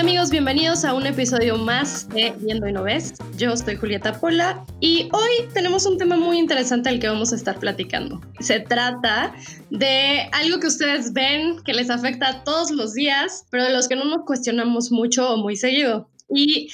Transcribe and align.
Hola 0.00 0.08
amigos, 0.08 0.30
bienvenidos 0.30 0.86
a 0.86 0.94
un 0.94 1.04
episodio 1.04 1.58
más 1.58 2.08
de 2.08 2.32
Viendo 2.38 2.66
y 2.66 2.72
No 2.72 2.84
Ves. 2.84 3.12
Yo 3.36 3.54
soy 3.54 3.76
Julieta 3.76 4.18
Pola 4.18 4.64
y 4.80 5.10
hoy 5.12 5.46
tenemos 5.52 5.84
un 5.84 5.98
tema 5.98 6.16
muy 6.16 6.38
interesante 6.38 6.88
al 6.88 6.98
que 6.98 7.06
vamos 7.06 7.34
a 7.34 7.36
estar 7.36 7.58
platicando. 7.58 8.18
Se 8.38 8.60
trata 8.60 9.34
de 9.68 10.26
algo 10.32 10.58
que 10.58 10.68
ustedes 10.68 11.12
ven 11.12 11.62
que 11.64 11.74
les 11.74 11.90
afecta 11.90 12.42
todos 12.44 12.70
los 12.70 12.94
días, 12.94 13.44
pero 13.50 13.64
de 13.64 13.74
los 13.74 13.88
que 13.88 13.96
no 13.96 14.06
nos 14.06 14.24
cuestionamos 14.24 14.90
mucho 14.90 15.34
o 15.34 15.36
muy 15.36 15.54
seguido. 15.54 16.08
Y 16.34 16.70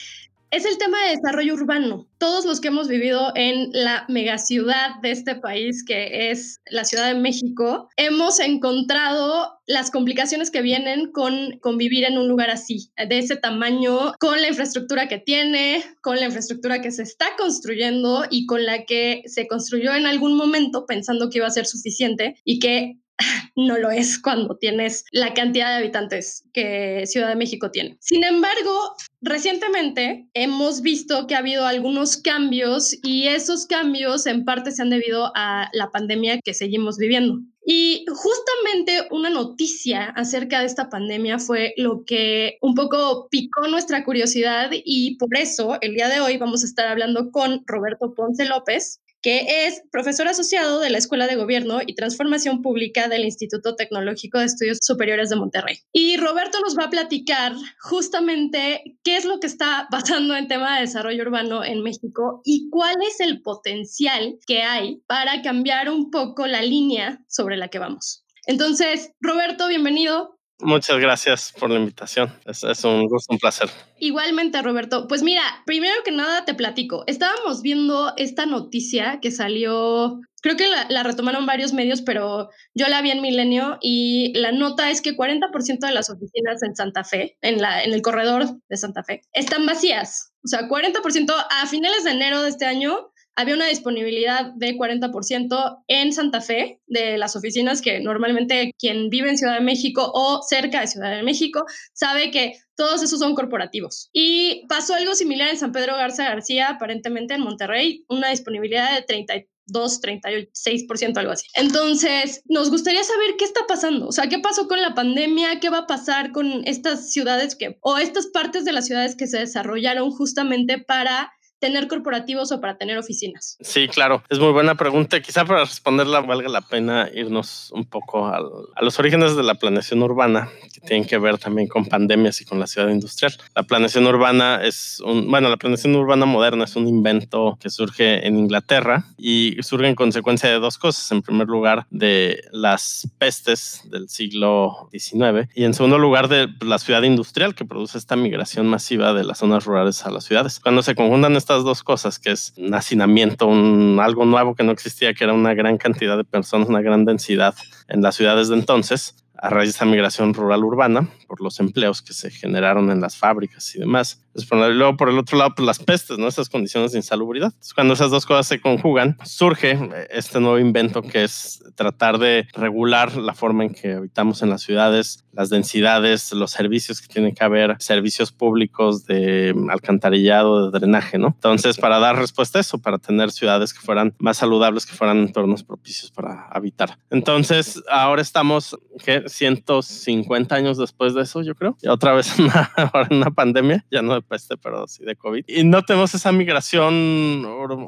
es 0.51 0.65
el 0.65 0.79
tema 0.79 1.03
de 1.03 1.17
desarrollo 1.17 1.55
urbano. 1.55 2.07
Todos 2.19 2.45
los 2.45 2.61
que 2.61 2.69
hemos 2.69 2.89
vivido 2.89 3.33
en 3.35 3.71
la 3.73 4.05
megaciudad 4.09 5.01
de 5.03 5.11
este 5.11 5.35
país, 5.35 5.85
que 5.85 6.31
es 6.31 6.61
la 6.71 6.85
Ciudad 6.85 7.09
de 7.09 7.19
México, 7.19 7.89
hemos 7.97 8.41
encontrado 8.41 9.59
las 9.67 9.91
complicaciones 9.91 10.51
que 10.51 10.63
vienen 10.63 11.11
con 11.11 11.59
convivir 11.61 12.05
en 12.05 12.19
un 12.19 12.29
lugar 12.29 12.51
así, 12.51 12.91
de 12.97 13.19
ese 13.19 13.37
tamaño, 13.37 14.15
con 14.21 14.41
la 14.41 14.49
infraestructura 14.49 15.09
que 15.09 15.19
tiene, 15.19 15.85
con 16.01 16.17
la 16.17 16.27
infraestructura 16.27 16.81
que 16.81 16.93
se 16.93 17.03
está 17.03 17.27
construyendo 17.37 18.25
y 18.31 18.47
con 18.47 18.65
la 18.65 18.85
que 18.85 19.23
se 19.27 19.49
construyó 19.49 19.95
en 19.95 20.07
algún 20.07 20.37
momento 20.37 20.87
pensando 20.87 21.29
que 21.29 21.39
iba 21.39 21.47
a 21.49 21.51
ser 21.51 21.67
suficiente 21.67 22.37
y 22.45 22.61
que 22.61 22.99
no 23.57 23.79
lo 23.79 23.91
es 23.91 24.19
cuando 24.21 24.57
tienes 24.57 25.05
la 25.13 25.35
cantidad 25.35 25.71
de 25.71 25.85
habitantes 25.85 26.45
que 26.53 27.05
Ciudad 27.07 27.29
de 27.29 27.37
México 27.37 27.71
tiene. 27.71 27.97
Sin 28.01 28.25
embargo, 28.25 28.95
recientemente 29.21 30.29
hemos 30.35 30.83
visto 30.83 31.27
que 31.27 31.35
ha 31.35 31.39
habido 31.39 31.67
algunos 31.67 32.17
cambios 32.17 32.97
y 33.03 33.29
esos 33.29 33.67
cambios 33.67 34.27
en 34.27 34.45
parte 34.45 34.73
se 34.73 34.83
han 34.83 34.91
debido 34.91 35.33
a 35.35 35.69
la 35.73 35.91
pandemia 35.91 36.41
que 36.43 36.55
seguimos 36.55 36.99
viviendo. 36.99 37.41
Y 37.69 38.05
justamente 38.09 39.09
una 39.11 39.29
noticia 39.29 40.05
acerca 40.05 40.61
de 40.61 40.67
esta 40.67 40.89
pandemia 40.89 41.41
fue 41.41 41.75
lo 41.77 42.05
que 42.05 42.59
un 42.61 42.77
poco 42.77 43.27
picó 43.29 43.67
nuestra 43.67 44.05
curiosidad 44.05 44.71
y 44.73 45.17
por 45.17 45.37
eso 45.37 45.77
el 45.81 45.95
día 45.95 46.09
de 46.09 46.21
hoy 46.21 46.37
vamos 46.37 46.63
a 46.63 46.67
estar 46.67 46.87
hablando 46.87 47.33
con 47.33 47.65
Roberto 47.67 48.15
Ponce 48.15 48.45
López, 48.45 49.01
que 49.23 49.67
es 49.67 49.83
profesor 49.91 50.29
asociado 50.29 50.81
de 50.81 50.91
la 50.91 50.99
Escuela 50.99 51.27
de 51.27 51.37
Gobierno 51.37 51.81
y 51.87 51.95
Transformación 51.95 52.63
Pública 52.63 53.09
del 53.09 53.25
Instituto 53.25 53.75
Tecnológico 53.75 54.39
de 54.39 54.47
Estudios 54.47 54.79
Superiores 54.81 55.31
de 55.31 55.37
Monterrey. 55.37 55.79
Y 55.93 56.17
Roberto 56.17 56.61
nos 56.61 56.79
va 56.79 56.85
a 56.85 56.91
platicar 56.91 57.55
justamente 57.81 58.99
qué 59.03 59.17
es 59.17 59.25
lo 59.25 59.41
que 59.41 59.47
está 59.47 59.89
pasando 59.91 60.37
en 60.37 60.49
tema 60.49 60.77
de 60.77 60.83
desarrollo 60.83 61.23
urbano 61.23 61.65
en 61.65 61.83
México 61.83 62.41
y 62.45 62.69
cuál 62.71 62.97
es 63.07 63.21
el 63.21 63.43
potencial 63.43 64.39
que 64.47 64.63
hay 64.63 65.03
para 65.07 65.43
cambiar 65.43 65.91
un 65.91 66.11
poco 66.11 66.47
la 66.47 66.63
línea 66.63 67.21
sobre 67.29 67.57
la 67.57 67.69
que 67.69 67.79
vamos. 67.79 68.25
Entonces, 68.47 69.13
Roberto, 69.21 69.67
bienvenido. 69.67 70.36
Muchas 70.61 70.99
gracias 70.99 71.53
por 71.59 71.71
la 71.71 71.79
invitación. 71.79 72.33
Es, 72.47 72.63
un 72.85 73.07
gusto, 73.09 73.33
un 73.33 73.39
placer. 73.39 73.69
Igualmente, 73.99 74.63
Roberto. 74.63 75.07
Pues 75.07 75.23
mira, 75.23 75.43
primero 75.67 75.95
que 76.03 76.13
nada 76.13 76.47
te 76.47 76.55
platico. 76.55 77.05
Estábamos 77.07 77.61
viendo 77.61 78.15
esta 78.17 78.47
noticia 78.47 79.19
que 79.21 79.31
salió, 79.31 80.19
creo 80.41 80.57
que 80.57 80.67
la, 80.89 81.03
retomaron 81.03 81.45
varios 81.45 81.75
medios, 81.75 82.01
pero 82.01 82.49
yo 82.75 82.89
la 82.89 83.03
vi 83.03 83.11
en 83.11 83.21
Milenio 83.21 83.77
y 83.83 84.33
la 84.35 84.51
nota 84.51 84.91
es 84.91 85.03
que 85.03 85.15
40% 85.15 85.79
de 85.81 85.93
las 85.93 86.09
oficinas 86.09 86.63
en 86.63 86.75
Santa 86.75 87.05
Fe, 87.05 87.37
en, 87.43 87.61
la, 87.61 87.85
en 87.85 87.93
el 87.93 88.01
corredor 88.01 88.47
de 88.69 88.77
Santa 88.79 89.05
Fe, 89.05 89.21
están 89.35 89.67
vacías. 89.67 90.33
O 90.43 90.49
sea, 90.49 90.69
40% 90.69 91.35
a 91.51 91.67
finales 91.67 92.05
de 92.05 92.13
enero 92.13 92.43
de 92.43 92.49
este 92.49 92.65
año 92.65 93.11
había 93.37 93.55
una 93.55 93.67
disponibilidad 93.67 94.53
de 94.55 94.77
40% 94.77 95.83
en 95.89 96.13
Santa 96.13 96.41
Fe 96.41 96.81
de 96.87 97.19
las 97.19 97.37
oficinas 97.37 97.83
que 97.83 98.01
normalmente 98.01 98.73
quien 98.79 99.11
vive 99.11 99.29
en 99.29 99.39
Ciudad 99.39 99.55
de 99.55 99.65
México 99.65 100.11
o 100.15 100.41
cerca 100.43 100.81
de 100.81 100.87
Ciudad 100.87 101.15
de 101.15 101.23
México 101.23 101.65
sabe 101.93 102.31
que 102.31 102.55
todos 102.77 103.03
esos 103.03 103.21
son 103.21 103.35
corporativos. 103.35 104.09
Y 104.13 104.67
pasó 104.69 104.95
algo 104.95 105.15
similar 105.15 105.51
en 105.51 105.59
San 105.59 105.73
Pedro 105.73 105.97
Garza 105.97 106.25
García, 106.25 106.71
aparentemente 106.71 107.35
en 107.35 107.43
Monterrey, 107.43 108.05
una 108.09 108.31
disponibilidad 108.31 108.95
de 108.95 109.03
32, 109.03 110.01
36%, 110.01 111.17
algo 111.19 111.33
así. 111.33 111.47
Entonces, 111.55 112.43
nos 112.47 112.71
gustaría 112.71 113.03
saber 113.03 113.35
qué 113.39 113.45
está 113.45 113.67
pasando, 113.67 114.09
o 114.09 114.13
sea, 114.13 114.29
qué 114.29 114.39
pasó 114.39 114.67
con 114.67 114.81
la 114.81 114.95
pandemia, 114.95 115.61
qué 115.61 115.69
va 115.69 115.81
a 115.81 115.87
pasar 115.87 116.33
con 116.33 116.67
estas 116.67 117.13
ciudades 117.13 117.55
que, 117.55 117.79
o 117.81 117.99
estas 117.99 118.29
partes 118.29 118.65
de 118.65 118.73
las 118.73 118.87
ciudades 118.87 119.15
que 119.17 119.27
se 119.27 119.39
desarrollaron 119.39 120.11
justamente 120.11 120.79
para 120.79 121.33
tener 121.59 121.89
corporativos 121.89 122.53
o 122.53 122.61
para 122.61 122.77
tener 122.77 122.99
oficinas? 122.99 123.57
Sí, 123.61 123.89
claro, 123.89 124.23
es 124.29 124.39
muy 124.39 124.53
buena 124.53 124.75
pregunta. 124.75 125.21
Quizá 125.21 125.45
para 125.45 125.65
responderla 125.65 126.21
valga 126.21 126.49
la 126.49 126.61
pena 126.61 127.09
irnos 127.15 127.71
un 127.73 127.85
poco 127.85 128.27
a 128.27 128.83
los 128.83 128.99
orígenes 128.99 129.37
de 129.37 129.43
la 129.43 129.55
planeación 129.55 130.03
urbana, 130.03 130.51
que 130.73 130.81
tienen 130.81 131.07
que 131.07 131.19
ver 131.19 131.39
también 131.39 131.69
con 131.69 131.87
pandemias 131.87 132.41
y 132.41 132.45
con 132.45 132.59
la 132.59 132.67
ciudad 132.67 132.89
industrial. 132.89 133.35
La 133.55 133.63
planeación 133.63 134.07
urbana 134.07 134.61
es 134.63 135.01
un, 135.05 135.31
bueno, 135.31 135.49
la 135.49 135.57
planeación 135.57 135.95
urbana 135.97 136.27
moderna 136.27 136.65
es 136.65 136.77
un 136.77 136.87
invento 136.87 137.59
que 137.61 137.71
surge 137.71 138.27
en 138.27 138.39
Inglaterra 138.39 139.05
y 139.17 139.57
surge 139.63 139.89
en 139.89 139.95
consecuencia 139.95 140.51
de 140.51 140.59
dos 140.59 140.79
cosas. 140.79 141.11
En 141.13 141.23
primer 141.23 141.47
lugar, 141.47 141.87
de 141.91 142.43
las 142.53 143.09
pestes 143.19 143.83
del 143.85 144.09
siglo 144.09 144.89
XIX 144.93 145.49
y 145.55 145.65
en 145.65 145.75
segundo 145.75 145.99
lugar, 145.99 146.29
de 146.29 146.49
la 146.61 146.79
ciudad 146.79 147.03
industrial 147.03 147.55
que 147.55 147.65
produce 147.65 147.99
esta 147.99 148.17
migración 148.17 148.67
masiva 148.67 149.13
de 149.13 149.25
las 149.25 149.39
zonas 149.39 149.65
rurales 149.65 150.05
a 150.05 150.11
las 150.11 150.25
ciudades. 150.25 150.61
Cuando 150.61 150.83
se 150.83 150.95
conjuntan 150.95 151.37
estas 151.47 151.63
dos 151.63 151.85
cosas, 151.85 152.19
que 152.19 152.33
es 152.33 152.53
un 152.57 152.75
hacinamiento, 152.75 153.47
un, 153.47 154.01
algo 154.03 154.25
nuevo 154.25 154.57
que 154.57 154.65
no 154.65 154.73
existía, 154.73 155.15
que 155.15 155.23
era 155.23 155.33
una 155.33 155.55
gran 155.55 155.79
cantidad 155.79 156.17
de 156.17 156.25
personas, 156.25 156.69
una 156.69 156.81
gran 156.81 157.05
densidad 157.05 157.55
en 157.87 158.03
las 158.03 158.17
ciudades 158.17 158.49
de 158.49 158.57
entonces, 158.57 159.15
a 159.39 159.49
raíz 159.49 159.69
de 159.69 159.71
esta 159.71 159.85
migración 159.85 160.35
rural-urbana, 160.35 161.09
por 161.27 161.41
los 161.41 161.61
empleos 161.61 162.03
que 162.03 162.13
se 162.13 162.31
generaron 162.31 162.91
en 162.91 163.01
las 163.01 163.17
fábricas 163.17 163.75
y 163.75 163.79
demás. 163.79 164.23
luego, 164.51 164.97
por 164.97 165.09
el 165.09 165.19
otro 165.19 165.39
lado, 165.39 165.55
pues 165.57 165.67
las 165.67 165.79
pestes, 165.79 166.19
¿no? 166.19 166.29
Esas 166.29 166.49
condiciones 166.49 166.93
de 166.93 166.99
insalubridad. 166.99 167.53
cuando 167.75 167.95
esas 167.95 168.11
dos 168.11 168.27
cosas 168.27 168.47
se 168.47 168.61
conjugan, 168.61 169.17
surge 169.25 169.73
eh, 169.73 170.09
este 170.11 170.41
nuevo 170.41 170.59
invento 170.59 171.03
que 171.03 171.25
es 171.25 171.63
tratar 171.75 172.19
de 172.19 172.47
regular 172.53 173.17
la 173.17 173.35
forma 173.35 173.65
en 173.65 173.75
que 173.75 173.93
habitamos 173.93 174.43
en 174.43 174.51
las 174.51 174.63
ciudades, 174.63 175.25
las 175.33 175.51
densidades, 175.51 176.33
los 176.33 176.51
servicios 176.51 177.01
que 177.01 177.09
tienen 177.09 177.35
que 177.35 177.45
haber, 177.45 177.77
servicios 177.79 178.33
públicos 178.33 179.07
de 179.07 179.55
alcantarillado, 179.71 180.71
de 180.71 180.79
drenaje, 180.79 181.19
¿no? 181.19 181.29
Entonces, 181.29 181.77
para 181.77 181.99
dar 181.99 182.17
respuesta 182.17 182.59
a 182.59 182.61
eso, 182.61 182.79
para 182.79 182.99
tener 182.99 183.31
ciudades 183.31 183.75
que 183.75 183.81
fueran 183.81 184.15
más 184.19 184.39
saludables, 184.39 184.87
que 184.87 184.95
fueran 184.95 185.19
entornos 185.19 185.63
propicios 185.63 186.11
para 186.11 186.49
habitar. 186.51 186.99
Entonces, 187.11 187.83
ahora 187.91 188.23
estamos, 188.23 188.79
¿qué? 189.05 189.25
150 189.27 190.55
años 190.55 190.79
después 190.79 191.15
eso, 191.21 191.43
yo 191.43 191.55
creo. 191.55 191.77
Y 191.83 191.89
otra 191.89 192.13
vez 192.13 192.35
ahora 192.77 193.09
una 193.11 193.31
pandemia, 193.31 193.85
ya 193.91 194.03
no 194.03 194.15
de 194.15 194.23
peste, 194.23 194.57
pero 194.57 194.87
sí 194.87 195.05
de 195.05 195.17
COVID. 195.17 195.45
Y 195.47 195.65
no 195.65 195.83
tenemos 195.83 196.15
esa 196.15 196.33
migración 196.33 197.45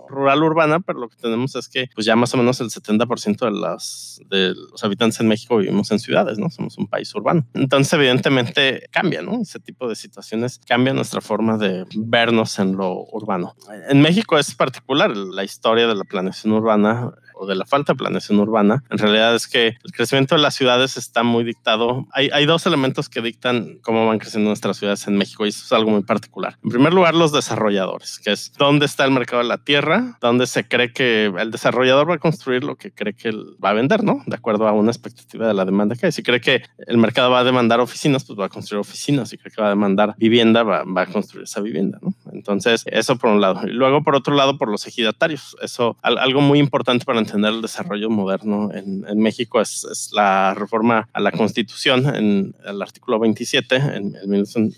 rural 0.09 0.43
urbana, 0.43 0.81
pero 0.81 0.99
lo 0.99 1.09
que 1.09 1.16
tenemos 1.16 1.55
es 1.56 1.69
que 1.69 1.89
pues 1.94 2.06
ya 2.06 2.16
más 2.16 2.33
o 2.34 2.37
menos 2.37 2.61
el 2.61 2.69
70% 2.71 3.44
de, 3.44 3.50
las, 3.50 4.21
de 4.28 4.55
los 4.55 4.83
habitantes 4.84 5.21
en 5.21 5.28
México 5.28 5.56
vivimos 5.56 5.91
en 5.91 5.98
ciudades, 5.98 6.39
¿no? 6.39 6.51
Somos 6.51 6.78
un 6.78 6.86
país 6.86 7.15
urbano. 7.15 7.47
Entonces, 7.54 7.92
evidentemente 7.92 8.89
cambia, 8.91 9.22
¿no? 9.22 9.41
Ese 9.41 9.60
tipo 9.60 9.89
de 9.89 9.97
situaciones 9.97 10.60
cambia 10.66 10.92
nuestra 10.92 11.21
forma 11.21 11.59
de 11.59 11.84
vernos 11.97 12.59
en 12.59 12.77
lo 12.77 13.04
urbano. 13.13 13.54
En 13.89 14.01
México 14.01 14.39
es 14.39 14.54
particular 14.54 15.16
la 15.16 15.45
historia 15.45 15.86
de 15.86 15.95
la 15.95 16.04
planeación 16.04 16.53
urbana 16.53 17.13
o 17.38 17.46
de 17.46 17.54
la 17.54 17.64
falta 17.64 17.92
de 17.92 17.98
planeación 17.98 18.38
urbana, 18.40 18.84
en 18.90 18.98
realidad 18.98 19.34
es 19.34 19.46
que 19.46 19.68
el 19.82 19.92
crecimiento 19.92 20.34
de 20.34 20.42
las 20.42 20.54
ciudades 20.54 20.96
está 20.96 21.22
muy 21.22 21.44
dictado. 21.44 22.06
Hay, 22.12 22.30
hay 22.32 22.46
dos 22.46 22.66
elementos 22.66 23.08
que 23.08 23.20
dictan 23.20 23.78
cómo 23.82 24.06
van 24.06 24.18
creciendo 24.18 24.48
nuestras 24.48 24.76
ciudades 24.76 25.06
en 25.06 25.16
México 25.16 25.46
y 25.46 25.50
eso 25.50 25.64
es 25.64 25.72
algo 25.72 25.90
muy 25.90 26.02
particular. 26.02 26.58
En 26.62 26.70
primer 26.70 26.92
lugar, 26.92 27.14
los 27.14 27.32
desarrolladores, 27.32 28.18
que 28.18 28.32
es 28.32 28.52
dónde 28.58 28.86
está 28.86 29.04
el 29.04 29.10
mercado 29.10 29.42
de 29.42 29.48
la 29.48 29.58
tierra, 29.58 30.18
dónde 30.20 30.46
se 30.46 30.66
cree 30.66 30.92
que 30.92 31.26
el 31.26 31.50
desarrollador 31.50 32.10
va 32.10 32.14
a 32.14 32.18
construir 32.18 32.64
lo 32.64 32.76
que 32.76 32.92
cree 32.92 33.14
que 33.14 33.28
él 33.28 33.56
va 33.62 33.70
a 33.70 33.74
vender, 33.74 34.04
¿no? 34.04 34.22
De 34.26 34.36
acuerdo 34.36 34.66
a 34.68 34.72
una 34.72 34.90
expectativa 34.90 35.46
de 35.46 35.54
la 35.54 35.64
demanda 35.64 35.94
que 35.96 36.06
hay. 36.06 36.12
Si 36.12 36.22
cree 36.22 36.40
que 36.40 36.62
el 36.86 36.98
mercado 36.98 37.30
va 37.30 37.40
a 37.40 37.44
demandar 37.44 37.80
oficinas, 37.80 38.24
pues 38.24 38.38
va 38.38 38.46
a 38.46 38.48
construir 38.48 38.80
oficinas. 38.80 39.28
Si 39.28 39.38
cree 39.38 39.52
que 39.52 39.60
va 39.60 39.68
a 39.68 39.70
demandar 39.70 40.14
vivienda, 40.18 40.62
va, 40.62 40.84
va 40.84 41.02
a 41.02 41.06
construir 41.06 41.44
esa 41.44 41.60
vivienda, 41.60 41.98
¿no? 42.02 42.14
Entonces, 42.32 42.84
eso 42.86 43.16
por 43.16 43.30
un 43.30 43.40
lado. 43.40 43.60
Y 43.64 43.70
luego, 43.70 44.02
por 44.02 44.14
otro 44.14 44.34
lado, 44.34 44.58
por 44.58 44.70
los 44.70 44.86
ejidatarios. 44.86 45.56
Eso, 45.62 45.96
algo 46.02 46.40
muy 46.40 46.58
importante 46.58 47.04
para 47.04 47.18
mantener 47.28 47.54
el 47.54 47.63
desarrollo 47.63 48.10
moderno 48.10 48.71
en, 48.72 49.19
México 49.19 49.60
es, 49.60 50.10
la 50.13 50.54
reforma 50.54 51.09
a 51.13 51.21
la 51.21 51.33
Constitución 51.33 52.15
en 52.15 52.54
el 52.65 52.83
artículo 52.83 53.19
27 53.19 53.77
en, 53.77 54.15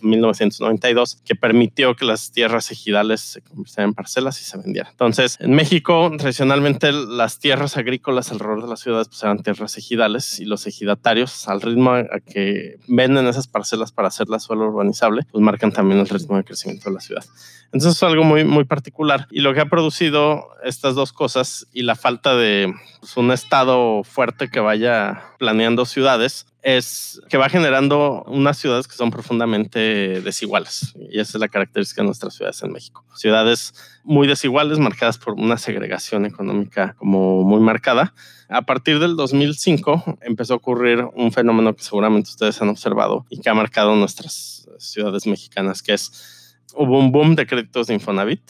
1992 0.00 1.20
que 1.24 1.34
permitió 1.34 1.94
que 1.94 2.04
las 2.04 2.32
tierras 2.32 2.70
ejidales 2.70 3.20
se 3.20 3.42
convirtieran 3.42 3.90
en 3.90 3.94
parcelas 3.94 4.40
y 4.40 4.44
se 4.44 4.58
vendieran. 4.58 4.90
Entonces, 4.90 5.36
en 5.40 5.52
México, 5.52 6.10
tradicionalmente 6.18 6.92
las 6.92 7.38
tierras 7.38 7.76
agrícolas 7.76 8.32
alrededor 8.32 8.62
de 8.62 8.68
las 8.68 8.80
ciudades 8.80 9.08
pues, 9.08 9.22
eran 9.22 9.42
tierras 9.42 9.76
ejidales 9.78 10.40
y 10.40 10.44
los 10.44 10.66
ejidatarios, 10.66 11.48
al 11.48 11.60
ritmo 11.60 11.92
a 11.92 12.20
que 12.20 12.76
venden 12.88 13.26
esas 13.26 13.46
parcelas 13.46 13.92
para 13.92 14.08
hacerlas 14.08 14.42
suelo 14.42 14.66
urbanizable, 14.66 15.26
pues 15.30 15.42
marcan 15.42 15.72
también 15.72 16.00
el 16.00 16.08
ritmo 16.08 16.36
de 16.36 16.44
crecimiento 16.44 16.90
de 16.90 16.94
la 16.94 17.00
ciudad. 17.00 17.24
Entonces 17.72 17.96
es 17.96 18.02
algo 18.02 18.24
muy, 18.24 18.44
muy 18.44 18.64
particular. 18.64 19.28
Y 19.30 19.40
lo 19.40 19.54
que 19.54 19.60
ha 19.60 19.66
producido 19.66 20.48
estas 20.64 20.94
dos 20.94 21.12
cosas 21.12 21.66
y 21.72 21.82
la 21.82 21.94
falta 21.94 22.34
de 22.34 22.72
pues, 22.98 23.16
un 23.16 23.30
Estado 23.30 24.02
fuerte 24.02 24.50
que 24.50 24.60
vaya 24.60 25.22
planeando 25.38 25.86
ciudades 25.86 26.46
es 26.62 27.22
que 27.30 27.38
va 27.38 27.48
generando 27.48 28.24
unas 28.26 28.58
ciudades 28.58 28.86
que 28.86 28.96
son 28.96 29.10
profundamente 29.10 30.20
desiguales. 30.20 30.94
Y 31.10 31.20
esa 31.20 31.38
es 31.38 31.40
la 31.40 31.48
característica 31.48 32.02
de 32.02 32.06
nuestras 32.06 32.34
ciudades 32.34 32.62
en 32.62 32.72
México. 32.72 33.04
Ciudades 33.14 33.72
muy 34.04 34.26
desiguales, 34.26 34.78
marcadas 34.78 35.16
por 35.16 35.34
una 35.34 35.56
segregación 35.56 36.26
económica 36.26 36.94
como 36.98 37.44
muy 37.44 37.60
marcada. 37.60 38.14
A 38.48 38.62
partir 38.62 38.98
del 38.98 39.16
2005 39.16 40.18
empezó 40.22 40.54
a 40.54 40.56
ocurrir 40.56 41.06
un 41.14 41.32
fenómeno 41.32 41.74
que 41.74 41.84
seguramente 41.84 42.30
ustedes 42.30 42.60
han 42.60 42.68
observado 42.68 43.24
y 43.30 43.40
que 43.40 43.48
ha 43.48 43.54
marcado 43.54 43.94
nuestras 43.94 44.68
ciudades 44.78 45.26
mexicanas, 45.26 45.82
que 45.82 45.94
es 45.94 46.39
hubo 46.76 46.98
un 46.98 47.10
boom 47.12 47.34
de 47.34 47.46
créditos 47.46 47.86
de 47.86 47.94
Infonavit. 47.94 48.42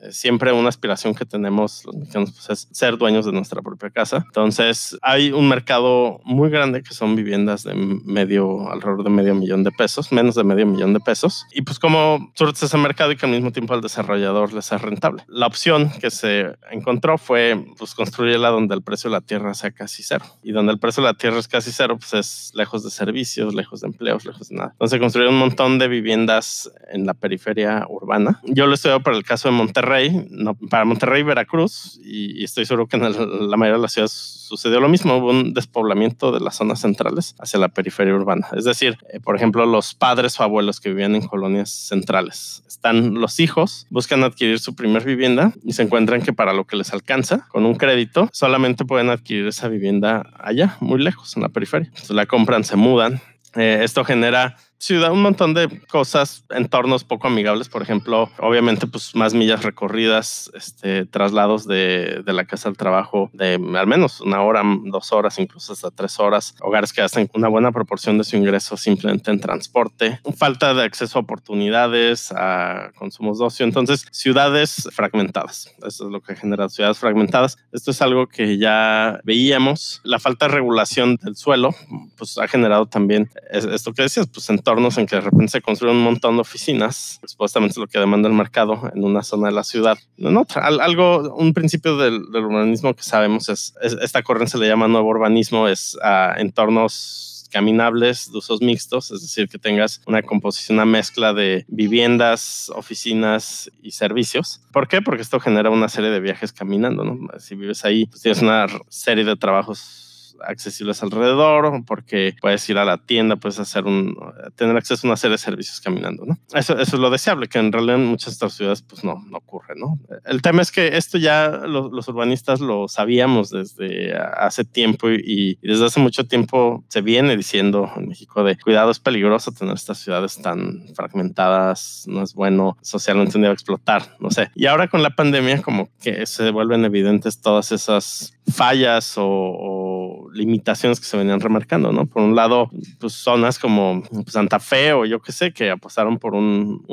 Eh, 0.00 0.12
siempre 0.12 0.52
una 0.52 0.68
aspiración 0.68 1.14
que 1.14 1.24
tenemos 1.24 1.84
los 1.84 1.96
mexicanos 1.96 2.32
pues, 2.32 2.50
es 2.50 2.68
ser 2.70 2.96
dueños 2.96 3.26
de 3.26 3.32
nuestra 3.32 3.62
propia 3.62 3.90
casa. 3.90 4.24
Entonces, 4.26 4.96
hay 5.02 5.32
un 5.32 5.48
mercado 5.48 6.20
muy 6.24 6.50
grande 6.50 6.82
que 6.82 6.94
son 6.94 7.16
viviendas 7.16 7.64
de 7.64 7.74
medio, 7.74 8.70
alrededor 8.70 9.04
de 9.04 9.10
medio 9.10 9.34
millón 9.34 9.64
de 9.64 9.70
pesos, 9.72 10.12
menos 10.12 10.34
de 10.34 10.44
medio 10.44 10.66
millón 10.66 10.92
de 10.92 11.00
pesos. 11.00 11.46
Y 11.52 11.62
pues 11.62 11.78
como 11.78 12.30
surte 12.34 12.64
ese 12.64 12.78
mercado 12.78 13.12
y 13.12 13.16
que 13.16 13.26
al 13.26 13.32
mismo 13.32 13.52
tiempo 13.52 13.74
al 13.74 13.80
desarrollador 13.80 14.52
les 14.52 14.70
es 14.70 14.80
rentable. 14.80 15.24
La 15.28 15.46
opción 15.46 15.90
que 16.00 16.10
se 16.10 16.56
encontró 16.70 17.18
fue 17.18 17.64
pues 17.78 17.94
construirla 17.94 18.48
donde 18.50 18.74
el 18.74 18.82
precio 18.82 19.10
de 19.10 19.16
la 19.16 19.20
tierra 19.20 19.54
sea 19.54 19.70
casi 19.70 20.02
cero. 20.02 20.24
Y 20.42 20.52
donde 20.52 20.72
el 20.72 20.78
precio 20.78 21.02
de 21.02 21.10
la 21.10 21.14
tierra 21.14 21.38
es 21.38 21.48
casi 21.48 21.72
cero, 21.72 21.98
pues 21.98 22.14
es 22.14 22.52
lejos 22.54 22.84
de 22.84 22.90
servicios, 22.90 23.54
lejos 23.54 23.80
de 23.80 23.88
empleos, 23.88 24.24
lejos 24.24 24.48
de 24.48 24.56
nada. 24.56 24.70
Entonces 24.72 24.98
construyeron 25.00 25.34
un 25.34 25.40
montón 25.40 25.78
de 25.78 25.88
viviendas 25.88 26.70
en 26.90 27.06
la 27.06 27.14
periferia 27.14 27.86
urbana. 27.88 28.40
Yo 28.44 28.66
lo 28.66 28.74
estudiado 28.74 29.02
para 29.02 29.16
el 29.16 29.24
caso 29.24 29.48
de 29.48 29.54
Monterrey, 29.54 29.87
no, 30.30 30.54
para 30.54 30.84
Monterrey 30.84 31.20
y 31.20 31.24
Veracruz, 31.24 32.00
y, 32.02 32.44
estoy 32.44 32.66
seguro 32.66 32.86
que 32.86 32.96
en 32.96 33.02
la 33.02 33.56
mayoría 33.56 33.76
de 33.76 33.82
las 33.82 33.92
ciudades 33.92 34.12
sucedió 34.12 34.80
lo 34.80 34.88
mismo. 34.88 35.16
Hubo 35.16 35.30
un 35.30 35.54
despoblamiento 35.54 36.32
de 36.32 36.40
las 36.40 36.56
zonas 36.56 36.80
centrales 36.80 37.34
hacia 37.38 37.58
la 37.58 37.68
periferia 37.68 38.14
urbana. 38.14 38.48
Es 38.56 38.64
decir, 38.64 38.96
eh, 39.12 39.20
por 39.20 39.36
ejemplo, 39.36 39.66
los 39.66 39.94
padres 39.94 40.38
o 40.40 40.42
abuelos 40.42 40.80
que 40.80 40.88
vivían 40.90 41.14
en 41.14 41.26
colonias 41.26 41.70
centrales. 41.70 42.62
Están 42.66 43.14
los 43.14 43.40
hijos, 43.40 43.86
buscan 43.90 44.22
adquirir 44.24 44.58
su 44.58 44.74
primer 44.74 45.04
vivienda 45.04 45.52
y 45.64 45.72
se 45.72 45.82
encuentran 45.82 46.22
que 46.22 46.32
para 46.32 46.52
lo 46.52 46.66
que 46.66 46.76
les 46.76 46.92
alcanza, 46.92 47.46
con 47.50 47.66
un 47.66 47.74
crédito, 47.74 48.28
solamente 48.32 48.84
pueden 48.84 49.10
adquirir 49.10 49.46
esa 49.46 49.68
vivienda 49.68 50.24
allá, 50.38 50.76
muy 50.80 51.02
lejos, 51.02 51.36
en 51.36 51.42
la 51.42 51.48
periferia. 51.48 51.88
Entonces 51.88 52.10
la 52.10 52.26
compran, 52.26 52.64
se 52.64 52.76
mudan. 52.76 53.20
Eh, 53.56 53.80
esto 53.82 54.04
genera 54.04 54.56
ciudad 54.78 55.12
un 55.12 55.22
montón 55.22 55.54
de 55.54 55.80
cosas, 55.88 56.44
entornos 56.50 57.04
poco 57.04 57.26
amigables, 57.26 57.68
por 57.68 57.82
ejemplo, 57.82 58.30
obviamente 58.38 58.86
pues 58.86 59.14
más 59.14 59.34
millas 59.34 59.64
recorridas, 59.64 60.50
este, 60.54 61.04
traslados 61.04 61.66
de, 61.66 62.22
de, 62.24 62.32
la 62.32 62.44
casa 62.44 62.68
al 62.68 62.76
trabajo 62.76 63.30
de 63.32 63.54
al 63.54 63.86
menos 63.86 64.20
una 64.20 64.42
hora, 64.42 64.62
dos 64.84 65.12
horas, 65.12 65.38
incluso 65.38 65.72
hasta 65.72 65.90
tres 65.90 66.20
horas, 66.20 66.54
hogares 66.60 66.92
que 66.92 67.02
hacen 67.02 67.28
una 67.34 67.48
buena 67.48 67.72
proporción 67.72 68.18
de 68.18 68.24
su 68.24 68.36
ingreso 68.36 68.76
simplemente 68.76 69.30
en 69.30 69.40
transporte, 69.40 70.20
falta 70.36 70.72
de 70.74 70.84
acceso 70.84 71.18
a 71.18 71.22
oportunidades, 71.22 72.32
a 72.32 72.92
consumos 72.96 73.38
de 73.38 73.46
ocio, 73.46 73.66
entonces 73.66 74.06
ciudades 74.12 74.88
fragmentadas, 74.92 75.74
eso 75.86 76.06
es 76.06 76.10
lo 76.10 76.20
que 76.20 76.36
genera 76.36 76.68
ciudades 76.68 76.98
fragmentadas. 76.98 77.58
Esto 77.72 77.90
es 77.90 78.02
algo 78.02 78.26
que 78.26 78.58
ya 78.58 79.20
veíamos, 79.24 80.00
la 80.04 80.18
falta 80.18 80.46
de 80.46 80.54
regulación 80.54 81.16
del 81.16 81.36
suelo, 81.36 81.74
pues 82.16 82.38
ha 82.38 82.46
generado 82.48 82.86
también 82.86 83.30
esto 83.50 83.92
que 83.92 84.02
decías, 84.02 84.28
pues 84.28 84.48
en 84.50 84.58
en 84.70 85.06
que 85.06 85.16
de 85.16 85.22
repente 85.22 85.48
se 85.48 85.60
construyen 85.62 85.96
un 85.96 86.04
montón 86.04 86.36
de 86.36 86.42
oficinas, 86.42 87.20
supuestamente 87.24 87.72
es 87.72 87.76
lo 87.78 87.86
que 87.86 87.98
demanda 87.98 88.28
el 88.28 88.34
mercado 88.34 88.90
en 88.94 89.04
una 89.04 89.22
zona 89.22 89.48
de 89.48 89.54
la 89.54 89.64
ciudad. 89.64 89.98
En 90.18 90.36
otra, 90.36 90.66
algo, 90.66 91.34
un 91.34 91.54
principio 91.54 91.96
del, 91.96 92.22
urbanismo 92.34 92.94
que 92.94 93.02
sabemos 93.02 93.48
es, 93.48 93.74
esta 93.80 94.22
corriente 94.22 94.52
se 94.52 94.58
le 94.58 94.68
llama 94.68 94.88
nuevo 94.88 95.08
urbanismo, 95.08 95.68
es 95.68 95.96
a 96.02 96.34
entornos 96.38 97.46
caminables 97.50 98.30
de 98.30 98.38
usos 98.38 98.60
mixtos, 98.60 99.10
es 99.10 99.22
decir, 99.22 99.48
que 99.48 99.58
tengas 99.58 100.02
una 100.06 100.22
composición, 100.22 100.76
una 100.76 100.84
mezcla 100.84 101.32
de 101.32 101.64
viviendas, 101.68 102.70
oficinas 102.74 103.70
y 103.82 103.92
servicios. 103.92 104.60
¿Por 104.70 104.86
qué? 104.86 105.00
Porque 105.00 105.22
esto 105.22 105.40
genera 105.40 105.70
una 105.70 105.88
serie 105.88 106.10
de 106.10 106.20
viajes 106.20 106.52
caminando, 106.52 107.04
¿no? 107.04 107.28
Si 107.38 107.54
vives 107.54 107.86
ahí, 107.86 108.04
pues 108.04 108.20
tienes 108.20 108.42
una 108.42 108.66
serie 108.88 109.24
de 109.24 109.36
trabajos 109.36 110.07
accesibles 110.46 111.02
alrededor, 111.02 111.84
porque 111.84 112.34
puedes 112.40 112.68
ir 112.68 112.78
a 112.78 112.84
la 112.84 112.98
tienda, 112.98 113.36
puedes 113.36 113.58
hacer 113.58 113.84
un, 113.84 114.16
tener 114.56 114.76
acceso 114.76 115.06
a 115.06 115.10
una 115.10 115.16
serie 115.16 115.34
de 115.34 115.38
servicios 115.38 115.80
caminando, 115.80 116.24
¿no? 116.24 116.38
Eso, 116.54 116.78
eso 116.78 116.96
es 116.96 117.00
lo 117.00 117.10
deseable, 117.10 117.48
que 117.48 117.58
en 117.58 117.72
realidad 117.72 117.96
en 117.96 118.06
muchas 118.06 118.38
de 118.38 118.48
ciudades 118.50 118.82
pues 118.82 119.04
no, 119.04 119.24
no 119.28 119.38
ocurre, 119.38 119.74
¿no? 119.76 119.98
El 120.24 120.42
tema 120.42 120.62
es 120.62 120.72
que 120.72 120.96
esto 120.96 121.18
ya 121.18 121.48
los, 121.48 122.08
urbanistas 122.08 122.60
lo 122.60 122.88
sabíamos 122.88 123.50
desde 123.50 124.16
hace 124.16 124.64
tiempo 124.64 125.10
y, 125.10 125.58
desde 125.62 125.86
hace 125.86 126.00
mucho 126.00 126.26
tiempo 126.26 126.84
se 126.88 127.00
viene 127.00 127.36
diciendo 127.36 127.90
en 127.96 128.08
México 128.08 128.44
de 128.44 128.56
cuidado, 128.56 128.90
es 128.90 128.98
peligroso 128.98 129.52
tener 129.52 129.74
estas 129.74 129.98
ciudades 129.98 130.40
tan 130.40 130.84
fragmentadas, 130.94 132.04
no 132.06 132.22
es 132.22 132.34
bueno 132.34 132.76
socialmente 132.82 133.38
a 133.46 133.52
explotar, 133.52 134.16
no 134.20 134.30
sé. 134.30 134.50
Y 134.54 134.66
ahora 134.66 134.88
con 134.88 135.02
la 135.02 135.10
pandemia 135.10 135.62
como 135.62 135.88
que 136.00 136.26
se 136.26 136.50
vuelven 136.50 136.84
evidentes 136.84 137.40
todas 137.40 137.72
esas 137.72 138.34
fallas 138.52 139.14
o, 139.16 139.97
limitaciones 140.32 141.00
que 141.00 141.06
se 141.06 141.16
venían 141.16 141.40
remarcando, 141.40 141.92
¿no? 141.92 142.06
Por 142.06 142.22
un 142.22 142.34
lado, 142.34 142.70
pues 142.98 143.12
zonas 143.14 143.58
como 143.58 144.02
pues, 144.02 144.32
Santa 144.32 144.60
Fe 144.60 144.92
o 144.92 145.04
yo 145.04 145.20
qué 145.20 145.32
sé, 145.32 145.52
que 145.52 145.70
apostaron 145.70 146.18
por 146.18 146.34
un, 146.34 146.84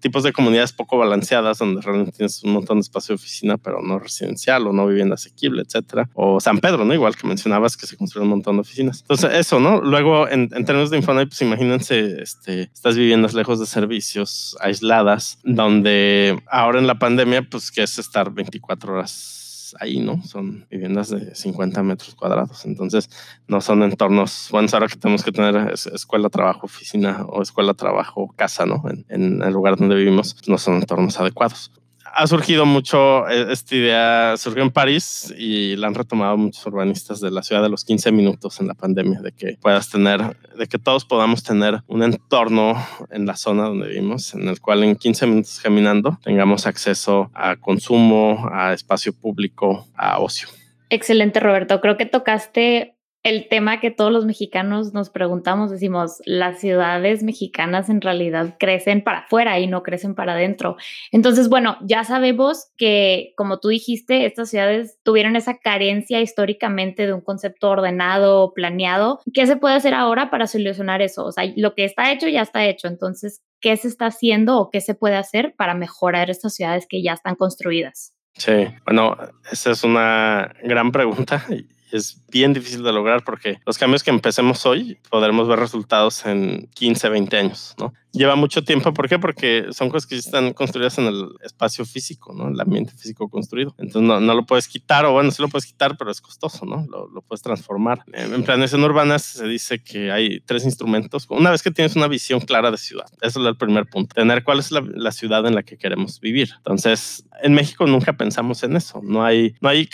tipos 0.00 0.22
de 0.22 0.32
comunidades 0.32 0.72
poco 0.72 0.98
balanceadas 0.98 1.58
donde 1.58 1.80
realmente 1.80 2.12
tienes 2.12 2.42
un 2.44 2.52
montón 2.52 2.78
de 2.78 2.82
espacio 2.82 3.14
de 3.14 3.16
oficina, 3.16 3.58
pero 3.58 3.80
no 3.82 3.98
residencial 3.98 4.66
o 4.66 4.72
no 4.72 4.86
vivienda 4.86 5.14
asequible, 5.14 5.62
etcétera. 5.62 6.08
O 6.14 6.40
San 6.40 6.58
Pedro, 6.58 6.84
¿no? 6.84 6.94
Igual 6.94 7.16
que 7.16 7.26
mencionabas 7.26 7.76
que 7.76 7.86
se 7.86 7.96
construyeron 7.96 8.28
un 8.28 8.38
montón 8.38 8.56
de 8.56 8.62
oficinas. 8.62 9.00
Entonces, 9.02 9.30
eso, 9.34 9.60
¿no? 9.60 9.80
Luego, 9.80 10.28
en, 10.28 10.48
términos 10.48 10.90
de 10.90 10.98
Infonavit, 10.98 11.30
pues 11.30 11.42
imagínense, 11.42 12.22
este, 12.22 12.62
estas 12.62 12.96
viviendas 12.96 13.34
lejos 13.34 13.60
de 13.60 13.66
servicios, 13.66 14.56
aisladas, 14.60 15.38
donde 15.44 16.38
ahora 16.50 16.78
en 16.78 16.86
la 16.86 16.98
pandemia, 16.98 17.42
pues 17.42 17.70
que 17.70 17.82
es 17.82 17.98
estar 17.98 18.30
24 18.32 18.92
horas 18.92 19.43
ahí, 19.80 20.00
¿no? 20.00 20.22
Son 20.22 20.66
viviendas 20.70 21.10
de 21.10 21.34
50 21.34 21.82
metros 21.82 22.14
cuadrados, 22.14 22.64
entonces 22.64 23.08
no 23.48 23.60
son 23.60 23.82
entornos, 23.82 24.48
bueno, 24.50 24.68
ahora 24.72 24.88
que 24.88 24.96
tenemos 24.96 25.24
que 25.24 25.32
tener 25.32 25.72
escuela, 25.72 26.28
trabajo, 26.28 26.66
oficina 26.66 27.24
o 27.28 27.42
escuela, 27.42 27.74
trabajo, 27.74 28.34
casa, 28.36 28.66
¿no? 28.66 28.82
En 29.08 29.42
el 29.42 29.52
lugar 29.52 29.76
donde 29.76 29.94
vivimos, 29.94 30.36
no 30.46 30.58
son 30.58 30.76
entornos 30.76 31.18
adecuados 31.20 31.70
ha 32.14 32.26
surgido 32.26 32.66
mucho 32.66 33.28
eh, 33.28 33.46
esta 33.50 33.74
idea, 33.74 34.36
surgió 34.36 34.62
en 34.62 34.70
París 34.70 35.34
y 35.36 35.76
la 35.76 35.88
han 35.88 35.94
retomado 35.94 36.36
muchos 36.36 36.64
urbanistas 36.66 37.20
de 37.20 37.30
la 37.30 37.42
ciudad 37.42 37.62
de 37.62 37.68
los 37.68 37.84
15 37.84 38.12
minutos 38.12 38.60
en 38.60 38.68
la 38.68 38.74
pandemia, 38.74 39.20
de 39.20 39.32
que 39.32 39.58
puedas 39.60 39.90
tener, 39.90 40.36
de 40.56 40.66
que 40.66 40.78
todos 40.78 41.04
podamos 41.04 41.42
tener 41.42 41.82
un 41.86 42.02
entorno 42.02 42.74
en 43.10 43.26
la 43.26 43.36
zona 43.36 43.64
donde 43.64 43.88
vivimos, 43.88 44.34
en 44.34 44.48
el 44.48 44.60
cual 44.60 44.84
en 44.84 44.96
15 44.96 45.26
minutos 45.26 45.60
caminando 45.60 46.18
tengamos 46.22 46.66
acceso 46.66 47.30
a 47.34 47.56
consumo, 47.56 48.48
a 48.52 48.72
espacio 48.72 49.12
público, 49.12 49.86
a 49.96 50.18
ocio. 50.18 50.48
Excelente, 50.90 51.40
Roberto. 51.40 51.80
Creo 51.80 51.96
que 51.96 52.06
tocaste 52.06 52.96
el 53.24 53.48
tema 53.48 53.80
que 53.80 53.90
todos 53.90 54.12
los 54.12 54.26
mexicanos 54.26 54.92
nos 54.92 55.08
preguntamos, 55.08 55.70
decimos, 55.70 56.20
las 56.26 56.60
ciudades 56.60 57.22
mexicanas 57.22 57.88
en 57.88 58.02
realidad 58.02 58.56
crecen 58.58 59.02
para 59.02 59.20
afuera 59.20 59.58
y 59.58 59.66
no 59.66 59.82
crecen 59.82 60.14
para 60.14 60.34
adentro. 60.34 60.76
Entonces, 61.10 61.48
bueno, 61.48 61.78
ya 61.80 62.04
sabemos 62.04 62.70
que, 62.76 63.32
como 63.34 63.60
tú 63.60 63.68
dijiste, 63.68 64.26
estas 64.26 64.50
ciudades 64.50 64.98
tuvieron 65.02 65.36
esa 65.36 65.56
carencia 65.56 66.20
históricamente 66.20 67.06
de 67.06 67.14
un 67.14 67.22
concepto 67.22 67.70
ordenado, 67.70 68.52
planeado. 68.52 69.20
¿Qué 69.32 69.46
se 69.46 69.56
puede 69.56 69.74
hacer 69.74 69.94
ahora 69.94 70.28
para 70.30 70.46
solucionar 70.46 71.00
eso? 71.00 71.24
O 71.24 71.32
sea, 71.32 71.44
lo 71.56 71.74
que 71.74 71.86
está 71.86 72.12
hecho 72.12 72.28
ya 72.28 72.42
está 72.42 72.66
hecho. 72.66 72.88
Entonces, 72.88 73.42
¿qué 73.58 73.74
se 73.78 73.88
está 73.88 74.06
haciendo 74.06 74.58
o 74.58 74.68
qué 74.68 74.82
se 74.82 74.94
puede 74.94 75.16
hacer 75.16 75.54
para 75.56 75.74
mejorar 75.74 76.28
estas 76.28 76.54
ciudades 76.54 76.86
que 76.86 77.02
ya 77.02 77.14
están 77.14 77.36
construidas? 77.36 78.12
Sí, 78.34 78.66
bueno, 78.84 79.16
esa 79.50 79.70
es 79.70 79.82
una 79.82 80.52
gran 80.62 80.92
pregunta 80.92 81.46
es 81.90 82.20
bien 82.28 82.52
difícil 82.52 82.82
de 82.82 82.92
lograr 82.92 83.24
porque 83.24 83.60
los 83.66 83.78
cambios 83.78 84.02
que 84.02 84.10
empecemos 84.10 84.66
hoy 84.66 84.98
podremos 85.10 85.48
ver 85.48 85.58
resultados 85.58 86.24
en 86.26 86.68
15, 86.74 87.08
20 87.08 87.36
años, 87.36 87.74
¿no? 87.78 87.92
Lleva 88.14 88.36
mucho 88.36 88.64
tiempo. 88.64 88.94
¿Por 88.94 89.08
qué? 89.08 89.18
Porque 89.18 89.66
son 89.72 89.90
cosas 89.90 90.06
que 90.06 90.16
están 90.16 90.52
construidas 90.52 90.96
en 90.98 91.06
el 91.06 91.28
espacio 91.42 91.84
físico, 91.84 92.32
¿no? 92.32 92.48
El 92.48 92.60
ambiente 92.60 92.92
físico 92.92 93.28
construido. 93.28 93.74
Entonces 93.78 94.02
no, 94.02 94.20
no 94.20 94.34
lo 94.34 94.46
puedes 94.46 94.68
quitar, 94.68 95.04
o 95.04 95.12
bueno, 95.12 95.30
sí 95.30 95.42
lo 95.42 95.48
puedes 95.48 95.66
quitar, 95.66 95.96
pero 95.96 96.10
es 96.10 96.20
costoso, 96.20 96.64
¿no? 96.64 96.86
Lo, 96.88 97.08
lo 97.08 97.22
puedes 97.22 97.42
transformar. 97.42 98.04
En 98.12 98.42
planeación 98.44 98.82
urbana 98.84 99.18
se 99.18 99.46
dice 99.46 99.82
que 99.82 100.12
hay 100.12 100.40
tres 100.40 100.64
instrumentos. 100.64 101.26
Una 101.28 101.50
vez 101.50 101.62
que 101.62 101.70
tienes 101.70 101.96
una 101.96 102.06
visión 102.06 102.40
clara 102.40 102.70
de 102.70 102.78
ciudad, 102.78 103.06
eso 103.20 103.40
es 103.40 103.46
el 103.46 103.56
primer 103.56 103.86
punto. 103.86 104.14
Tener 104.14 104.44
cuál 104.44 104.60
es 104.60 104.70
la, 104.70 104.82
la 104.94 105.12
ciudad 105.12 105.46
en 105.46 105.54
la 105.54 105.62
que 105.62 105.76
queremos 105.76 106.20
vivir. 106.20 106.50
Entonces, 106.58 107.24
en 107.42 107.54
México 107.54 107.86
nunca 107.86 108.12
pensamos 108.12 108.62
en 108.62 108.76
eso. 108.76 109.00
No 109.02 109.24
hay, 109.24 109.54
no 109.60 109.68
hay 109.68 109.88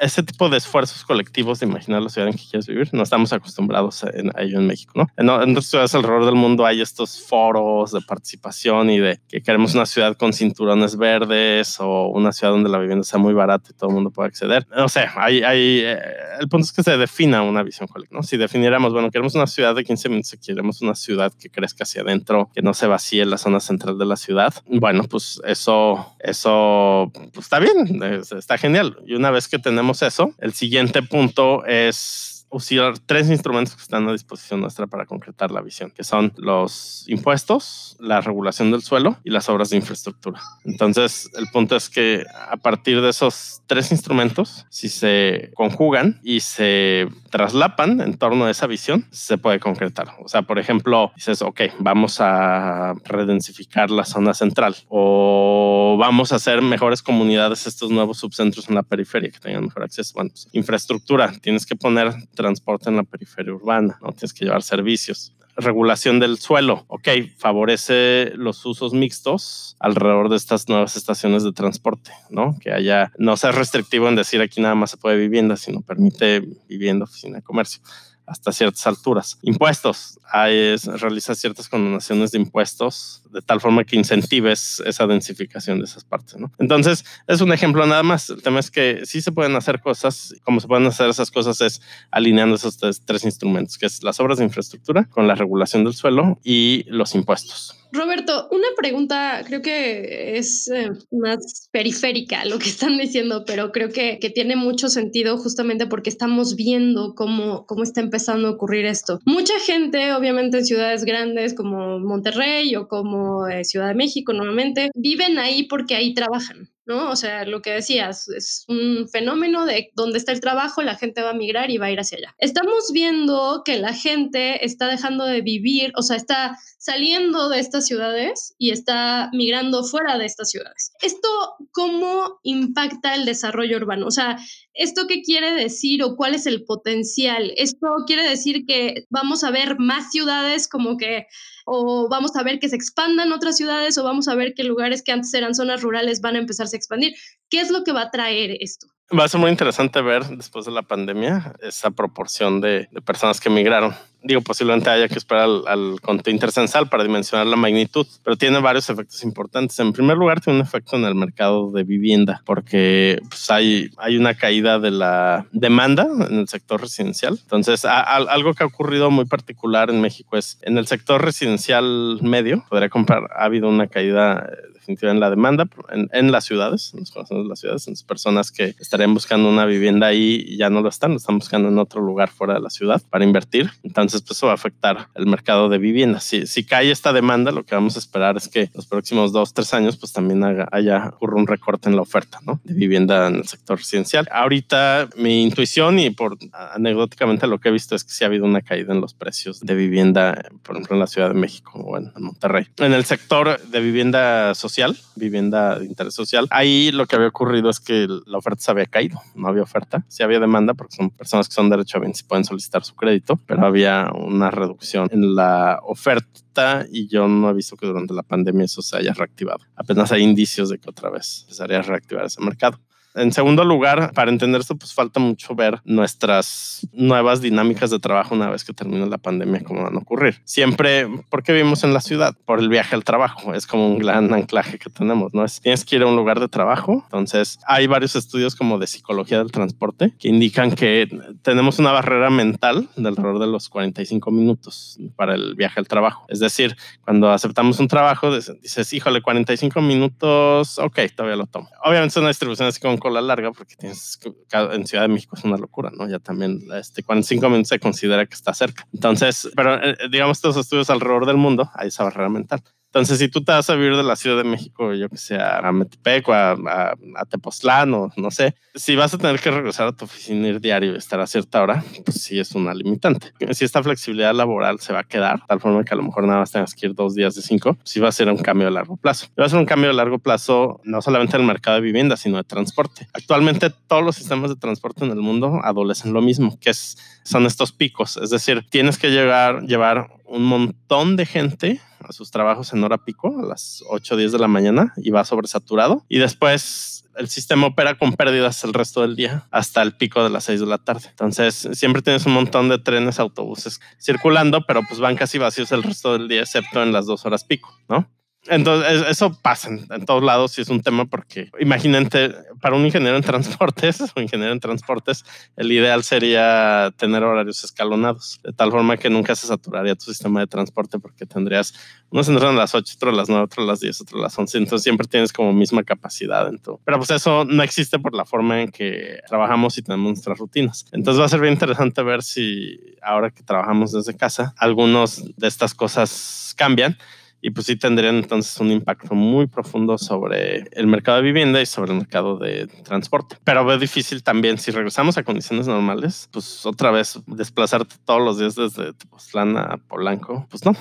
ese 0.00 0.22
tipo 0.22 0.48
de 0.48 0.58
esfuerzos 0.58 1.04
colectivos 1.04 1.60
de 1.60 1.66
imaginar 1.66 2.02
la 2.02 2.08
ciudad 2.10 2.28
en 2.28 2.34
que 2.34 2.44
quieres 2.48 2.66
vivir. 2.66 2.90
No 2.92 3.02
estamos 3.02 3.32
acostumbrados 3.32 4.04
a, 4.04 4.10
ello 4.38 4.58
en 4.58 4.66
México, 4.66 4.92
¿no? 4.94 5.08
En, 5.16 5.28
en 5.28 5.50
otras 5.50 5.66
ciudades 5.66 5.94
alrededor 5.94 6.26
del 6.26 6.34
mundo 6.34 6.66
hay 6.66 6.80
estos 6.80 7.22
foros 7.22 7.61
de 7.92 8.00
participación 8.06 8.90
y 8.90 8.98
de 8.98 9.20
que 9.28 9.42
queremos 9.42 9.74
una 9.74 9.86
ciudad 9.86 10.16
con 10.16 10.32
cinturones 10.32 10.96
verdes 10.96 11.78
o 11.80 12.08
una 12.08 12.32
ciudad 12.32 12.52
donde 12.52 12.68
la 12.68 12.78
vivienda 12.78 13.04
sea 13.04 13.18
muy 13.18 13.34
barata 13.34 13.70
y 13.70 13.74
todo 13.74 13.90
el 13.90 13.94
mundo 13.94 14.10
pueda 14.10 14.28
acceder. 14.28 14.66
No 14.76 14.88
sé, 14.88 15.04
hay, 15.16 15.42
hay, 15.42 15.80
eh, 15.84 15.98
el 16.40 16.48
punto 16.48 16.64
es 16.64 16.72
que 16.72 16.82
se 16.82 16.96
defina 16.96 17.42
una 17.42 17.62
visión 17.62 17.88
colectiva, 17.88 18.20
¿no? 18.20 18.22
Si 18.22 18.36
definiéramos, 18.36 18.92
bueno, 18.92 19.10
queremos 19.10 19.34
una 19.34 19.46
ciudad 19.46 19.74
de 19.74 19.84
15 19.84 20.08
minutos, 20.08 20.38
queremos 20.44 20.82
una 20.82 20.94
ciudad 20.94 21.32
que 21.38 21.50
crezca 21.50 21.84
hacia 21.84 22.02
adentro, 22.02 22.50
que 22.54 22.62
no 22.62 22.74
se 22.74 22.86
vacíe 22.86 23.24
la 23.24 23.38
zona 23.38 23.60
central 23.60 23.98
de 23.98 24.06
la 24.06 24.16
ciudad, 24.16 24.54
bueno, 24.66 25.04
pues 25.04 25.40
eso, 25.44 26.14
eso 26.20 27.10
pues 27.32 27.46
está 27.46 27.58
bien, 27.58 28.00
está 28.36 28.58
genial. 28.58 28.96
Y 29.06 29.14
una 29.14 29.30
vez 29.30 29.48
que 29.48 29.58
tenemos 29.58 30.02
eso, 30.02 30.34
el 30.38 30.52
siguiente 30.52 31.02
punto 31.02 31.64
es 31.66 32.31
usar 32.52 32.98
tres 32.98 33.30
instrumentos 33.30 33.74
que 33.74 33.82
están 33.82 34.08
a 34.08 34.12
disposición 34.12 34.60
nuestra 34.60 34.86
para 34.86 35.06
concretar 35.06 35.50
la 35.50 35.62
visión, 35.62 35.90
que 35.90 36.04
son 36.04 36.32
los 36.36 37.04
impuestos, 37.08 37.96
la 37.98 38.20
regulación 38.20 38.70
del 38.70 38.82
suelo 38.82 39.16
y 39.24 39.30
las 39.30 39.48
obras 39.48 39.70
de 39.70 39.78
infraestructura. 39.78 40.40
Entonces, 40.64 41.30
el 41.36 41.46
punto 41.48 41.74
es 41.76 41.88
que 41.88 42.24
a 42.50 42.56
partir 42.56 43.00
de 43.00 43.08
esos 43.08 43.62
tres 43.66 43.90
instrumentos, 43.90 44.66
si 44.68 44.88
se 44.88 45.50
conjugan 45.54 46.20
y 46.22 46.40
se 46.40 47.08
traslapan 47.30 48.00
en 48.00 48.18
torno 48.18 48.44
a 48.44 48.50
esa 48.50 48.66
visión, 48.66 49.06
se 49.10 49.38
puede 49.38 49.58
concretar. 49.58 50.08
O 50.22 50.28
sea, 50.28 50.42
por 50.42 50.58
ejemplo, 50.58 51.12
dices, 51.16 51.42
ok, 51.42 51.62
vamos 51.78 52.20
a 52.20 52.94
redensificar 53.04 53.90
la 53.90 54.04
zona 54.04 54.34
central 54.34 54.76
o 54.88 55.96
vamos 55.98 56.32
a 56.32 56.36
hacer 56.36 56.60
mejores 56.60 57.02
comunidades, 57.02 57.66
estos 57.66 57.90
nuevos 57.90 58.18
subcentros 58.18 58.68
en 58.68 58.74
la 58.74 58.82
periferia 58.82 59.30
que 59.30 59.38
tengan 59.38 59.64
mejor 59.64 59.84
acceso. 59.84 60.12
Bueno, 60.14 60.30
pues, 60.30 60.48
infraestructura, 60.52 61.32
tienes 61.40 61.64
que 61.64 61.76
poner 61.76 62.12
transporte 62.42 62.90
en 62.90 62.96
la 62.96 63.04
periferia 63.04 63.54
urbana, 63.54 63.98
¿no? 64.02 64.12
Tienes 64.12 64.32
que 64.32 64.44
llevar 64.44 64.62
servicios. 64.62 65.34
Regulación 65.56 66.18
del 66.18 66.38
suelo, 66.38 66.84
ok, 66.88 67.08
favorece 67.36 68.32
los 68.36 68.64
usos 68.64 68.94
mixtos 68.94 69.76
alrededor 69.80 70.30
de 70.30 70.36
estas 70.36 70.68
nuevas 70.68 70.96
estaciones 70.96 71.44
de 71.44 71.52
transporte, 71.52 72.10
¿no? 72.30 72.56
Que 72.58 72.72
haya, 72.72 73.12
no 73.18 73.36
sea 73.36 73.52
restrictivo 73.52 74.08
en 74.08 74.16
decir 74.16 74.40
aquí 74.40 74.62
nada 74.62 74.74
más 74.74 74.90
se 74.92 74.96
puede 74.96 75.18
vivienda, 75.18 75.56
sino 75.56 75.82
permite 75.82 76.42
vivienda, 76.68 77.04
oficina, 77.04 77.42
comercio 77.42 77.82
hasta 78.26 78.52
ciertas 78.52 78.86
alturas. 78.86 79.38
Impuestos. 79.42 80.18
Hay, 80.30 80.76
realiza 80.76 81.34
ciertas 81.34 81.68
condonaciones 81.68 82.32
de 82.32 82.38
impuestos 82.38 83.22
de 83.30 83.42
tal 83.42 83.60
forma 83.60 83.84
que 83.84 83.96
incentives 83.96 84.82
esa 84.86 85.06
densificación 85.06 85.78
de 85.78 85.84
esas 85.84 86.04
partes. 86.04 86.36
Entonces, 86.58 87.04
es 87.26 87.40
un 87.40 87.52
ejemplo 87.52 87.86
nada 87.86 88.02
más. 88.02 88.30
El 88.30 88.42
tema 88.42 88.60
es 88.60 88.70
que 88.70 89.02
sí 89.04 89.20
se 89.20 89.32
pueden 89.32 89.56
hacer 89.56 89.80
cosas. 89.80 90.34
Como 90.44 90.60
se 90.60 90.68
pueden 90.68 90.86
hacer 90.86 91.08
esas 91.08 91.30
cosas 91.30 91.60
es 91.60 91.80
alineando 92.10 92.56
esos 92.56 92.78
tres, 92.78 93.02
tres 93.04 93.24
instrumentos, 93.24 93.78
que 93.78 93.86
es 93.86 94.02
las 94.02 94.20
obras 94.20 94.38
de 94.38 94.44
infraestructura 94.44 95.04
con 95.04 95.26
la 95.26 95.34
regulación 95.34 95.84
del 95.84 95.94
suelo 95.94 96.38
y 96.44 96.84
los 96.88 97.14
impuestos. 97.14 97.76
Roberto, 97.92 98.48
una 98.50 98.68
pregunta, 98.74 99.42
creo 99.46 99.60
que 99.60 100.38
es 100.38 100.66
eh, 100.68 100.92
más 101.10 101.68
periférica 101.72 102.46
lo 102.46 102.58
que 102.58 102.70
están 102.70 102.96
diciendo, 102.96 103.44
pero 103.46 103.70
creo 103.70 103.90
que, 103.90 104.18
que, 104.18 104.30
tiene 104.30 104.56
mucho 104.56 104.88
sentido 104.88 105.36
justamente 105.36 105.86
porque 105.86 106.08
estamos 106.08 106.56
viendo 106.56 107.14
cómo, 107.14 107.66
cómo 107.66 107.82
está 107.82 108.00
empezando 108.12 108.48
a 108.48 108.50
ocurrir 108.50 108.84
esto. 108.84 109.20
Mucha 109.24 109.58
gente, 109.58 110.12
obviamente 110.12 110.58
en 110.58 110.66
ciudades 110.66 111.04
grandes 111.04 111.54
como 111.54 111.98
Monterrey 111.98 112.76
o 112.76 112.86
como 112.86 113.48
eh, 113.48 113.64
Ciudad 113.64 113.88
de 113.88 113.94
México 113.94 114.34
nuevamente, 114.34 114.90
viven 114.94 115.38
ahí 115.38 115.62
porque 115.62 115.94
ahí 115.94 116.12
trabajan. 116.12 116.68
¿No? 116.84 117.10
O 117.10 117.16
sea, 117.16 117.44
lo 117.44 117.62
que 117.62 117.70
decías, 117.70 118.28
es 118.28 118.64
un 118.68 119.08
fenómeno 119.08 119.66
de 119.66 119.90
donde 119.94 120.18
está 120.18 120.32
el 120.32 120.40
trabajo, 120.40 120.82
la 120.82 120.96
gente 120.96 121.22
va 121.22 121.30
a 121.30 121.34
migrar 121.34 121.70
y 121.70 121.78
va 121.78 121.86
a 121.86 121.90
ir 121.90 122.00
hacia 122.00 122.18
allá. 122.18 122.34
Estamos 122.38 122.90
viendo 122.92 123.62
que 123.64 123.78
la 123.78 123.94
gente 123.94 124.64
está 124.64 124.88
dejando 124.88 125.24
de 125.24 125.42
vivir, 125.42 125.92
o 125.96 126.02
sea, 126.02 126.16
está 126.16 126.58
saliendo 126.78 127.48
de 127.48 127.60
estas 127.60 127.86
ciudades 127.86 128.54
y 128.58 128.70
está 128.70 129.30
migrando 129.32 129.84
fuera 129.84 130.18
de 130.18 130.26
estas 130.26 130.50
ciudades. 130.50 130.92
¿Esto 131.00 131.28
cómo 131.70 132.40
impacta 132.42 133.14
el 133.14 133.24
desarrollo 133.24 133.76
urbano? 133.76 134.06
O 134.06 134.10
sea, 134.10 134.36
¿esto 134.74 135.06
qué 135.06 135.22
quiere 135.22 135.52
decir 135.54 136.02
o 136.02 136.16
cuál 136.16 136.34
es 136.34 136.46
el 136.46 136.64
potencial? 136.64 137.52
¿Esto 137.56 137.86
quiere 138.06 138.28
decir 138.28 138.64
que 138.66 139.06
vamos 139.10 139.44
a 139.44 139.50
ver 139.50 139.78
más 139.78 140.10
ciudades 140.10 140.66
como 140.66 140.96
que 140.96 141.26
o 141.64 142.08
vamos 142.08 142.34
a 142.36 142.42
ver 142.42 142.58
que 142.58 142.68
se 142.68 142.76
expandan 142.76 143.32
otras 143.32 143.56
ciudades 143.56 143.96
o 143.98 144.04
vamos 144.04 144.28
a 144.28 144.34
ver 144.34 144.54
que 144.54 144.64
lugares 144.64 145.02
que 145.02 145.12
antes 145.12 145.32
eran 145.34 145.54
zonas 145.54 145.82
rurales 145.82 146.20
van 146.20 146.36
a 146.36 146.40
empezarse 146.40 146.71
expandir. 146.76 147.14
¿Qué 147.50 147.60
es 147.60 147.70
lo 147.70 147.84
que 147.84 147.92
va 147.92 148.02
a 148.02 148.10
traer 148.10 148.56
esto? 148.60 148.86
Va 149.16 149.24
a 149.24 149.28
ser 149.28 149.40
muy 149.40 149.50
interesante 149.50 150.00
ver 150.00 150.24
después 150.24 150.64
de 150.64 150.70
la 150.70 150.82
pandemia 150.82 151.54
esa 151.60 151.90
proporción 151.90 152.60
de, 152.60 152.88
personas 153.04 153.40
que 153.40 153.48
emigraron. 153.48 153.94
Digo, 154.22 154.40
posiblemente 154.40 154.90
haya 154.90 155.08
que 155.08 155.18
esperar 155.18 155.44
al, 155.44 155.62
al 155.66 156.00
conteo 156.00 156.32
intercensal 156.32 156.88
para 156.88 157.02
dimensionar 157.02 157.46
la 157.46 157.56
magnitud, 157.56 158.06
pero 158.22 158.36
tiene 158.36 158.60
varios 158.60 158.88
efectos 158.90 159.22
importantes. 159.24 159.78
En 159.78 159.92
primer 159.92 160.16
lugar, 160.16 160.40
tiene 160.40 160.60
un 160.60 160.64
efecto 160.64 160.96
en 160.96 161.04
el 161.04 161.14
mercado 161.14 161.70
de 161.72 161.84
vivienda, 161.84 162.42
porque 162.44 163.20
pues, 163.28 163.50
hay, 163.50 163.90
hay 163.98 164.16
una 164.16 164.34
caída 164.34 164.78
de 164.78 164.90
la 164.90 165.46
demanda 165.52 166.06
en 166.28 166.40
el 166.40 166.48
sector 166.48 166.80
residencial. 166.80 167.38
Entonces, 167.42 167.84
algo 167.84 168.54
que 168.54 168.64
ha 168.64 168.66
ocurrido 168.66 169.10
muy 169.10 169.24
particular 169.24 169.90
en 169.90 170.00
México 170.00 170.36
es 170.36 170.58
en 170.62 170.78
el 170.78 170.86
sector 170.86 171.24
residencial 171.24 172.18
medio, 172.22 172.64
podría 172.68 172.88
comprar, 172.88 173.28
ha 173.36 173.44
habido 173.44 173.68
una 173.68 173.86
caída 173.86 174.46
en 174.86 175.20
la 175.20 175.30
demanda 175.30 175.68
en, 176.12 176.32
las 176.32 176.44
ciudades, 176.44 176.92
en 176.94 177.00
los 177.00 177.10
corazones 177.10 177.44
de 177.44 177.48
las 177.48 177.60
ciudades, 177.60 177.86
en 177.86 177.92
las 177.92 178.02
personas 178.02 178.50
que 178.50 178.74
estarían 178.78 179.14
buscando 179.14 179.48
una 179.48 179.64
vivienda 179.64 180.08
ahí 180.08 180.44
y 180.46 180.56
ya 180.56 180.70
no 180.70 180.80
lo 180.80 180.88
están, 180.88 181.12
lo 181.12 181.16
están 181.16 181.38
buscando 181.38 181.68
en 181.68 181.78
otro 181.78 182.02
lugar 182.02 182.30
fuera 182.30 182.54
de 182.54 182.60
la 182.60 182.70
ciudad 182.70 183.02
para 183.10 183.24
invertir. 183.24 183.70
Entonces, 183.82 184.11
pues 184.20 184.38
eso 184.38 184.46
va 184.46 184.52
a 184.52 184.56
afectar 184.56 185.08
el 185.14 185.26
mercado 185.26 185.68
de 185.68 185.78
vivienda. 185.78 186.20
Si, 186.20 186.64
cae 186.64 186.90
esta 186.90 187.12
demanda, 187.12 187.50
lo 187.50 187.64
que 187.64 187.74
vamos 187.74 187.96
a 187.96 187.98
esperar 187.98 188.36
es 188.36 188.48
que 188.48 188.70
los 188.74 188.86
próximos 188.86 189.32
dos, 189.32 189.54
tres 189.54 189.72
años, 189.74 189.96
pues 189.96 190.12
también 190.12 190.42
haya 190.70 191.08
ocurra 191.08 191.36
un 191.36 191.46
recorte 191.46 191.88
en 191.88 191.96
la 191.96 192.02
oferta 192.02 192.38
de 192.64 192.74
vivienda 192.74 193.28
en 193.28 193.36
el 193.36 193.48
sector 193.48 193.78
residencial. 193.78 194.28
Ahorita 194.30 195.08
mi 195.16 195.42
intuición 195.42 195.98
y 195.98 196.10
por 196.10 196.36
anecdóticamente 196.52 197.46
lo 197.46 197.58
que 197.58 197.68
he 197.68 197.72
visto 197.72 197.94
es 197.94 198.04
que 198.04 198.12
sí 198.12 198.24
ha 198.24 198.26
habido 198.26 198.44
una 198.44 198.62
caída 198.62 198.92
en 198.92 199.00
los 199.00 199.14
precios 199.14 199.60
de 199.60 199.74
vivienda, 199.74 200.50
por 200.62 200.76
ejemplo, 200.76 200.96
en 200.96 201.00
la 201.00 201.06
Ciudad 201.06 201.28
de 201.28 201.34
México 201.34 201.78
o 201.78 201.96
en 201.96 202.12
Monterrey. 202.16 202.66
En 202.78 202.92
el 202.92 203.04
sector 203.04 203.60
de 203.60 203.80
vivienda 203.80 204.54
social, 204.54 204.96
vivienda 205.16 205.78
de 205.78 205.86
interés 205.86 206.14
social. 206.14 206.46
Ahí 206.50 206.90
lo 206.92 207.06
que 207.06 207.16
había 207.16 207.28
ocurrido 207.28 207.70
es 207.70 207.80
que 207.80 208.06
la 208.26 208.38
oferta 208.38 208.62
se 208.62 208.70
había 208.70 208.86
caído, 208.86 209.20
no 209.34 209.48
había 209.48 209.62
oferta, 209.62 210.04
sí 210.08 210.22
había 210.22 210.40
demanda 210.40 210.74
porque 210.74 210.96
son 210.96 211.10
personas 211.10 211.48
que 211.48 211.54
son 211.54 211.70
derecho 211.70 211.98
a 211.98 212.00
bien, 212.00 212.14
si 212.14 212.24
pueden 212.24 212.44
solicitar 212.44 212.84
su 212.84 212.94
crédito, 212.94 213.38
pero 213.46 213.66
había 213.66 214.01
una 214.10 214.50
reducción 214.50 215.08
en 215.12 215.34
la 215.34 215.80
oferta 215.82 216.86
y 216.90 217.08
yo 217.08 217.28
no 217.28 217.50
he 217.50 217.54
visto 217.54 217.76
que 217.76 217.86
durante 217.86 218.14
la 218.14 218.22
pandemia 218.22 218.64
eso 218.64 218.82
se 218.82 218.96
haya 218.96 219.12
reactivado. 219.12 219.60
Apenas 219.76 220.12
hay 220.12 220.22
indicios 220.22 220.68
de 220.68 220.78
que 220.78 220.90
otra 220.90 221.10
vez 221.10 221.42
empezaría 221.42 221.78
a 221.78 221.82
reactivar 221.82 222.24
ese 222.24 222.40
mercado. 222.40 222.78
En 223.14 223.32
segundo 223.32 223.64
lugar, 223.64 224.12
para 224.14 224.30
entender 224.30 224.60
esto, 224.60 224.76
pues 224.76 224.94
falta 224.94 225.20
mucho 225.20 225.54
ver 225.54 225.80
nuestras 225.84 226.86
nuevas 226.92 227.40
dinámicas 227.40 227.90
de 227.90 227.98
trabajo 227.98 228.34
una 228.34 228.48
vez 228.48 228.64
que 228.64 228.72
termine 228.72 229.06
la 229.06 229.18
pandemia, 229.18 229.62
cómo 229.62 229.82
van 229.82 229.96
a 229.96 229.98
ocurrir. 229.98 230.40
Siempre, 230.44 231.06
¿por 231.28 231.42
qué 231.42 231.52
vivimos 231.52 231.84
en 231.84 231.92
la 231.92 232.00
ciudad? 232.00 232.34
Por 232.44 232.60
el 232.60 232.68
viaje 232.68 232.94
al 232.94 233.04
trabajo. 233.04 233.54
Es 233.54 233.66
como 233.66 233.86
un 233.86 233.98
gran 233.98 234.32
anclaje 234.32 234.78
que 234.78 234.90
tenemos, 234.90 235.34
¿no? 235.34 235.44
Es, 235.44 235.60
tienes 235.60 235.84
que 235.84 235.96
ir 235.96 236.02
a 236.02 236.06
un 236.06 236.16
lugar 236.16 236.40
de 236.40 236.48
trabajo. 236.48 237.02
Entonces, 237.04 237.58
hay 237.66 237.86
varios 237.86 238.16
estudios 238.16 238.56
como 238.56 238.78
de 238.78 238.86
psicología 238.86 239.38
del 239.38 239.52
transporte 239.52 240.14
que 240.18 240.28
indican 240.28 240.72
que 240.72 241.08
tenemos 241.42 241.78
una 241.78 241.92
barrera 241.92 242.30
mental 242.30 242.88
de 242.96 243.08
alrededor 243.08 243.38
de 243.38 243.46
los 243.46 243.68
45 243.68 244.30
minutos 244.30 244.98
para 245.16 245.34
el 245.34 245.54
viaje 245.54 245.80
al 245.80 245.88
trabajo. 245.88 246.24
Es 246.28 246.40
decir, 246.40 246.76
cuando 247.04 247.30
aceptamos 247.30 247.78
un 247.80 247.88
trabajo, 247.88 248.34
dices, 248.34 248.92
híjole, 248.92 249.20
45 249.20 249.80
minutos, 249.82 250.78
ok, 250.78 251.00
todavía 251.14 251.36
lo 251.36 251.46
tomo. 251.46 251.68
Obviamente 251.84 252.12
es 252.12 252.16
una 252.16 252.28
distribución 252.28 252.68
así 252.68 252.80
como 253.02 253.14
cola 253.14 253.20
larga 253.20 253.52
porque 253.52 253.74
tienes 253.76 254.18
en 254.52 254.86
Ciudad 254.86 255.04
de 255.04 255.08
México 255.08 255.36
es 255.36 255.44
una 255.44 255.56
locura, 255.56 255.90
¿no? 255.92 256.08
Ya 256.08 256.18
también 256.18 256.60
este 256.74 257.02
45 257.02 257.48
minutos 257.48 257.68
se 257.68 257.80
considera 257.80 258.26
que 258.26 258.34
está 258.34 258.54
cerca. 258.54 258.86
Entonces, 258.92 259.50
pero 259.56 259.82
eh, 259.82 259.96
digamos 260.10 260.38
estos 260.38 260.56
estudios 260.56 260.88
alrededor 260.90 261.26
del 261.26 261.36
mundo 261.36 261.70
hay 261.74 261.88
esa 261.88 262.04
barrera 262.04 262.28
mental. 262.28 262.62
Entonces, 262.92 263.18
si 263.18 263.28
tú 263.28 263.42
te 263.42 263.52
vas 263.52 263.70
a 263.70 263.74
vivir 263.74 263.96
de 263.96 264.02
la 264.02 264.16
Ciudad 264.16 264.36
de 264.36 264.44
México, 264.44 264.92
yo 264.92 265.08
que 265.08 265.16
sé, 265.16 265.38
a 265.40 265.72
Metepec 265.72 266.28
o 266.28 266.34
a, 266.34 266.50
a, 266.52 267.24
Tepoztlán 267.24 267.94
o 267.94 268.12
no 268.18 268.30
sé, 268.30 268.54
si 268.74 268.96
vas 268.96 269.14
a 269.14 269.18
tener 269.18 269.40
que 269.40 269.50
regresar 269.50 269.86
a 269.86 269.92
tu 269.92 270.04
oficina 270.04 270.46
ir 270.48 270.60
diario 270.60 270.92
y 270.92 270.98
estar 270.98 271.18
a 271.18 271.26
cierta 271.26 271.62
hora, 271.62 271.82
pues 272.04 272.20
sí 272.22 272.38
es 272.38 272.52
una 272.54 272.74
limitante. 272.74 273.32
Si 273.52 273.64
esta 273.64 273.82
flexibilidad 273.82 274.34
laboral 274.34 274.78
se 274.78 274.92
va 274.92 275.00
a 275.00 275.04
quedar, 275.04 275.40
tal 275.46 275.58
forma 275.58 275.84
que 275.84 275.94
a 275.94 275.96
lo 275.96 276.02
mejor 276.02 276.24
nada 276.24 276.40
más 276.40 276.52
tengas 276.52 276.74
que 276.74 276.84
ir 276.84 276.94
dos 276.94 277.14
días 277.14 277.34
de 277.34 277.40
cinco, 277.40 277.78
sí 277.82 277.98
va 277.98 278.10
a 278.10 278.12
ser 278.12 278.28
un 278.28 278.36
cambio 278.36 278.66
de 278.66 278.72
largo 278.72 278.98
plazo. 278.98 279.28
Va 279.40 279.46
a 279.46 279.48
ser 279.48 279.58
un 279.58 279.64
cambio 279.64 279.88
de 279.88 279.94
largo 279.94 280.18
plazo 280.18 280.82
no 280.84 281.00
solamente 281.00 281.34
en 281.36 281.40
el 281.40 281.48
mercado 281.48 281.76
de 281.76 281.82
vivienda, 281.82 282.18
sino 282.18 282.36
de 282.36 282.44
transporte. 282.44 283.08
Actualmente 283.14 283.70
todos 283.70 284.04
los 284.04 284.16
sistemas 284.16 284.50
de 284.50 284.56
transporte 284.56 285.02
en 285.02 285.12
el 285.12 285.20
mundo 285.20 285.60
adolecen 285.64 286.12
lo 286.12 286.20
mismo, 286.20 286.58
que 286.60 286.72
son 286.74 287.46
estos 287.46 287.72
picos. 287.72 288.18
Es 288.18 288.28
decir, 288.28 288.66
tienes 288.68 288.98
que 288.98 289.08
llegar, 289.08 289.62
llevar 289.62 290.10
un 290.26 290.44
montón 290.44 291.16
de 291.16 291.26
gente 291.26 291.80
a 292.08 292.12
sus 292.12 292.30
trabajos 292.30 292.72
en 292.72 292.82
hora 292.84 292.98
pico, 292.98 293.38
a 293.38 293.46
las 293.46 293.82
8 293.88 294.14
o 294.14 294.16
10 294.16 294.32
de 294.32 294.38
la 294.38 294.48
mañana, 294.48 294.92
y 294.96 295.10
va 295.10 295.24
sobresaturado. 295.24 296.04
Y 296.08 296.18
después 296.18 297.02
el 297.16 297.28
sistema 297.28 297.66
opera 297.66 297.98
con 297.98 298.14
pérdidas 298.14 298.64
el 298.64 298.72
resto 298.72 299.02
del 299.02 299.16
día 299.16 299.46
hasta 299.50 299.82
el 299.82 299.92
pico 299.96 300.22
de 300.22 300.30
las 300.30 300.44
6 300.44 300.60
de 300.60 300.66
la 300.66 300.78
tarde. 300.78 301.08
Entonces, 301.10 301.68
siempre 301.72 302.02
tienes 302.02 302.26
un 302.26 302.32
montón 302.32 302.68
de 302.68 302.78
trenes, 302.78 303.18
autobuses 303.18 303.80
circulando, 304.00 304.64
pero 304.66 304.82
pues 304.88 305.00
van 305.00 305.16
casi 305.16 305.38
vacíos 305.38 305.72
el 305.72 305.82
resto 305.82 306.12
del 306.12 306.28
día, 306.28 306.40
excepto 306.40 306.82
en 306.82 306.92
las 306.92 307.06
dos 307.06 307.26
horas 307.26 307.44
pico, 307.44 307.74
¿no? 307.88 308.08
Entonces, 308.46 309.04
eso 309.08 309.32
pasa 309.40 309.68
en, 309.68 310.04
todos 310.04 310.22
lados 310.22 310.58
y 310.58 310.62
es 310.62 310.68
un 310.68 310.82
tema 310.82 311.04
porque, 311.04 311.50
imagínate, 311.60 312.34
para 312.60 312.74
un 312.74 312.84
ingeniero 312.84 313.16
en 313.16 313.22
transportes 313.22 314.00
o 314.16 314.20
ingeniero 314.20 314.52
en 314.52 314.58
transportes, 314.58 315.24
el 315.56 315.70
ideal 315.70 316.02
sería 316.02 316.92
tener 316.96 317.22
horarios 317.22 317.62
escalonados, 317.62 318.40
de 318.42 318.52
tal 318.52 318.72
forma 318.72 318.96
que 318.96 319.10
nunca 319.10 319.36
se 319.36 319.46
saturaría 319.46 319.94
tu 319.94 320.06
sistema 320.06 320.40
de 320.40 320.48
transporte 320.48 320.98
porque 320.98 321.24
tendrías 321.24 321.74
unos 322.10 322.28
entran 322.28 322.54
a 322.56 322.58
las 322.58 322.74
8, 322.74 322.94
otros 322.96 323.14
a 323.14 323.16
las 323.16 323.28
9, 323.28 323.44
otros 323.44 323.64
a 323.64 323.70
las 323.70 323.80
10, 323.80 324.00
otros 324.00 324.20
a 324.20 324.24
las 324.24 324.38
11. 324.38 324.58
Entonces, 324.58 324.82
siempre 324.82 325.06
tienes 325.06 325.32
como 325.32 325.52
misma 325.52 325.84
capacidad 325.84 326.48
en 326.48 326.58
todo. 326.58 326.80
Pero 326.84 326.98
pues 326.98 327.10
eso 327.10 327.44
no 327.44 327.62
existe 327.62 327.98
por 328.00 328.12
la 328.12 328.24
forma 328.24 328.62
en 328.62 328.70
que 328.72 329.20
trabajamos 329.28 329.78
y 329.78 329.82
tenemos 329.82 330.14
nuestras 330.14 330.38
rutinas. 330.38 330.86
Entonces, 330.90 331.20
va 331.20 331.26
a 331.26 331.28
ser 331.28 331.40
bien 331.40 331.52
interesante 331.52 332.02
ver 332.02 332.22
si 332.24 332.96
ahora 333.02 333.30
que 333.30 333.42
trabajamos 333.44 333.92
desde 333.92 334.16
casa, 334.16 334.52
algunos 334.58 335.22
de 335.36 335.46
estas 335.46 335.74
cosas 335.74 336.54
cambian 336.56 336.98
y 337.42 337.50
pues 337.50 337.66
sí 337.66 337.76
tendrían 337.76 338.16
entonces 338.16 338.56
un 338.60 338.70
impacto 338.70 339.14
muy 339.16 339.48
profundo 339.48 339.98
sobre 339.98 340.64
el 340.70 340.86
mercado 340.86 341.18
de 341.18 341.24
vivienda 341.24 341.60
y 341.60 341.66
sobre 341.66 341.90
el 341.90 341.98
mercado 341.98 342.38
de 342.38 342.68
transporte. 342.84 343.36
Pero 343.42 343.64
veo 343.64 343.78
difícil 343.78 344.22
también, 344.22 344.58
si 344.58 344.70
regresamos 344.70 345.18
a 345.18 345.24
condiciones 345.24 345.66
normales, 345.66 346.28
pues 346.32 346.64
otra 346.64 346.92
vez 346.92 347.20
desplazarte 347.26 347.96
todos 348.04 348.22
los 348.22 348.38
días 348.38 348.54
desde 348.54 348.92
Tepoztlán 348.92 349.56
a 349.56 349.76
Polanco, 349.88 350.46
pues 350.50 350.64
no. 350.64 350.76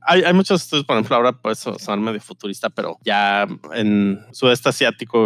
Hay, 0.00 0.22
hay 0.22 0.34
muchos 0.34 0.64
estudios, 0.64 0.84
por 0.84 0.96
ejemplo, 0.96 1.14
ahora 1.14 1.32
puede 1.32 1.54
sonar 1.54 2.00
medio 2.00 2.20
futurista, 2.20 2.70
pero 2.70 2.98
ya 3.04 3.46
en 3.72 4.20
sudeste 4.32 4.70
asiático, 4.70 5.18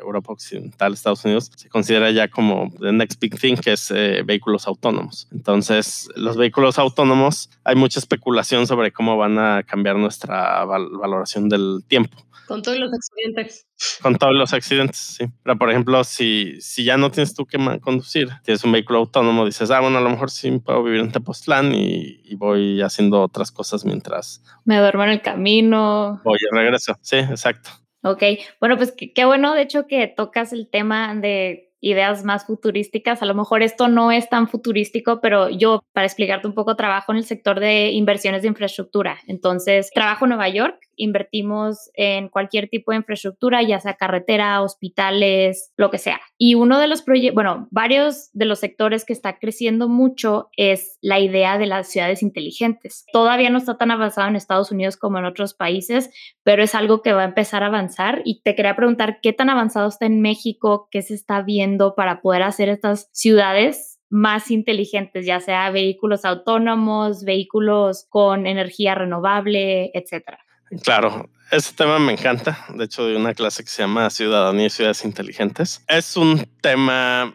Europa 0.00 0.32
Occidental, 0.32 0.94
Estados 0.94 1.22
Unidos, 1.26 1.52
se 1.54 1.68
considera 1.68 2.10
ya 2.10 2.28
como 2.28 2.72
the 2.80 2.92
next 2.92 3.20
big 3.20 3.38
thing, 3.38 3.56
que 3.56 3.72
es 3.72 3.90
eh, 3.90 4.22
vehículos 4.24 4.66
autónomos. 4.66 5.28
Entonces, 5.32 6.08
los 6.16 6.38
vehículos 6.38 6.78
autónomos, 6.78 7.50
hay 7.62 7.76
mucha 7.76 7.98
especulación 7.98 8.66
sobre 8.66 8.90
cómo 8.90 9.18
van 9.18 9.38
a 9.38 9.62
cambiar 9.64 9.96
nuestra 9.96 10.13
nuestra 10.14 10.64
valoración 10.64 11.48
del 11.48 11.80
tiempo. 11.88 12.16
Con 12.46 12.62
todos 12.62 12.78
los 12.78 12.90
accidentes. 12.92 13.66
Con 14.02 14.16
todos 14.16 14.34
los 14.34 14.52
accidentes, 14.52 14.98
sí. 14.98 15.24
Pero, 15.42 15.58
por 15.58 15.70
ejemplo, 15.70 16.04
si, 16.04 16.60
si 16.60 16.84
ya 16.84 16.96
no 16.96 17.10
tienes 17.10 17.34
tú 17.34 17.46
que 17.46 17.58
conducir, 17.80 18.28
tienes 18.44 18.62
un 18.64 18.72
vehículo 18.72 18.98
autónomo, 18.98 19.46
dices, 19.46 19.70
ah, 19.70 19.80
bueno, 19.80 19.98
a 19.98 20.02
lo 20.02 20.10
mejor 20.10 20.30
sí 20.30 20.50
puedo 20.58 20.82
vivir 20.82 21.00
en 21.00 21.10
Tepoztlán 21.10 21.74
y, 21.74 22.20
y 22.22 22.34
voy 22.36 22.82
haciendo 22.82 23.22
otras 23.22 23.50
cosas 23.50 23.84
mientras... 23.84 24.42
Me 24.64 24.78
duermo 24.78 25.04
en 25.04 25.10
el 25.10 25.22
camino. 25.22 26.20
Voy 26.22 26.38
y 26.38 26.54
regreso. 26.54 26.96
Sí, 27.00 27.16
exacto. 27.16 27.70
Ok, 28.02 28.22
bueno, 28.60 28.76
pues 28.76 28.92
qué 28.92 29.24
bueno, 29.24 29.54
de 29.54 29.62
hecho, 29.62 29.86
que 29.86 30.06
tocas 30.06 30.52
el 30.52 30.68
tema 30.68 31.14
de 31.14 31.73
ideas 31.84 32.24
más 32.24 32.46
futurísticas. 32.46 33.22
A 33.22 33.26
lo 33.26 33.34
mejor 33.34 33.62
esto 33.62 33.88
no 33.88 34.10
es 34.10 34.28
tan 34.28 34.48
futurístico, 34.48 35.20
pero 35.20 35.50
yo, 35.50 35.84
para 35.92 36.06
explicarte 36.06 36.46
un 36.46 36.54
poco, 36.54 36.76
trabajo 36.76 37.12
en 37.12 37.18
el 37.18 37.24
sector 37.24 37.60
de 37.60 37.90
inversiones 37.90 38.42
de 38.42 38.48
infraestructura. 38.48 39.18
Entonces, 39.26 39.90
trabajo 39.94 40.24
en 40.24 40.30
Nueva 40.30 40.48
York 40.48 40.78
invertimos 40.96 41.90
en 41.94 42.28
cualquier 42.28 42.68
tipo 42.68 42.92
de 42.92 42.98
infraestructura, 42.98 43.62
ya 43.62 43.80
sea 43.80 43.94
carretera, 43.94 44.62
hospitales, 44.62 45.72
lo 45.76 45.90
que 45.90 45.98
sea. 45.98 46.20
Y 46.38 46.54
uno 46.54 46.78
de 46.78 46.86
los 46.86 47.02
proyectos, 47.02 47.34
bueno, 47.34 47.68
varios 47.72 48.30
de 48.32 48.44
los 48.44 48.60
sectores 48.60 49.04
que 49.04 49.12
está 49.12 49.38
creciendo 49.38 49.88
mucho 49.88 50.50
es 50.56 50.98
la 51.02 51.18
idea 51.18 51.58
de 51.58 51.66
las 51.66 51.88
ciudades 51.88 52.22
inteligentes. 52.22 53.04
Todavía 53.12 53.50
no 53.50 53.58
está 53.58 53.76
tan 53.76 53.90
avanzado 53.90 54.28
en 54.28 54.36
Estados 54.36 54.70
Unidos 54.70 54.96
como 54.96 55.18
en 55.18 55.24
otros 55.24 55.52
países, 55.52 56.10
pero 56.44 56.62
es 56.62 56.74
algo 56.74 57.02
que 57.02 57.12
va 57.12 57.22
a 57.22 57.26
empezar 57.26 57.62
a 57.64 57.66
avanzar. 57.66 58.22
Y 58.24 58.40
te 58.42 58.54
quería 58.54 58.76
preguntar, 58.76 59.18
¿qué 59.20 59.32
tan 59.32 59.50
avanzado 59.50 59.88
está 59.88 60.06
en 60.06 60.20
México? 60.20 60.88
¿Qué 60.90 61.02
se 61.02 61.14
está 61.14 61.42
viendo 61.42 61.73
para 61.94 62.20
poder 62.20 62.42
hacer 62.42 62.68
estas 62.68 63.08
ciudades 63.12 64.00
más 64.10 64.50
inteligentes, 64.50 65.26
ya 65.26 65.40
sea 65.40 65.70
vehículos 65.70 66.24
autónomos, 66.24 67.24
vehículos 67.24 68.06
con 68.08 68.46
energía 68.46 68.94
renovable, 68.94 69.90
etcétera. 69.92 70.38
Claro, 70.82 71.28
ese 71.50 71.72
tema 71.74 71.98
me 71.98 72.12
encanta. 72.12 72.66
De 72.74 72.84
hecho, 72.84 73.06
de 73.06 73.16
una 73.16 73.34
clase 73.34 73.62
que 73.62 73.70
se 73.70 73.82
llama 73.82 74.10
Ciudadanía 74.10 74.66
y 74.66 74.70
Ciudades 74.70 75.04
Inteligentes. 75.04 75.84
Es 75.88 76.16
un 76.16 76.46
tema, 76.60 77.34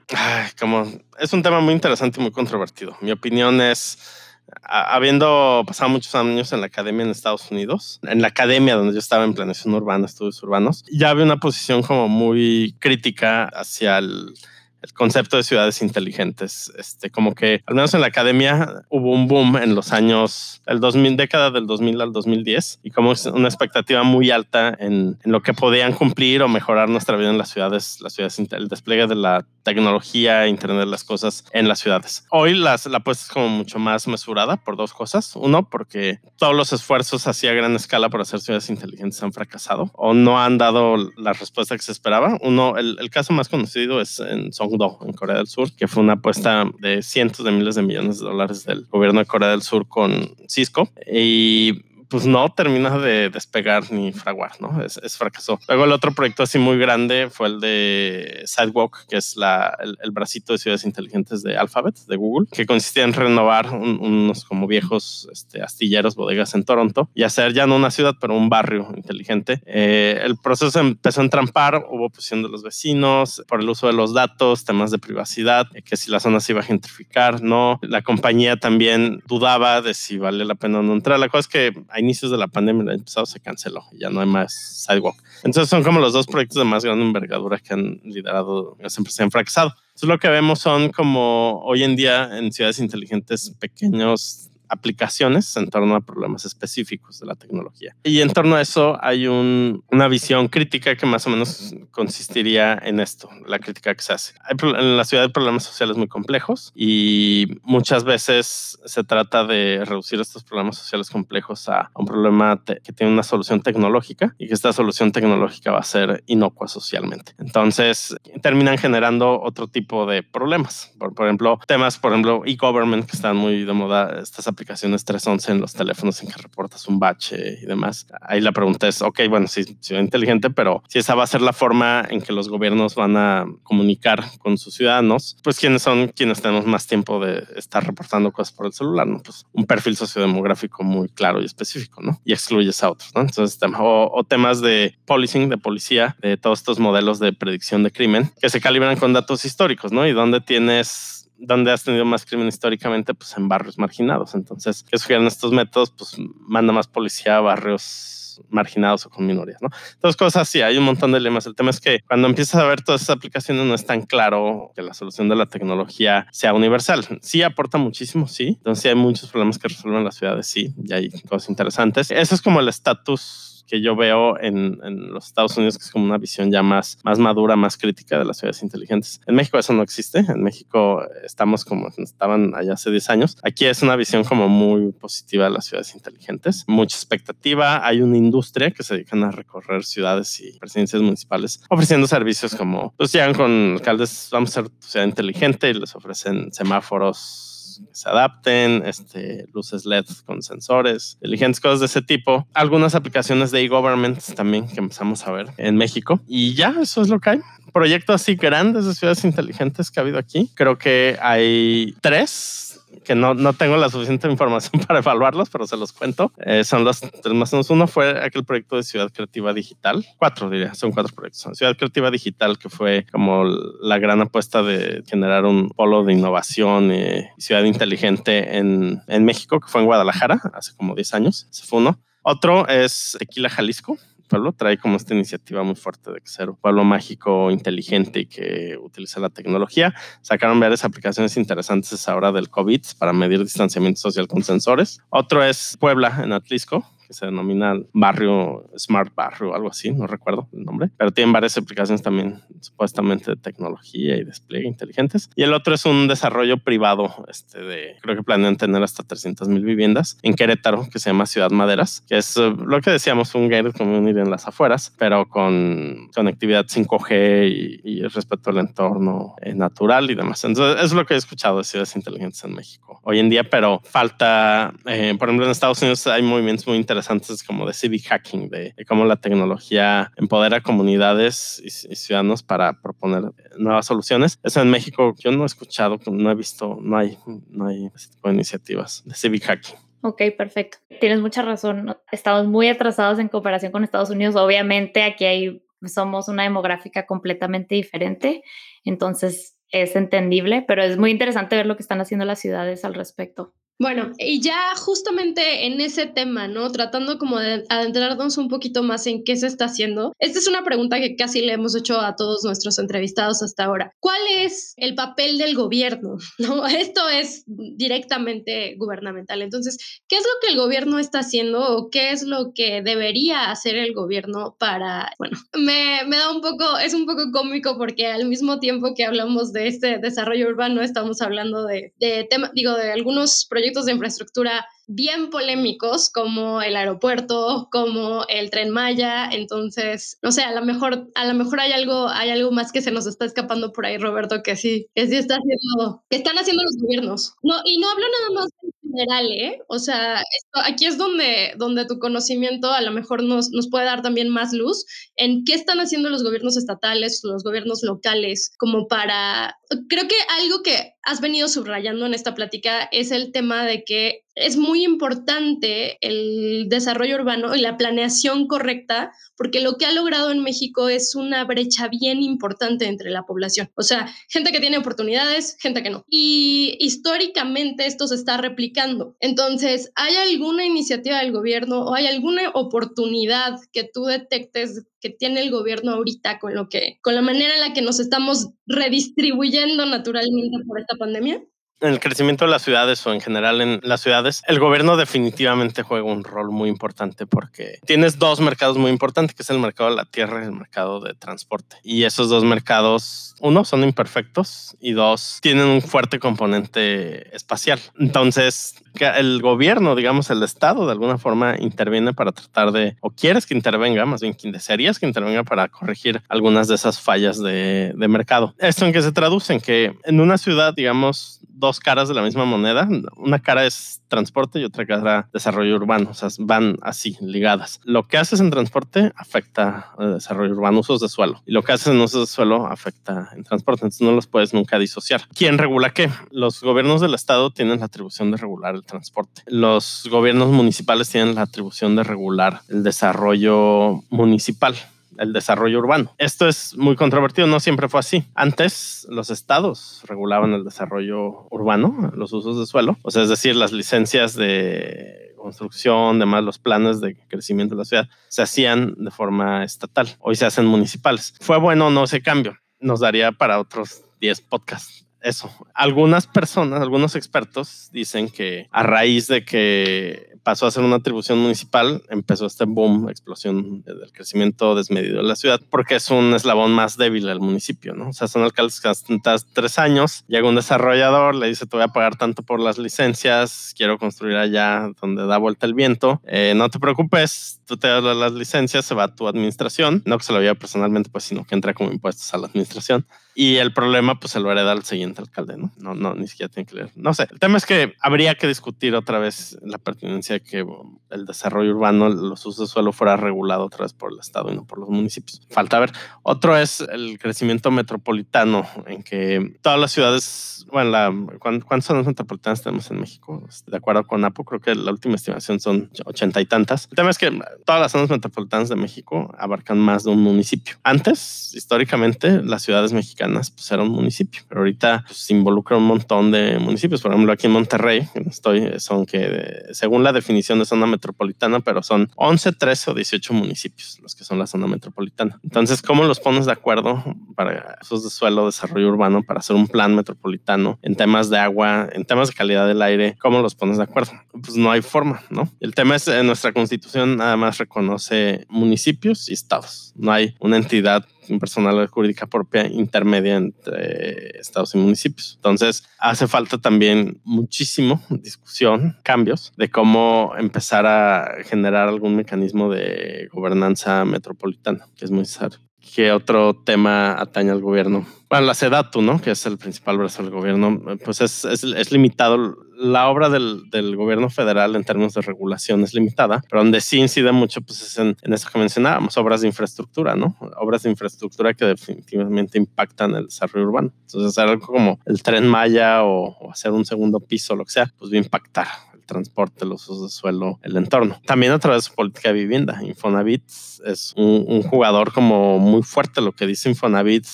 como, 0.59 0.91
es 1.19 1.33
un 1.33 1.43
tema 1.43 1.59
muy 1.59 1.73
interesante 1.73 2.19
y 2.19 2.23
muy 2.23 2.31
controvertido. 2.31 2.97
Mi 3.01 3.11
opinión 3.11 3.61
es, 3.61 4.18
habiendo 4.61 5.63
pasado 5.65 5.89
muchos 5.89 6.13
años 6.15 6.51
en 6.53 6.61
la 6.61 6.67
academia 6.67 7.03
en 7.05 7.11
Estados 7.11 7.49
Unidos, 7.51 7.99
en 8.03 8.21
la 8.21 8.29
academia 8.29 8.75
donde 8.75 8.93
yo 8.93 8.99
estaba 8.99 9.23
en 9.23 9.33
planeación 9.33 9.73
urbana, 9.73 10.05
estudios 10.05 10.41
urbanos, 10.43 10.83
ya 10.91 11.09
había 11.09 11.25
una 11.25 11.37
posición 11.37 11.81
como 11.81 12.07
muy 12.07 12.75
crítica 12.79 13.45
hacia 13.45 13.97
el 13.97 14.33
el 14.81 14.93
concepto 14.93 15.37
de 15.37 15.43
ciudades 15.43 15.81
inteligentes. 15.81 16.71
Este, 16.77 17.09
como 17.09 17.35
que 17.35 17.61
al 17.65 17.75
menos 17.75 17.93
en 17.93 18.01
la 18.01 18.07
academia 18.07 18.83
hubo 18.89 19.11
un 19.11 19.27
boom 19.27 19.57
en 19.57 19.75
los 19.75 19.91
años, 19.91 20.61
el 20.65 20.79
2000, 20.79 21.17
década 21.17 21.51
del 21.51 21.67
2000 21.67 22.01
al 22.01 22.13
2010 22.13 22.79
y 22.83 22.91
como 22.91 23.13
una 23.33 23.47
expectativa 23.47 24.03
muy 24.03 24.31
alta 24.31 24.75
en, 24.79 25.17
en, 25.23 25.31
lo 25.31 25.41
que 25.41 25.53
podían 25.53 25.93
cumplir 25.93 26.41
o 26.41 26.47
mejorar 26.47 26.89
nuestra 26.89 27.17
vida 27.17 27.29
en 27.29 27.37
las 27.37 27.49
ciudades, 27.49 27.99
las 28.01 28.13
ciudades, 28.13 28.39
el 28.39 28.67
despliegue 28.67 29.07
de 29.07 29.15
la 29.15 29.45
tecnología, 29.63 30.47
Internet 30.47 30.79
de 30.79 30.85
las 30.85 31.03
cosas 31.03 31.45
en 31.51 31.67
las 31.67 31.79
ciudades. 31.79 32.25
Hoy 32.29 32.55
las, 32.55 32.85
la 32.85 33.01
puesta 33.01 33.25
es 33.25 33.31
como 33.31 33.49
mucho 33.49 33.79
más 33.79 34.07
mesurada 34.07 34.57
por 34.57 34.77
dos 34.77 34.93
cosas. 34.93 35.35
Uno, 35.35 35.69
porque 35.69 36.19
todos 36.37 36.55
los 36.55 36.73
esfuerzos 36.73 37.27
hacia 37.27 37.53
gran 37.53 37.75
escala 37.75 38.09
por 38.09 38.21
hacer 38.21 38.39
ciudades 38.39 38.69
inteligentes 38.69 39.21
han 39.21 39.33
fracasado 39.33 39.91
o 39.93 40.13
no 40.13 40.41
han 40.41 40.57
dado 40.57 40.95
la 41.17 41.33
respuesta 41.33 41.75
que 41.75 41.83
se 41.83 41.91
esperaba. 41.91 42.37
Uno, 42.41 42.77
el, 42.77 42.97
el 42.99 43.09
caso 43.09 43.33
más 43.33 43.49
conocido 43.49 44.01
es 44.01 44.19
en 44.19 44.53
En 44.71 45.13
Corea 45.13 45.37
del 45.37 45.47
Sur, 45.47 45.71
que 45.73 45.87
fue 45.87 46.03
una 46.03 46.13
apuesta 46.13 46.65
de 46.79 47.01
cientos 47.01 47.45
de 47.45 47.51
miles 47.51 47.75
de 47.75 47.81
millones 47.81 48.19
de 48.19 48.25
dólares 48.25 48.65
del 48.65 48.85
gobierno 48.85 49.19
de 49.19 49.25
Corea 49.25 49.49
del 49.49 49.61
Sur 49.61 49.87
con 49.87 50.35
Cisco. 50.47 50.89
Y 51.11 51.81
pues 52.09 52.25
no 52.25 52.49
termina 52.51 52.97
de 52.97 53.29
despegar 53.29 53.91
ni 53.91 54.11
fraguar, 54.11 54.53
¿no? 54.59 54.81
Es, 54.83 54.97
es. 54.97 55.19
Luego 55.67 55.85
el 55.85 55.91
otro 55.91 56.11
proyecto 56.13 56.43
así 56.43 56.57
muy 56.57 56.77
grande 56.77 57.29
fue 57.29 57.47
el 57.47 57.59
de 57.59 58.43
Sidewalk, 58.45 59.05
que 59.07 59.17
es 59.17 59.37
la, 59.37 59.77
el, 59.79 60.11
bracito 60.11 60.53
de 60.53 60.59
ciudades 60.59 60.85
inteligentes 60.85 61.43
de 61.43 61.57
Alphabet, 61.57 61.95
de 62.07 62.15
Google, 62.15 62.47
que 62.51 62.65
consistía 62.65 63.03
en 63.03 63.13
renovar 63.13 63.71
unos 63.73 64.43
como 64.45 64.65
viejos 64.65 65.27
este, 65.31 65.61
astilleros, 65.61 66.15
bodegas 66.15 66.55
en 66.55 66.63
Toronto 66.63 67.09
y 67.13 67.23
hacer 67.23 67.53
ya 67.53 67.67
no 67.67 67.75
una 67.75 67.91
ciudad, 67.91 68.15
pero 68.19 68.35
un 68.35 68.49
barrio 68.49 68.87
inteligente. 68.95 69.61
Eh, 69.65 70.19
el 70.23 70.37
proceso 70.37 70.79
empezó 70.79 71.21
a 71.21 71.25
entrampar, 71.25 71.85
hubo 71.89 72.05
oposición 72.05 72.41
de 72.41 72.49
los 72.49 72.63
vecinos 72.63 73.43
por 73.47 73.61
el 73.61 73.69
uso 73.69 73.87
de 73.87 73.93
los 73.93 74.13
datos, 74.13 74.65
temas 74.65 74.91
de 74.91 74.97
privacidad, 74.97 75.67
eh, 75.75 75.81
que 75.81 75.95
si 75.95 76.09
la 76.09 76.19
zona 76.19 76.39
se 76.39 76.53
iba 76.53 76.61
a 76.61 76.63
gentrificar, 76.63 77.41
no. 77.41 77.79
La 77.81 78.01
compañía 78.01 78.57
también 78.57 79.21
dudaba 79.27 79.81
de 79.81 79.93
si 79.93 80.17
vale 80.17 80.45
la 80.45 80.55
pena 80.55 80.79
o 80.79 80.83
no 80.83 80.93
entrar. 80.93 81.19
La 81.19 81.29
cosa 81.29 81.41
es 81.41 81.47
que 81.47 81.83
inicios 81.99 82.31
de 82.31 82.37
la 82.37 82.47
pandemia 82.47 82.83
el 82.83 82.89
año 82.89 83.25
se 83.25 83.39
canceló, 83.39 83.83
ya 83.93 84.09
no 84.09 84.21
hay 84.21 84.27
más 84.27 84.85
sidewalk. 84.87 85.15
Entonces 85.43 85.69
son 85.69 85.83
como 85.83 85.99
los 85.99 86.13
dos 86.13 86.27
proyectos 86.27 86.57
de 86.57 86.63
más 86.63 86.83
gran 86.83 87.01
envergadura 87.01 87.59
que 87.59 87.73
han 87.73 87.99
liderado 88.03 88.77
las 88.79 88.97
empresas 88.97 89.21
han 89.21 89.31
fracasado. 89.31 89.73
Entonces 89.89 90.09
lo 90.09 90.17
que 90.17 90.29
vemos 90.29 90.59
son 90.59 90.89
como 90.89 91.61
hoy 91.63 91.83
en 91.83 91.95
día 91.95 92.37
en 92.37 92.51
ciudades 92.51 92.79
inteligentes 92.79 93.55
pequeños 93.59 94.48
aplicaciones 94.69 95.55
en 95.57 95.69
torno 95.69 95.95
a 95.95 96.01
problemas 96.01 96.45
específicos 96.45 97.19
de 97.19 97.25
la 97.25 97.35
tecnología. 97.35 97.95
Y 98.03 98.21
en 98.21 98.29
torno 98.29 98.55
a 98.55 98.61
eso 98.61 98.97
hay 99.01 99.27
un, 99.27 99.83
una 99.91 100.07
visión 100.07 100.47
crítica 100.47 100.95
que 100.95 101.05
más 101.05 101.25
o 101.27 101.29
menos 101.29 101.75
consistiría 101.91 102.79
en 102.81 102.99
esto, 102.99 103.29
la 103.45 103.59
crítica 103.59 103.93
que 103.93 104.01
se 104.01 104.13
hace. 104.13 104.33
Hay, 104.43 104.55
en 104.61 104.97
la 104.97 105.03
ciudad 105.03 105.25
hay 105.25 105.31
problemas 105.31 105.63
sociales 105.63 105.97
muy 105.97 106.07
complejos 106.07 106.71
y 106.75 107.47
muchas 107.63 108.03
veces 108.03 108.79
se 108.85 109.03
trata 109.03 109.45
de 109.45 109.83
reducir 109.85 110.19
estos 110.19 110.43
problemas 110.43 110.77
sociales 110.77 111.09
complejos 111.09 111.67
a, 111.69 111.91
un 111.95 112.05
problema 112.05 112.61
que 112.65 112.93
tiene 112.93 113.11
una 113.11 113.23
solución 113.23 113.61
tecnológica 113.61 114.35
y 114.37 114.47
que 114.47 114.53
esta 114.53 114.71
solución 114.71 115.11
tecnológica 115.11 115.71
va 115.71 115.79
a 115.79 115.83
ser 115.83 116.23
inocua 116.27 116.67
socialmente. 116.67 117.33
Entonces 117.39 118.15
terminan 118.41 118.77
generando 118.77 119.41
otro 119.41 119.67
tipo 119.67 120.05
de 120.05 120.23
problemas. 120.23 120.93
Por, 120.97 121.13
por 121.13 121.25
ejemplo, 121.25 121.59
temas, 121.67 121.97
por 121.97 122.11
ejemplo, 122.11 122.43
e-government 122.45 123.05
que 123.05 123.17
están 123.17 123.35
muy 123.35 123.63
de 123.65 123.73
moda, 123.73 124.19
estas 124.21 124.47
aplicaciones 124.47 124.58
311 124.65 125.51
en 125.51 125.61
los 125.61 125.73
teléfonos 125.73 126.21
en 126.21 126.29
que 126.29 126.41
reportas 126.41 126.87
un 126.87 126.99
bache 126.99 127.59
y 127.61 127.65
demás. 127.65 128.07
Ahí 128.21 128.41
la 128.41 128.51
pregunta 128.51 128.87
es, 128.87 129.01
ok, 129.01 129.21
bueno, 129.29 129.47
sí, 129.47 129.77
ciudad 129.79 130.01
inteligente, 130.01 130.49
pero 130.49 130.83
si 130.87 130.99
esa 130.99 131.15
va 131.15 131.23
a 131.23 131.27
ser 131.27 131.41
la 131.41 131.53
forma 131.53 132.05
en 132.09 132.21
que 132.21 132.33
los 132.33 132.49
gobiernos 132.49 132.95
van 132.95 133.17
a 133.17 133.45
comunicar 133.63 134.23
con 134.39 134.57
sus 134.57 134.75
ciudadanos, 134.75 135.37
pues 135.43 135.59
quiénes 135.59 135.81
son 135.81 136.09
quienes 136.09 136.41
tenemos 136.41 136.65
más 136.65 136.87
tiempo 136.87 137.23
de 137.23 137.43
estar 137.55 137.85
reportando 137.85 138.31
cosas 138.31 138.53
por 138.53 138.65
el 138.65 138.73
celular, 138.73 139.07
¿no? 139.07 139.21
Pues 139.21 139.45
un 139.53 139.65
perfil 139.65 139.95
sociodemográfico 139.95 140.83
muy 140.83 141.09
claro 141.09 141.41
y 141.41 141.45
específico, 141.45 142.01
¿no? 142.01 142.19
Y 142.25 142.33
excluyes 142.33 142.83
a 142.83 142.91
otros, 142.91 143.11
¿no? 143.15 143.21
Entonces, 143.21 143.59
o, 143.77 144.11
o 144.13 144.23
temas 144.23 144.61
de 144.61 144.95
policing, 145.05 145.49
de 145.49 145.57
policía, 145.57 146.15
de 146.21 146.37
todos 146.37 146.59
estos 146.59 146.79
modelos 146.79 147.19
de 147.19 147.33
predicción 147.33 147.83
de 147.83 147.91
crimen 147.91 148.31
que 148.41 148.49
se 148.49 148.61
calibran 148.61 148.97
con 148.97 149.13
datos 149.13 149.45
históricos, 149.45 149.91
¿no? 149.91 150.07
Y 150.07 150.13
donde 150.13 150.41
tienes 150.41 151.18
donde 151.39 151.71
has 151.71 151.83
tenido 151.83 152.05
más 152.05 152.25
crimen 152.25 152.47
históricamente, 152.47 153.13
pues 153.13 153.35
en 153.37 153.47
barrios 153.47 153.77
marginados. 153.77 154.35
Entonces, 154.35 154.83
¿qué 154.89 154.97
sugieren 154.97 155.27
estos 155.27 155.51
métodos? 155.51 155.91
Pues 155.91 156.15
manda 156.39 156.73
más 156.73 156.87
policía 156.87 157.37
a 157.37 157.41
barrios 157.41 158.19
marginados 158.49 159.05
o 159.05 159.09
con 159.09 159.25
minorías, 159.25 159.61
¿no? 159.61 159.69
Entonces, 159.95 160.15
cosas 160.15 160.43
así, 160.43 160.61
hay 160.61 160.77
un 160.77 160.85
montón 160.85 161.11
de 161.11 161.19
lemas. 161.19 161.45
El 161.45 161.55
tema 161.55 161.69
es 161.71 161.79
que 161.79 161.99
cuando 162.07 162.27
empiezas 162.27 162.61
a 162.61 162.65
ver 162.65 162.81
todas 162.81 163.01
esas 163.01 163.17
aplicaciones 163.17 163.65
no 163.65 163.73
es 163.73 163.85
tan 163.85 164.03
claro 164.03 164.71
que 164.75 164.81
la 164.81 164.93
solución 164.93 165.29
de 165.29 165.35
la 165.35 165.45
tecnología 165.45 166.27
sea 166.31 166.53
universal. 166.53 167.05
Sí 167.21 167.43
aporta 167.43 167.77
muchísimo, 167.77 168.27
sí. 168.27 168.55
Entonces, 168.57 168.85
hay 168.85 168.95
muchos 168.95 169.29
problemas 169.29 169.57
que 169.57 169.67
resuelven 169.67 170.03
las 170.03 170.15
ciudades, 170.15 170.47
sí, 170.47 170.73
y 170.83 170.93
hay 170.93 171.09
cosas 171.27 171.49
interesantes. 171.49 172.11
Eso 172.11 172.35
es 172.35 172.41
como 172.41 172.59
el 172.59 172.69
estatus 172.69 173.48
que 173.69 173.81
yo 173.81 173.95
veo 173.95 174.39
en, 174.39 174.79
los 175.13 175.27
Estados 175.27 175.55
Unidos, 175.57 175.77
que 175.77 175.83
es 175.85 175.91
como 175.91 176.05
una 176.05 176.17
visión 176.17 176.51
ya 176.51 176.63
más, 176.63 176.97
más 177.03 177.19
madura, 177.19 177.55
más 177.55 177.77
crítica 177.77 178.17
de 178.17 178.25
las 178.25 178.37
ciudades 178.37 178.63
inteligentes. 178.63 179.21
En 179.27 179.35
México 179.35 179.59
eso 179.59 179.73
no 179.73 179.83
existe. 179.83 180.19
En 180.19 180.43
México 180.43 181.03
estamos 181.23 181.63
como 181.65 181.87
estaban 181.97 182.53
allá 182.55 182.73
hace 182.73 182.89
10 182.89 183.09
años. 183.09 183.37
Aquí 183.43 183.65
es 183.65 183.81
una 183.83 183.95
visión 183.95 184.23
como 184.23 184.49
muy 184.49 184.91
positiva 184.91 185.45
de 185.45 185.51
las 185.51 185.65
ciudades 185.65 185.93
inteligentes. 185.93 186.65
Mucha 186.67 186.97
expectativa. 186.97 187.85
Hay 187.85 188.01
una 188.01 188.17
industria 188.17 188.71
que 188.71 188.83
se 188.83 188.95
dedican 188.95 189.23
a 189.23 189.31
recorrer 189.31 189.83
ciudades 189.83 190.39
y 190.39 190.57
presidencias 190.59 191.01
municipales 191.01 191.61
ofreciendo 191.69 192.07
servicios 192.07 192.55
como, 192.55 192.93
pues 192.97 193.11
llegan 193.11 193.33
con 193.33 193.73
alcaldes, 193.73 194.29
vamos 194.31 194.49
a 194.51 194.63
ser 194.63 194.71
ciudad 194.79 195.05
inteligente 195.05 195.69
y 195.69 195.73
les 195.73 195.95
ofrecen 195.95 196.51
semáforos 196.51 197.58
se 197.91 198.09
adapten, 198.09 198.83
este, 198.85 199.47
luces 199.53 199.85
LED 199.85 200.05
con 200.25 200.41
sensores, 200.41 201.13
inteligentes, 201.15 201.59
cosas 201.59 201.79
de 201.79 201.85
ese 201.87 202.01
tipo. 202.01 202.47
Algunas 202.53 202.95
aplicaciones 202.95 203.51
de 203.51 203.61
e-government 203.61 204.19
también 204.35 204.67
que 204.67 204.79
empezamos 204.79 205.25
a 205.27 205.31
ver 205.31 205.47
en 205.57 205.75
México. 205.75 206.19
Y 206.27 206.53
ya, 206.53 206.75
eso 206.81 207.01
es 207.01 207.09
lo 207.09 207.19
que 207.19 207.31
hay. 207.31 207.39
Proyectos 207.73 208.21
así 208.21 208.35
grandes 208.35 208.85
de 208.85 208.95
ciudades 208.95 209.23
inteligentes 209.23 209.91
que 209.91 209.99
ha 209.99 210.03
habido 210.03 210.17
aquí. 210.17 210.49
Creo 210.55 210.77
que 210.77 211.17
hay 211.21 211.95
tres 212.01 212.68
que 213.09 213.15
no, 213.15 213.33
no 213.33 213.53
tengo 213.53 213.75
la 213.75 213.89
suficiente 213.89 214.29
información 214.29 214.83
para 214.87 214.99
evaluarlos, 214.99 215.49
pero 215.49 215.65
se 215.65 215.75
los 215.75 215.91
cuento. 215.93 216.31
Eh, 216.45 216.63
son 216.63 216.83
los 216.83 216.99
tres 216.99 217.33
más 217.33 217.51
unos. 217.53 217.71
Uno 217.71 217.87
fue 217.87 218.23
aquel 218.23 218.45
proyecto 218.45 218.75
de 218.75 218.83
Ciudad 218.83 219.11
Creativa 219.11 219.51
Digital. 219.51 220.05
Cuatro, 220.19 220.47
diría, 220.47 220.75
son 220.75 220.91
cuatro 220.91 221.11
proyectos. 221.15 221.57
Ciudad 221.57 221.75
Creativa 221.75 222.11
Digital, 222.11 222.59
que 222.59 222.69
fue 222.69 223.07
como 223.11 223.45
la 223.45 223.97
gran 223.97 224.21
apuesta 224.21 224.61
de 224.61 225.01
generar 225.07 225.45
un 225.45 225.69
polo 225.69 226.03
de 226.03 226.13
innovación 226.13 226.93
y 226.93 227.25
ciudad 227.41 227.63
inteligente 227.63 228.59
en, 228.59 229.01
en 229.07 229.25
México, 229.25 229.59
que 229.59 229.69
fue 229.69 229.81
en 229.81 229.87
Guadalajara 229.87 230.39
hace 230.53 230.75
como 230.75 230.93
10 230.93 231.11
años. 231.15 231.47
Ese 231.49 231.65
fue 231.65 231.79
uno. 231.79 231.99
Otro 232.21 232.67
es 232.67 233.15
Tequila 233.17 233.49
Jalisco, 233.49 233.97
pueblo 234.29 234.53
trae 234.53 234.77
como 234.77 234.95
esta 234.95 235.13
iniciativa 235.13 235.63
muy 235.63 235.75
fuerte 235.75 236.11
de 236.11 236.21
ser 236.23 236.51
un 236.51 236.55
pueblo 236.55 236.85
mágico, 236.85 237.51
inteligente 237.51 238.21
y 238.21 238.25
que 238.27 238.77
utiliza 238.81 239.19
la 239.19 239.29
tecnología. 239.29 239.93
Sacaron 240.21 240.59
varias 240.59 240.85
aplicaciones 240.85 241.35
interesantes 241.35 242.07
ahora 242.07 242.31
del 242.31 242.49
COVID 242.49 242.81
para 242.97 243.11
medir 243.11 243.43
distanciamiento 243.43 243.99
social 243.99 244.27
con 244.27 244.43
sensores. 244.43 245.01
Otro 245.09 245.43
es 245.43 245.75
Puebla 245.79 246.21
en 246.23 246.31
Atlisco, 246.31 246.85
que 247.09 247.15
se 247.15 247.25
denomina 247.25 247.73
barrio 247.91 248.69
Smart 248.77 249.11
Barrio, 249.15 249.55
algo 249.55 249.69
así, 249.69 249.91
no 249.91 250.05
recuerdo 250.05 250.47
el 250.53 250.63
nombre, 250.63 250.91
pero 250.95 251.09
tienen 251.09 251.33
varias 251.33 251.57
aplicaciones 251.57 252.03
también 252.03 252.39
supuestamente 252.61 253.31
de 253.31 253.35
tecnología 253.35 254.15
y 254.15 254.23
despliegue 254.23 254.67
inteligentes. 254.67 255.31
Y 255.35 255.41
el 255.41 255.53
otro 255.53 255.73
es 255.73 255.87
un 255.87 256.07
desarrollo 256.07 256.57
privado, 256.57 257.25
este 257.27 257.63
de, 257.63 257.95
creo 258.01 258.15
que 258.15 258.21
planean 258.21 258.57
tener 258.57 258.83
hasta 258.83 259.01
300 259.01 259.47
mil 259.47 259.65
viviendas 259.65 260.19
en 260.21 260.35
Querétaro, 260.35 260.87
que 260.91 260.99
se 260.99 261.09
llama 261.09 261.25
Ciudad 261.25 261.49
Maderas, 261.49 262.05
que 262.07 262.19
es 262.19 262.37
eh, 262.37 262.53
lo 262.63 262.79
que 262.79 262.91
decíamos, 262.91 263.33
un 263.33 263.49
gated 263.49 263.73
community 263.73 264.19
en 264.19 264.29
las 264.29 264.47
afueras, 264.47 264.93
pero 264.99 265.27
con 265.27 266.11
conectividad 266.13 266.65
5G 266.65 267.81
y, 267.83 268.03
respecto 268.09 268.51
al 268.51 268.59
entorno 268.59 269.35
eh, 269.41 269.55
natural 269.55 270.11
y 270.11 270.15
demás. 270.15 270.43
Entonces, 270.43 270.83
es 270.85 270.93
lo 270.93 271.07
que 271.07 271.15
he 271.15 271.17
escuchado 271.17 271.57
de 271.57 271.63
ciudades 271.63 271.95
inteligentes 271.95 272.43
en 272.43 272.53
México 272.53 272.99
hoy 273.03 273.17
en 273.17 273.29
día, 273.29 273.43
pero 273.43 273.81
falta, 273.83 274.73
eh, 274.85 275.15
por 275.17 275.29
ejemplo, 275.29 275.45
en 275.45 275.51
Estados 275.51 275.81
Unidos 275.81 276.05
hay 276.05 276.21
movimientos 276.21 276.67
muy 276.67 276.77
interesantes 276.77 276.98
interesantes 276.99 277.43
como 277.43 277.65
de 277.65 277.73
civic 277.73 278.07
hacking, 278.07 278.49
de, 278.49 278.73
cómo 278.87 279.05
la 279.05 279.17
tecnología 279.17 280.11
empodera 280.17 280.61
comunidades 280.61 281.61
y, 281.63 281.69
ciudadanos 281.69 282.43
para 282.43 282.81
proponer 282.81 283.23
nuevas 283.57 283.85
soluciones. 283.85 284.39
Eso 284.43 284.61
en 284.61 284.69
México 284.69 285.15
yo 285.17 285.31
no 285.31 285.43
he 285.43 285.45
escuchado, 285.45 285.97
no 286.11 286.31
he 286.31 286.35
visto, 286.35 286.77
no 286.81 286.97
hay, 286.97 287.17
no 287.49 287.67
hay 287.67 287.89
ese 287.95 288.09
tipo 288.09 288.27
de 288.27 288.35
iniciativas 288.35 289.03
de 289.05 289.15
civic 289.15 289.43
hacking. 289.43 289.75
Ok, 290.01 290.21
perfecto. 290.37 290.77
Tienes 290.99 291.19
mucha 291.19 291.41
razón. 291.41 291.97
Estamos 292.11 292.47
muy 292.47 292.69
atrasados 292.69 293.19
en 293.19 293.27
comparación 293.27 293.71
con 293.71 293.83
Estados 293.83 294.09
Unidos. 294.09 294.35
Obviamente 294.35 295.03
aquí 295.03 295.25
hay, 295.25 295.63
somos 295.85 296.29
una 296.29 296.43
demográfica 296.43 297.05
completamente 297.05 297.75
diferente, 297.75 298.43
entonces 298.85 299.57
es 299.71 299.95
entendible, 299.95 300.63
pero 300.67 300.83
es 300.83 300.97
muy 300.97 301.11
interesante 301.11 301.55
ver 301.55 301.65
lo 301.65 301.75
que 301.75 301.83
están 301.83 302.01
haciendo 302.01 302.25
las 302.25 302.39
ciudades 302.39 302.85
al 302.85 302.95
respecto. 302.95 303.53
Bueno, 303.81 304.11
y 304.17 304.41
ya 304.41 304.75
justamente 304.75 305.65
en 305.65 305.79
ese 305.79 306.05
tema, 306.05 306.49
¿no? 306.49 306.69
Tratando 306.69 307.17
como 307.17 307.39
de 307.39 307.63
adentrarnos 307.69 308.37
un 308.37 308.49
poquito 308.49 308.83
más 308.83 309.07
en 309.07 309.23
qué 309.23 309.37
se 309.37 309.47
está 309.47 309.65
haciendo. 309.65 310.11
Esta 310.19 310.39
es 310.39 310.49
una 310.49 310.65
pregunta 310.65 310.99
que 310.99 311.15
casi 311.15 311.39
le 311.39 311.53
hemos 311.53 311.77
hecho 311.77 312.01
a 312.01 312.17
todos 312.17 312.43
nuestros 312.43 312.77
entrevistados 312.77 313.41
hasta 313.41 313.63
ahora. 313.63 313.93
¿Cuál 314.01 314.19
es 314.31 314.73
el 314.75 314.95
papel 314.95 315.37
del 315.37 315.55
gobierno? 315.55 316.17
¿No? 316.39 316.67
Esto 316.67 317.07
es 317.07 317.45
directamente 317.47 318.75
gubernamental. 318.77 319.41
Entonces, 319.41 319.77
¿qué 320.09 320.17
es 320.17 320.23
lo 320.23 320.29
que 320.41 320.51
el 320.51 320.59
gobierno 320.59 320.99
está 320.99 321.19
haciendo 321.19 321.77
o 321.77 321.89
qué 321.89 322.11
es 322.11 322.23
lo 322.23 322.51
que 322.53 322.81
debería 322.81 323.49
hacer 323.49 323.77
el 323.77 323.93
gobierno 323.93 324.57
para, 324.59 325.13
bueno, 325.17 325.37
me, 325.57 326.01
me 326.05 326.17
da 326.17 326.33
un 326.33 326.41
poco, 326.41 326.77
es 326.79 326.93
un 326.93 327.05
poco 327.05 327.31
cómico 327.31 327.77
porque 327.77 328.07
al 328.07 328.25
mismo 328.25 328.59
tiempo 328.59 328.93
que 328.93 329.05
hablamos 329.05 329.53
de 329.53 329.67
este 329.69 329.99
desarrollo 329.99 330.49
urbano, 330.49 330.81
estamos 330.81 331.21
hablando 331.21 331.65
de, 331.65 331.93
de 331.97 332.27
tema, 332.29 332.51
digo, 332.53 332.73
de 332.73 332.91
algunos 332.91 333.45
proyectos 333.49 333.68
de 333.85 333.91
infraestructura 333.91 334.65
bien 334.87 335.29
polémicos 335.29 336.09
como 336.09 336.61
el 336.61 336.75
aeropuerto, 336.75 337.69
como 337.71 338.25
el 338.27 338.49
tren 338.49 338.71
Maya, 338.71 339.29
entonces, 339.31 340.17
no 340.23 340.31
sé, 340.31 340.41
a 340.41 340.51
lo 340.51 340.65
mejor 340.65 341.07
a 341.13 341.25
lo 341.27 341.35
mejor 341.35 341.59
hay 341.59 341.71
algo 341.71 342.07
hay 342.09 342.31
algo 342.31 342.51
más 342.51 342.71
que 342.71 342.81
se 342.81 342.91
nos 342.91 343.05
está 343.05 343.25
escapando 343.25 343.71
por 343.71 343.85
ahí, 343.85 343.97
Roberto, 343.97 344.41
que 344.43 344.55
sí, 344.55 344.87
que 344.95 345.07
sí 345.07 345.15
está 345.15 345.35
haciendo, 345.35 346.03
que 346.09 346.17
están 346.17 346.37
haciendo 346.37 346.63
los 346.63 346.75
gobiernos. 346.81 347.35
No, 347.43 347.55
y 347.65 347.77
no 347.77 347.89
hablo 347.89 348.05
nada 348.19 348.41
más 348.41 348.49
en 348.63 348.71
general, 348.89 349.31
¿eh? 349.31 349.61
O 349.67 349.77
sea, 349.77 350.23
aquí 350.65 350.85
es 350.85 350.97
donde, 350.97 351.53
donde 351.57 351.85
tu 351.85 351.99
conocimiento 351.99 352.71
a 352.71 352.81
lo 352.81 352.91
mejor 352.91 353.23
nos, 353.23 353.51
nos 353.51 353.69
puede 353.69 353.85
dar 353.85 354.01
también 354.01 354.29
más 354.29 354.53
luz 354.53 354.85
en 355.15 355.43
qué 355.45 355.53
están 355.53 355.79
haciendo 355.79 356.09
los 356.09 356.23
gobiernos 356.23 356.57
estatales, 356.57 357.21
los 357.23 357.43
gobiernos 357.43 357.83
locales, 357.83 358.51
como 358.57 358.87
para... 358.87 359.55
Creo 359.87 360.07
que 360.07 360.15
algo 360.41 360.63
que 360.63 360.93
has 361.03 361.21
venido 361.21 361.47
subrayando 361.47 362.05
en 362.05 362.13
esta 362.13 362.35
plática 362.35 362.83
es 362.91 363.11
el 363.11 363.31
tema 363.31 363.65
de 363.65 363.83
que 363.83 364.23
es 364.39 364.57
muy 364.57 364.83
importante 364.85 365.97
el 366.01 366.69
desarrollo 366.69 367.15
urbano 367.15 367.55
y 367.55 367.59
la 367.59 367.77
planeación 367.77 368.47
correcta, 368.47 369.11
porque 369.35 369.59
lo 369.59 369.75
que 369.75 369.85
ha 369.85 369.91
logrado 369.91 370.31
en 370.31 370.43
México 370.43 370.87
es 370.87 371.13
una 371.13 371.43
brecha 371.43 371.89
bien 371.89 372.21
importante 372.21 372.85
entre 372.85 373.09
la 373.09 373.23
población. 373.23 373.69
O 373.75 373.81
sea, 373.81 374.13
gente 374.29 374.51
que 374.51 374.61
tiene 374.61 374.77
oportunidades, 374.77 375.57
gente 375.59 375.83
que 375.83 375.89
no. 375.89 376.05
Y 376.07 376.77
históricamente 376.79 377.85
esto 377.85 378.07
se 378.07 378.15
está 378.15 378.37
replicando. 378.37 379.17
Entonces, 379.19 379.91
¿hay 379.95 380.15
alguna 380.15 380.65
iniciativa 380.65 381.19
del 381.19 381.33
gobierno 381.33 381.81
o 381.81 381.93
hay 381.93 382.07
alguna 382.07 382.49
oportunidad 382.51 383.59
que 383.73 383.83
tú 383.83 384.05
detectes 384.05 384.85
que 385.01 385.09
tiene 385.09 385.41
el 385.41 385.51
gobierno 385.51 385.93
ahorita 385.93 386.39
con 386.39 386.55
lo 386.55 386.67
que, 386.67 386.99
con 387.01 387.15
la 387.15 387.21
manera 387.21 387.53
en 387.53 387.61
la 387.61 387.73
que 387.73 387.81
nos 387.81 387.99
estamos 387.99 388.49
redistribuyendo 388.67 389.85
naturalmente 389.85 390.57
por 390.67 390.79
esta 390.89 390.97
pandemia? 390.97 391.43
En 391.81 391.89
el 391.89 391.99
crecimiento 391.99 392.45
de 392.45 392.51
las 392.51 392.61
ciudades 392.61 393.05
o 393.07 393.13
en 393.13 393.21
general 393.21 393.61
en 393.61 393.79
las 393.83 394.01
ciudades, 394.01 394.43
el 394.47 394.59
gobierno 394.59 394.97
definitivamente 394.97 395.83
juega 395.83 396.05
un 396.05 396.23
rol 396.23 396.51
muy 396.51 396.69
importante 396.69 397.25
porque 397.25 397.79
tienes 397.85 398.19
dos 398.19 398.39
mercados 398.39 398.77
muy 398.77 398.91
importantes, 398.91 399.35
que 399.35 399.43
es 399.43 399.49
el 399.49 399.59
mercado 399.59 399.89
de 399.89 399.95
la 399.95 400.05
tierra 400.05 400.41
y 400.41 400.45
el 400.45 400.51
mercado 400.51 400.99
de 400.99 401.13
transporte. 401.13 401.77
Y 401.83 402.03
esos 402.03 402.29
dos 402.29 402.43
mercados, 402.43 403.35
uno, 403.39 403.63
son 403.65 403.83
imperfectos 403.83 404.75
y 404.79 404.91
dos, 404.93 405.39
tienen 405.41 405.67
un 405.67 405.81
fuerte 405.81 406.19
componente 406.19 407.33
espacial. 407.35 407.79
Entonces, 407.97 408.75
el 408.99 409.41
gobierno, 409.41 409.95
digamos, 409.95 410.29
el 410.29 410.43
Estado, 410.43 410.85
de 410.85 410.91
alguna 410.91 411.17
forma 411.17 411.55
interviene 411.59 412.13
para 412.13 412.31
tratar 412.31 412.71
de, 412.71 412.97
o 413.01 413.11
quieres 413.11 413.45
que 413.45 413.53
intervenga, 413.53 414.05
más 414.05 414.21
bien 414.21 414.33
que 414.33 414.51
desearías 414.51 414.99
que 414.99 415.05
intervenga 415.05 415.43
para 415.43 415.67
corregir 415.67 416.21
algunas 416.27 416.67
de 416.67 416.75
esas 416.75 416.99
fallas 416.99 417.39
de, 417.41 417.93
de 417.95 418.07
mercado. 418.07 418.55
¿Esto 418.57 418.85
en 418.85 418.93
qué 418.93 419.01
se 419.01 419.11
traduce? 419.11 419.53
En 419.53 419.61
que 419.61 419.95
en 420.03 420.19
una 420.19 420.37
ciudad, 420.37 420.73
digamos, 420.73 421.39
dos 421.59 421.68
caras 421.77 422.07
de 422.07 422.15
la 422.15 422.21
misma 422.21 422.45
moneda. 422.45 422.87
Una 423.17 423.39
cara 423.39 423.65
es 423.65 424.01
transporte 424.07 424.59
y 424.59 424.63
otra 424.63 424.85
cara 424.85 425.29
desarrollo 425.33 425.75
urbano. 425.75 426.09
O 426.11 426.13
sea, 426.13 426.29
van 426.39 426.77
así, 426.81 427.17
ligadas. 427.21 427.81
Lo 427.83 428.07
que 428.07 428.17
haces 428.17 428.39
en 428.39 428.49
transporte 428.49 429.11
afecta 429.15 429.91
al 429.97 430.15
desarrollo 430.15 430.53
urbano, 430.53 430.79
usos 430.79 431.01
de 431.01 431.09
suelo. 431.09 431.43
Y 431.45 431.51
lo 431.51 431.61
que 431.61 431.73
haces 431.73 431.87
en 431.87 431.99
usos 431.99 432.21
de 432.21 432.33
suelo 432.33 432.65
afecta 432.65 433.29
en 433.35 433.43
transporte. 433.43 433.81
Entonces 433.81 434.01
no 434.01 434.13
los 434.13 434.25
puedes 434.25 434.53
nunca 434.53 434.79
disociar. 434.79 435.21
¿Quién 435.35 435.57
regula 435.57 435.91
qué? 435.91 436.09
Los 436.31 436.61
gobiernos 436.61 437.01
del 437.01 437.13
estado 437.13 437.51
tienen 437.51 437.79
la 437.79 437.85
atribución 437.85 438.31
de 438.31 438.37
regular 438.37 438.75
el 438.75 438.85
transporte. 438.85 439.43
Los 439.47 440.07
gobiernos 440.09 440.49
municipales 440.49 441.09
tienen 441.09 441.35
la 441.35 441.41
atribución 441.41 441.95
de 441.95 442.03
regular 442.03 442.61
el 442.69 442.83
desarrollo 442.83 444.03
municipal 444.09 444.75
el 445.19 445.33
desarrollo 445.33 445.79
urbano. 445.79 446.13
Esto 446.17 446.47
es 446.47 446.75
muy 446.77 446.95
controvertido, 446.95 447.47
no 447.47 447.59
siempre 447.59 447.89
fue 447.89 447.99
así. 447.99 448.23
Antes 448.33 449.05
los 449.09 449.29
estados 449.29 450.01
regulaban 450.07 450.53
el 450.53 450.63
desarrollo 450.63 451.47
urbano, 451.51 452.11
los 452.15 452.33
usos 452.33 452.59
de 452.59 452.65
suelo, 452.65 452.97
o 453.03 453.11
sea, 453.11 453.23
es 453.23 453.29
decir, 453.29 453.55
las 453.55 453.71
licencias 453.71 454.35
de 454.35 455.35
construcción, 455.37 456.17
además 456.17 456.43
los 456.43 456.59
planes 456.59 457.01
de 457.01 457.15
crecimiento 457.27 457.75
de 457.75 457.79
la 457.79 457.85
ciudad 457.85 458.09
se 458.27 458.41
hacían 458.41 458.95
de 458.97 459.11
forma 459.11 459.63
estatal, 459.63 460.07
hoy 460.19 460.35
se 460.35 460.45
hacen 460.45 460.65
municipales. 460.65 461.35
¿Fue 461.39 461.57
bueno 461.57 461.87
o 461.87 461.89
no 461.89 462.03
ese 462.03 462.21
cambio? 462.21 462.57
Nos 462.79 463.01
daría 463.01 463.31
para 463.31 463.59
otros 463.59 464.03
10 464.19 464.41
podcasts 464.41 465.05
eso. 465.21 465.51
Algunas 465.73 466.27
personas, 466.27 466.81
algunos 466.81 467.15
expertos 467.15 467.89
dicen 467.91 468.29
que 468.29 468.67
a 468.71 468.83
raíz 468.83 469.27
de 469.27 469.43
que 469.43 470.37
pasó 470.49 470.65
a 470.65 470.71
ser 470.71 470.83
una 470.83 470.95
atribución 470.95 471.37
municipal, 471.37 472.01
empezó 472.09 472.47
este 472.47 472.65
boom, 472.65 473.07
explosión 473.07 473.83
del 473.83 474.11
crecimiento 474.11 474.73
desmedido 474.73 475.17
de 475.17 475.23
la 475.27 475.35
ciudad, 475.35 475.61
porque 475.69 475.97
es 475.97 476.09
un 476.09 476.33
eslabón 476.33 476.71
más 476.71 476.97
débil 476.97 477.27
del 477.27 477.39
municipio, 477.39 477.93
¿no? 477.93 478.09
O 478.09 478.13
sea, 478.13 478.27
son 478.27 478.41
alcaldes 478.41 478.81
que 478.81 478.87
hasta 478.87 479.35
tres 479.53 479.77
años, 479.77 480.25
llega 480.27 480.49
un 480.49 480.55
desarrollador, 480.55 481.35
le 481.35 481.49
dice, 481.49 481.67
te 481.67 481.77
voy 481.77 481.83
a 481.83 481.89
pagar 481.89 482.15
tanto 482.15 482.41
por 482.41 482.59
las 482.59 482.79
licencias, 482.79 483.75
quiero 483.77 483.99
construir 483.99 484.37
allá 484.37 484.89
donde 484.99 485.27
da 485.27 485.37
vuelta 485.37 485.67
el 485.67 485.75
viento, 485.75 486.19
eh, 486.25 486.53
no 486.55 486.67
te 486.71 486.79
preocupes, 486.79 487.61
tú 487.67 487.77
te 487.77 487.87
das 487.87 488.03
las 488.03 488.33
licencias, 488.33 488.85
se 488.85 488.95
va 488.95 489.03
a 489.03 489.15
tu 489.15 489.27
administración, 489.27 490.01
no 490.07 490.17
que 490.17 490.23
se 490.23 490.33
lo 490.33 490.39
vea 490.39 490.55
personalmente, 490.55 491.11
pues, 491.11 491.25
sino 491.25 491.45
que 491.45 491.53
entra 491.53 491.75
como 491.75 491.91
impuestos 491.91 492.33
a 492.33 492.39
la 492.39 492.47
administración. 492.47 493.05
Y 493.41 493.55
el 493.55 493.71
problema, 493.71 494.19
pues, 494.19 494.33
se 494.33 494.41
lo 494.41 494.51
hereda 494.51 494.73
al 494.73 494.83
siguiente 494.83 495.21
alcalde, 495.21 495.55
¿no? 495.55 495.71
No, 495.77 495.95
no, 495.95 496.13
ni 496.13 496.27
siquiera 496.27 496.51
tiene 496.51 496.67
que 496.67 496.75
leer. 496.75 496.91
No 496.97 497.13
sé. 497.13 497.25
El 497.31 497.39
tema 497.39 497.57
es 497.57 497.65
que 497.65 497.95
habría 498.01 498.35
que 498.35 498.47
discutir 498.47 498.93
otra 498.95 499.17
vez 499.17 499.57
la 499.61 499.77
pertinencia 499.77 500.33
de 500.33 500.41
que 500.41 500.65
el 501.09 501.25
desarrollo 501.25 501.71
urbano, 501.71 502.09
los 502.09 502.45
usos 502.45 502.67
de 502.67 502.67
suelo 502.67 502.91
fuera 502.91 503.15
regulado 503.15 503.63
otra 503.63 503.83
vez 503.83 503.93
por 503.93 504.11
el 504.11 504.19
Estado 504.19 504.51
y 504.51 504.55
no 504.55 504.65
por 504.65 504.77
los 504.79 504.89
municipios. 504.89 505.41
Falta 505.49 505.79
ver. 505.79 505.93
Otro 506.21 506.57
es 506.57 506.81
el 506.81 507.17
crecimiento 507.17 507.71
metropolitano, 507.71 508.67
en 508.87 509.03
que 509.03 509.55
todas 509.61 509.79
las 509.79 509.93
ciudades, 509.93 510.65
bueno, 510.69 511.29
¿cuántas 511.39 511.85
zonas 511.85 512.07
metropolitanas 512.07 512.61
tenemos 512.61 512.91
en 512.91 512.99
México? 512.99 513.47
De 513.67 513.77
acuerdo 513.77 514.05
con 514.05 514.25
APO, 514.25 514.43
creo 514.43 514.59
que 514.59 514.75
la 514.75 514.91
última 514.91 515.15
estimación 515.15 515.61
son 515.61 515.89
ochenta 516.03 516.41
y 516.41 516.45
tantas. 516.45 516.89
El 516.91 516.97
tema 516.97 517.09
es 517.09 517.17
que 517.17 517.31
todas 517.65 517.79
las 517.79 517.93
zonas 517.93 518.09
metropolitanas 518.09 518.67
de 518.67 518.75
México 518.75 519.33
abarcan 519.39 519.79
más 519.79 520.03
de 520.03 520.11
un 520.11 520.21
municipio. 520.21 520.75
Antes, 520.83 521.53
históricamente, 521.55 522.43
las 522.43 522.63
ciudades 522.63 522.91
mexicanas 522.91 523.28
pues 523.33 523.71
era 523.71 523.83
un 523.83 523.89
municipio, 523.89 524.41
pero 524.47 524.61
ahorita 524.61 525.03
pues, 525.07 525.17
se 525.17 525.33
involucra 525.33 525.77
un 525.77 525.85
montón 525.85 526.31
de 526.31 526.59
municipios. 526.59 527.01
Por 527.01 527.11
ejemplo, 527.11 527.31
aquí 527.31 527.47
en 527.47 527.53
Monterrey, 527.53 528.07
estoy, 528.29 528.79
son 528.79 529.05
que 529.05 529.63
según 529.71 530.03
la 530.03 530.13
definición 530.13 530.59
de 530.59 530.65
zona 530.65 530.85
metropolitana, 530.85 531.59
pero 531.59 531.83
son 531.83 532.11
11, 532.15 532.53
13 532.53 532.91
o 532.91 532.93
18 532.93 533.33
municipios 533.33 533.99
los 534.01 534.15
que 534.15 534.23
son 534.23 534.39
la 534.39 534.47
zona 534.47 534.67
metropolitana. 534.67 535.39
Entonces, 535.43 535.81
¿cómo 535.81 536.03
los 536.03 536.19
pones 536.19 536.45
de 536.45 536.51
acuerdo 536.51 537.03
para 537.35 537.77
esos 537.81 538.03
de 538.03 538.09
suelo, 538.09 538.45
desarrollo 538.45 538.89
urbano, 538.89 539.23
para 539.23 539.39
hacer 539.39 539.55
un 539.55 539.67
plan 539.67 539.95
metropolitano 539.95 540.79
en 540.81 540.95
temas 540.95 541.29
de 541.29 541.37
agua, 541.37 541.89
en 541.91 542.05
temas 542.05 542.29
de 542.29 542.33
calidad 542.35 542.67
del 542.67 542.81
aire? 542.81 543.17
¿Cómo 543.19 543.41
los 543.41 543.55
pones 543.55 543.77
de 543.77 543.83
acuerdo? 543.83 544.11
Pues 544.31 544.55
no 544.55 544.71
hay 544.71 544.81
forma, 544.81 545.21
¿no? 545.29 545.49
El 545.59 545.75
tema 545.75 545.95
es, 545.95 546.07
en 546.07 546.27
nuestra 546.27 546.53
constitución 546.53 547.17
nada 547.17 547.37
más 547.37 547.57
reconoce 547.57 548.45
municipios 548.49 549.29
y 549.29 549.33
estados. 549.33 549.93
No 549.95 550.11
hay 550.11 550.35
una 550.39 550.57
entidad 550.57 551.05
personal 551.37 551.85
jurídica 551.87 552.25
propia 552.25 552.65
intermedia 552.65 553.35
entre 553.35 554.39
estados 554.39 554.73
y 554.73 554.77
municipios. 554.77 555.33
Entonces, 555.35 555.83
hace 555.99 556.27
falta 556.27 556.57
también 556.57 557.19
muchísimo 557.23 558.01
discusión, 558.09 558.97
cambios 559.03 559.53
de 559.57 559.69
cómo 559.69 560.33
empezar 560.37 560.85
a 560.85 561.43
generar 561.43 561.87
algún 561.89 562.15
mecanismo 562.15 562.71
de 562.71 563.27
gobernanza 563.31 564.05
metropolitana, 564.05 564.87
que 564.97 565.05
es 565.05 565.11
muy 565.11 565.19
necesario. 565.19 565.59
¿Qué 565.95 566.11
otro 566.11 566.53
tema 566.53 567.19
atañe 567.19 567.51
al 567.51 567.61
gobierno? 567.61 568.05
Bueno, 568.29 568.45
la 568.45 568.53
SEDATU, 568.53 569.01
¿no? 569.01 569.19
Que 569.19 569.31
es 569.31 569.45
el 569.45 569.57
principal 569.57 569.97
brazo 569.97 570.21
del 570.21 570.31
gobierno, 570.31 570.81
pues 571.03 571.21
es, 571.21 571.45
es, 571.45 571.63
es 571.63 571.91
limitado. 571.91 572.57
La 572.81 573.09
obra 573.09 573.27
del, 573.27 573.69
del, 573.69 573.97
gobierno 573.97 574.29
federal 574.29 574.73
en 574.77 574.85
términos 574.85 575.13
de 575.13 575.21
regulación 575.21 575.83
es 575.83 575.93
limitada, 575.93 576.41
pero 576.49 576.61
donde 576.61 576.79
sí 576.79 576.97
incide 576.97 577.33
mucho, 577.33 577.59
pues 577.59 577.81
es 577.81 577.97
en, 577.97 578.15
en 578.21 578.33
eso 578.33 578.49
que 578.49 578.57
mencionábamos, 578.57 579.17
obras 579.17 579.41
de 579.41 579.47
infraestructura, 579.47 580.15
¿no? 580.15 580.37
Obras 580.57 580.83
de 580.83 580.89
infraestructura 580.89 581.53
que 581.53 581.65
definitivamente 581.65 582.57
impactan 582.57 583.15
el 583.15 583.25
desarrollo 583.25 583.67
urbano. 583.67 583.91
Entonces, 584.05 584.29
hacer 584.29 584.49
algo 584.49 584.65
como 584.65 584.99
el 585.05 585.21
tren 585.21 585.45
Maya 585.45 586.03
o, 586.03 586.37
o 586.39 586.51
hacer 586.51 586.71
un 586.71 586.85
segundo 586.85 587.19
piso, 587.19 587.53
lo 587.57 587.65
que 587.65 587.71
sea, 587.71 587.93
pues 587.97 588.11
va 588.11 588.15
a 588.15 588.19
impactar 588.19 588.67
transporte, 589.09 589.65
los 589.65 589.89
usos 589.89 590.03
de 590.03 590.09
suelo, 590.09 590.59
el 590.61 590.77
entorno. 590.77 591.19
También 591.25 591.51
a 591.51 591.59
través 591.59 591.83
de 591.83 591.89
su 591.89 591.95
política 591.95 592.29
de 592.29 592.35
vivienda. 592.35 592.79
Infonavit 592.81 593.43
es 593.85 594.13
un, 594.15 594.45
un 594.47 594.61
jugador 594.61 595.11
como 595.11 595.57
muy 595.57 595.81
fuerte. 595.81 596.21
Lo 596.21 596.31
que 596.31 596.45
dice 596.45 596.69
Infonavit 596.69 597.25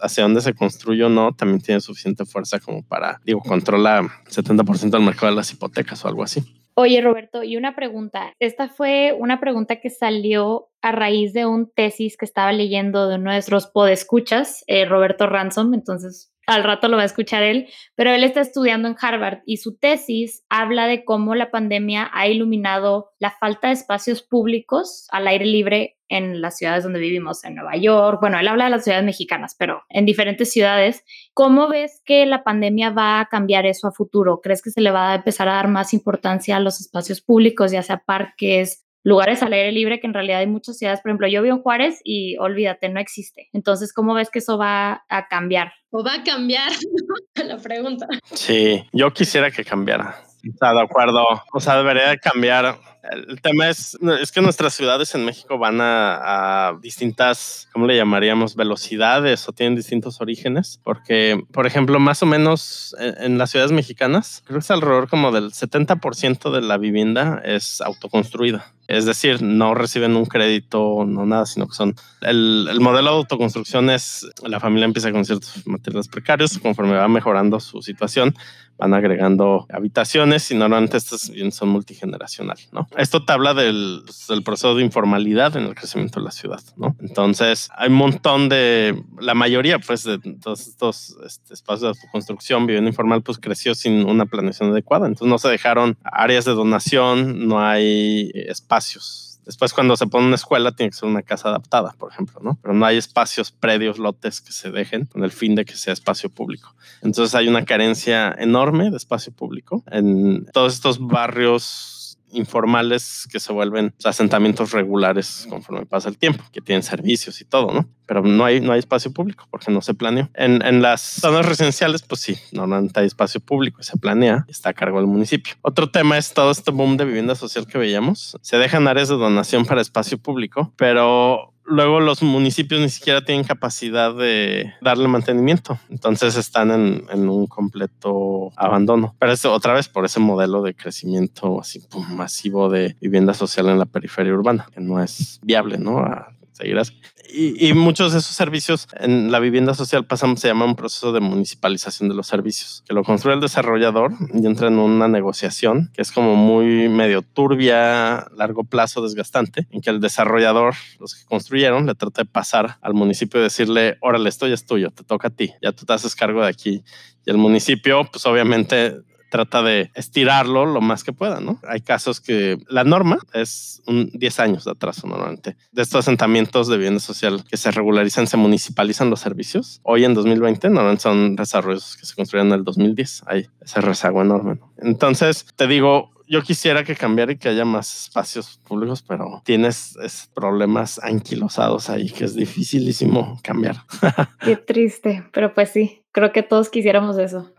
hacia 0.00 0.24
dónde 0.24 0.40
se 0.40 0.54
construye 0.54 1.04
o 1.04 1.08
no, 1.08 1.32
también 1.34 1.60
tiene 1.60 1.80
suficiente 1.80 2.24
fuerza 2.24 2.60
como 2.60 2.82
para, 2.82 3.20
digo, 3.24 3.40
controla 3.40 4.02
70% 4.28 4.90
del 4.90 5.02
mercado 5.02 5.32
de 5.32 5.36
las 5.36 5.52
hipotecas 5.52 6.04
o 6.04 6.08
algo 6.08 6.22
así. 6.22 6.42
Oye, 6.76 7.00
Roberto, 7.00 7.44
y 7.44 7.56
una 7.56 7.76
pregunta. 7.76 8.32
Esta 8.40 8.68
fue 8.68 9.16
una 9.16 9.38
pregunta 9.38 9.76
que 9.76 9.90
salió 9.90 10.70
a 10.82 10.90
raíz 10.90 11.32
de 11.32 11.46
un 11.46 11.70
tesis 11.70 12.16
que 12.16 12.24
estaba 12.24 12.52
leyendo 12.52 13.08
de 13.08 13.18
nuestros 13.18 13.68
podescuchas, 13.68 14.64
eh, 14.66 14.84
Roberto 14.84 15.28
Ransom. 15.28 15.72
Entonces, 15.72 16.34
al 16.46 16.64
rato 16.64 16.88
lo 16.88 16.96
va 16.96 17.04
a 17.04 17.06
escuchar 17.06 17.42
él, 17.42 17.68
pero 17.94 18.10
él 18.10 18.24
está 18.24 18.40
estudiando 18.40 18.88
en 18.88 18.96
Harvard 19.00 19.38
y 19.46 19.58
su 19.58 19.78
tesis 19.78 20.44
habla 20.48 20.86
de 20.86 21.04
cómo 21.04 21.34
la 21.34 21.50
pandemia 21.50 22.10
ha 22.12 22.28
iluminado 22.28 23.12
la 23.18 23.30
falta 23.30 23.68
de 23.68 23.74
espacios 23.74 24.22
públicos 24.22 25.06
al 25.10 25.26
aire 25.26 25.46
libre 25.46 25.96
en 26.08 26.40
las 26.40 26.58
ciudades 26.58 26.84
donde 26.84 26.98
vivimos, 26.98 27.44
en 27.44 27.54
Nueva 27.54 27.76
York, 27.76 28.18
bueno, 28.20 28.38
él 28.38 28.48
habla 28.48 28.64
de 28.64 28.70
las 28.70 28.84
ciudades 28.84 29.04
mexicanas, 29.04 29.56
pero 29.58 29.82
en 29.88 30.06
diferentes 30.06 30.52
ciudades. 30.52 31.04
¿Cómo 31.32 31.68
ves 31.68 32.02
que 32.04 32.26
la 32.26 32.44
pandemia 32.44 32.90
va 32.90 33.20
a 33.20 33.28
cambiar 33.28 33.66
eso 33.66 33.88
a 33.88 33.92
futuro? 33.92 34.40
¿Crees 34.42 34.62
que 34.62 34.70
se 34.70 34.80
le 34.80 34.90
va 34.90 35.12
a 35.12 35.14
empezar 35.16 35.48
a 35.48 35.54
dar 35.54 35.68
más 35.68 35.94
importancia 35.94 36.56
a 36.56 36.60
los 36.60 36.80
espacios 36.80 37.20
públicos, 37.20 37.72
ya 37.72 37.82
sea 37.82 38.02
parques, 38.04 38.84
lugares 39.04 39.42
al 39.42 39.52
aire 39.52 39.70
libre 39.70 40.00
que 40.00 40.06
en 40.06 40.14
realidad 40.14 40.40
hay 40.40 40.46
muchas 40.46 40.78
ciudades, 40.78 41.00
por 41.00 41.10
ejemplo, 41.10 41.28
yo 41.28 41.42
vivo 41.42 41.56
en 41.56 41.62
Juárez 41.62 42.00
y 42.02 42.36
olvídate, 42.38 42.88
no 42.88 42.98
existe. 42.98 43.48
Entonces, 43.52 43.92
¿cómo 43.92 44.14
ves 44.14 44.30
que 44.30 44.40
eso 44.40 44.58
va 44.58 45.04
a 45.08 45.28
cambiar? 45.28 45.72
¿O 45.90 46.02
va 46.02 46.14
a 46.14 46.24
cambiar? 46.24 46.72
la 47.44 47.58
pregunta. 47.58 48.08
Sí, 48.32 48.82
yo 48.92 49.12
quisiera 49.12 49.50
que 49.50 49.64
cambiara. 49.64 50.16
Está 50.42 50.72
de 50.72 50.82
acuerdo. 50.82 51.24
O 51.52 51.60
sea, 51.60 51.76
debería 51.76 52.16
cambiar. 52.16 52.76
El 53.10 53.40
tema 53.40 53.68
es, 53.68 53.98
es 54.20 54.32
que 54.32 54.40
nuestras 54.40 54.74
ciudades 54.74 55.14
en 55.14 55.24
México 55.24 55.58
van 55.58 55.78
a, 55.80 56.72
distintas, 56.80 57.68
¿cómo 57.72 57.86
le 57.86 57.96
llamaríamos? 57.96 58.56
Velocidades 58.56 59.48
o 59.48 59.52
tienen 59.52 59.76
distintos 59.76 60.20
orígenes. 60.20 60.80
Porque, 60.82 61.42
por 61.52 61.66
ejemplo, 61.66 61.98
más 62.00 62.22
o 62.22 62.26
menos 62.26 62.96
en, 62.98 63.14
en 63.22 63.38
las 63.38 63.50
ciudades 63.50 63.72
mexicanas, 63.72 64.42
creo 64.44 64.58
que 64.58 64.64
es 64.64 64.70
alrededor 64.70 65.08
como 65.08 65.32
del 65.32 65.52
70% 65.52 66.50
de 66.50 66.60
la 66.60 66.78
vivienda 66.78 67.42
es 67.44 67.80
autoconstruida. 67.80 68.73
Es 68.86 69.06
decir, 69.06 69.42
no 69.42 69.74
reciben 69.74 70.16
un 70.16 70.26
crédito, 70.26 71.04
no 71.06 71.26
nada, 71.26 71.46
sino 71.46 71.66
que 71.66 71.74
son... 71.74 71.94
El, 72.20 72.68
el, 72.70 72.80
modelo 72.80 73.10
de 73.10 73.16
autoconstrucción 73.18 73.90
es 73.90 74.26
la 74.42 74.60
familia 74.60 74.84
empieza 74.84 75.12
con 75.12 75.24
ciertos 75.24 75.66
materiales 75.66 76.08
precarios, 76.08 76.58
conforme 76.58 76.94
va 76.94 77.08
mejorando 77.08 77.60
su 77.60 77.82
situación, 77.82 78.34
van 78.76 78.94
agregando 78.94 79.66
habitaciones 79.70 80.50
y 80.50 80.56
normalmente 80.56 80.96
estas 80.96 81.30
son 81.50 81.68
multigeneracional, 81.68 82.56
¿no? 82.72 82.88
Esto 82.96 83.24
te 83.24 83.32
habla 83.32 83.54
del, 83.54 84.02
proceso 84.44 84.74
de 84.74 84.82
informalidad 84.82 85.56
en 85.56 85.64
el 85.64 85.74
crecimiento 85.74 86.20
de 86.20 86.24
la 86.24 86.30
ciudad. 86.32 86.60
Entonces, 87.00 87.70
hay 87.76 87.88
un 87.88 87.96
montón 87.96 88.48
de... 88.48 89.00
La 89.20 89.34
mayoría, 89.34 89.78
pues, 89.78 90.04
de 90.04 90.18
todos 90.18 90.66
estos 90.66 91.16
este, 91.24 91.54
espacios 91.54 92.00
de 92.00 92.08
construcción, 92.10 92.66
vivienda 92.66 92.90
informal, 92.90 93.22
pues 93.22 93.38
creció 93.38 93.74
sin 93.74 94.04
una 94.04 94.26
planeación 94.26 94.70
adecuada. 94.70 95.06
Entonces, 95.06 95.28
no 95.28 95.38
se 95.38 95.48
dejaron 95.48 95.96
áreas 96.02 96.44
de 96.44 96.52
donación, 96.52 97.46
no 97.46 97.60
hay 97.60 98.30
espacios 98.74 99.34
Después, 99.44 99.74
cuando 99.74 99.96
se 99.96 100.06
pone 100.06 100.26
una 100.26 100.36
escuela, 100.36 100.72
tiene 100.72 100.90
que 100.90 100.96
ser 100.96 101.08
una 101.08 101.22
casa 101.22 101.48
adaptada, 101.48 101.94
por 101.98 102.10
ejemplo, 102.10 102.40
¿no? 102.42 102.58
Pero 102.62 102.74
no 102.74 102.86
hay 102.86 102.96
espacios 102.96 103.50
predios, 103.50 103.98
lotes 103.98 104.40
que 104.40 104.52
se 104.52 104.70
dejen 104.70 105.04
con 105.04 105.22
el 105.22 105.32
fin 105.32 105.54
de 105.54 105.64
que 105.64 105.76
sea 105.76 105.92
espacio 105.92 106.30
público. 106.30 106.74
Entonces 107.02 107.34
hay 107.34 107.48
una 107.48 107.64
carencia 107.64 108.34
enorme 108.38 108.90
de 108.90 108.96
espacio 108.96 109.32
público 109.32 109.84
en 109.90 110.46
todos 110.46 110.72
estos 110.72 110.98
barrios 110.98 111.93
informales 112.34 113.28
que 113.30 113.40
se 113.40 113.52
vuelven 113.52 113.94
asentamientos 114.04 114.72
regulares 114.72 115.46
conforme 115.48 115.86
pasa 115.86 116.08
el 116.08 116.18
tiempo, 116.18 116.44
que 116.52 116.60
tienen 116.60 116.82
servicios 116.82 117.40
y 117.40 117.44
todo, 117.44 117.72
¿no? 117.72 117.88
Pero 118.06 118.22
no 118.22 118.44
hay, 118.44 118.60
no 118.60 118.72
hay 118.72 118.80
espacio 118.80 119.12
público 119.12 119.46
porque 119.50 119.70
no 119.70 119.80
se 119.80 119.94
planeó. 119.94 120.28
En, 120.34 120.64
en 120.64 120.82
las 120.82 121.00
zonas 121.00 121.46
residenciales, 121.46 122.02
pues 122.02 122.20
sí, 122.20 122.36
normalmente 122.52 123.00
hay 123.00 123.06
espacio 123.06 123.40
público 123.40 123.80
y 123.80 123.84
se 123.84 123.96
planea 123.96 124.44
está 124.48 124.70
a 124.70 124.74
cargo 124.74 124.98
del 124.98 125.06
municipio. 125.06 125.54
Otro 125.62 125.90
tema 125.90 126.18
es 126.18 126.32
todo 126.32 126.50
este 126.50 126.70
boom 126.70 126.96
de 126.96 127.04
vivienda 127.04 127.34
social 127.34 127.66
que 127.66 127.78
veíamos. 127.78 128.36
Se 128.40 128.56
dejan 128.56 128.88
áreas 128.88 129.08
de 129.08 129.16
donación 129.16 129.64
para 129.64 129.80
espacio 129.80 130.18
público, 130.18 130.72
pero 130.76 131.53
luego 131.66 132.00
los 132.00 132.22
municipios 132.22 132.80
ni 132.80 132.88
siquiera 132.88 133.24
tienen 133.24 133.44
capacidad 133.44 134.14
de 134.14 134.72
darle 134.80 135.08
mantenimiento. 135.08 135.78
Entonces 135.88 136.36
están 136.36 136.70
en, 136.70 137.28
un 137.28 137.46
completo 137.46 138.52
abandono. 138.56 139.14
Pero 139.18 139.32
es 139.32 139.44
otra 139.44 139.72
vez 139.72 139.88
por 139.88 140.04
ese 140.04 140.20
modelo 140.20 140.62
de 140.62 140.74
crecimiento 140.74 141.60
así 141.60 141.82
masivo 142.10 142.68
de 142.68 142.96
vivienda 143.00 143.34
social 143.34 143.68
en 143.68 143.78
la 143.78 143.86
periferia 143.86 144.34
urbana, 144.34 144.66
que 144.72 144.80
no 144.80 145.02
es 145.02 145.40
viable, 145.42 145.78
¿no? 145.78 145.98
A 145.98 146.33
seguir 146.54 146.78
así 146.78 146.94
y, 147.36 147.72
muchos 147.72 148.12
de 148.12 148.18
esos 148.20 148.34
servicios 148.34 148.86
en 148.98 149.32
la 149.32 149.40
vivienda 149.40 149.74
social 149.74 150.06
pasan, 150.06 150.36
se 150.36 150.48
llama 150.48 150.64
un 150.64 150.76
proceso 150.76 151.12
de 151.12 151.20
municipalización 151.20 152.08
de 152.08 152.14
los 152.14 152.26
servicios, 152.26 152.84
que 152.86 152.94
lo 152.94 153.02
construye 153.02 153.34
el 153.34 153.40
desarrollador 153.40 154.12
y 154.32 154.46
entra 154.46 154.68
en 154.68 154.78
una 154.78 155.08
negociación 155.08 155.90
que 155.94 156.02
es 156.02 156.12
como 156.12 156.36
muy 156.36 156.88
medio 156.88 157.22
turbia, 157.22 158.28
largo 158.36 158.64
plazo, 158.64 159.02
desgastante, 159.02 159.66
en 159.70 159.80
que 159.80 159.90
el 159.90 160.00
desarrollador, 160.00 160.74
los 161.00 161.14
que 161.14 161.24
construyeron, 161.24 161.86
le 161.86 161.94
trata 161.94 162.22
de 162.22 162.26
pasar 162.26 162.78
al 162.82 162.94
municipio 162.94 163.40
y 163.40 163.44
decirle, 163.44 163.96
órale, 164.00 164.28
esto 164.28 164.46
ya 164.46 164.54
es 164.54 164.66
tuyo, 164.66 164.90
te 164.90 165.02
toca 165.02 165.28
a 165.28 165.30
ti, 165.30 165.52
ya 165.60 165.72
tú 165.72 165.84
te 165.84 165.92
haces 165.92 166.14
cargo 166.14 166.42
de 166.42 166.48
aquí. 166.48 166.84
Y 167.26 167.30
el 167.30 167.38
municipio, 167.38 168.08
pues 168.10 168.24
obviamente 168.26 169.00
trata 169.30 169.62
de 169.62 169.90
estirarlo 169.94 170.66
lo 170.66 170.80
más 170.80 171.04
que 171.04 171.12
pueda, 171.12 171.40
¿no? 171.40 171.60
Hay 171.68 171.80
casos 171.80 172.20
que 172.20 172.58
la 172.68 172.84
norma 172.84 173.18
es 173.32 173.82
un 173.86 174.10
10 174.12 174.40
años 174.40 174.64
de 174.64 174.72
atraso 174.72 175.06
normalmente. 175.06 175.56
De 175.72 175.82
estos 175.82 176.00
asentamientos 176.00 176.68
de 176.68 176.76
vivienda 176.76 177.00
social 177.00 177.44
que 177.48 177.56
se 177.56 177.70
regularizan, 177.70 178.26
se 178.26 178.36
municipalizan 178.36 179.10
los 179.10 179.20
servicios. 179.20 179.80
Hoy 179.82 180.04
en 180.04 180.14
2020 180.14 180.68
normalmente 180.70 181.02
son 181.02 181.36
desarrollos 181.36 181.96
que 181.96 182.06
se 182.06 182.14
construyeron 182.14 182.52
en 182.52 182.58
el 182.58 182.64
2010. 182.64 183.24
Hay 183.26 183.46
ese 183.60 183.80
rezago 183.80 184.22
enorme. 184.22 184.56
¿no? 184.56 184.72
Entonces, 184.78 185.46
te 185.56 185.66
digo, 185.66 186.14
yo 186.26 186.42
quisiera 186.42 186.84
que 186.84 186.96
cambiara 186.96 187.32
y 187.32 187.36
que 187.36 187.48
haya 187.48 187.64
más 187.64 188.06
espacios 188.06 188.58
públicos, 188.66 189.02
pero 189.02 189.42
tienes 189.44 189.96
problemas 190.34 190.98
anquilosados 191.02 191.90
ahí 191.90 192.10
que 192.10 192.24
es 192.24 192.34
dificilísimo 192.34 193.38
cambiar. 193.42 193.76
Qué 194.40 194.56
triste, 194.56 195.24
pero 195.32 195.54
pues 195.54 195.70
sí, 195.70 196.02
creo 196.12 196.32
que 196.32 196.42
todos 196.42 196.70
quisiéramos 196.70 197.18
eso. 197.18 197.53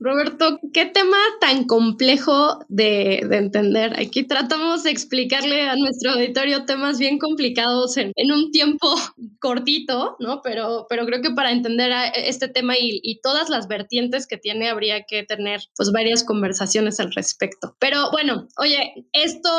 Roberto, 0.00 0.60
qué 0.72 0.86
tema 0.86 1.16
tan 1.40 1.64
complejo 1.64 2.64
de, 2.68 3.18
entender. 3.30 3.98
Aquí 3.98 4.22
tratamos 4.24 4.84
de 4.84 4.90
explicarle 4.90 5.62
a 5.62 5.76
nuestro 5.76 6.12
auditorio 6.12 6.64
temas 6.64 6.98
bien 6.98 7.18
complicados 7.18 7.96
en, 7.96 8.12
un 8.30 8.52
tiempo 8.52 8.88
cortito, 9.40 10.16
¿no? 10.20 10.40
Pero, 10.42 10.86
pero 10.88 11.04
creo 11.06 11.20
que 11.20 11.30
para 11.30 11.50
entender 11.50 11.92
este 12.14 12.48
tema 12.48 12.74
y, 12.78 13.20
todas 13.22 13.48
las 13.48 13.66
vertientes 13.66 14.26
que 14.26 14.36
tiene, 14.36 14.68
habría 14.68 15.04
que 15.04 15.24
tener 15.24 15.60
pues 15.74 15.90
varias 15.90 16.22
conversaciones 16.22 17.00
al 17.00 17.12
respecto. 17.12 17.74
Pero 17.80 18.10
bueno, 18.12 18.46
oye, 18.58 19.06
esto 19.12 19.50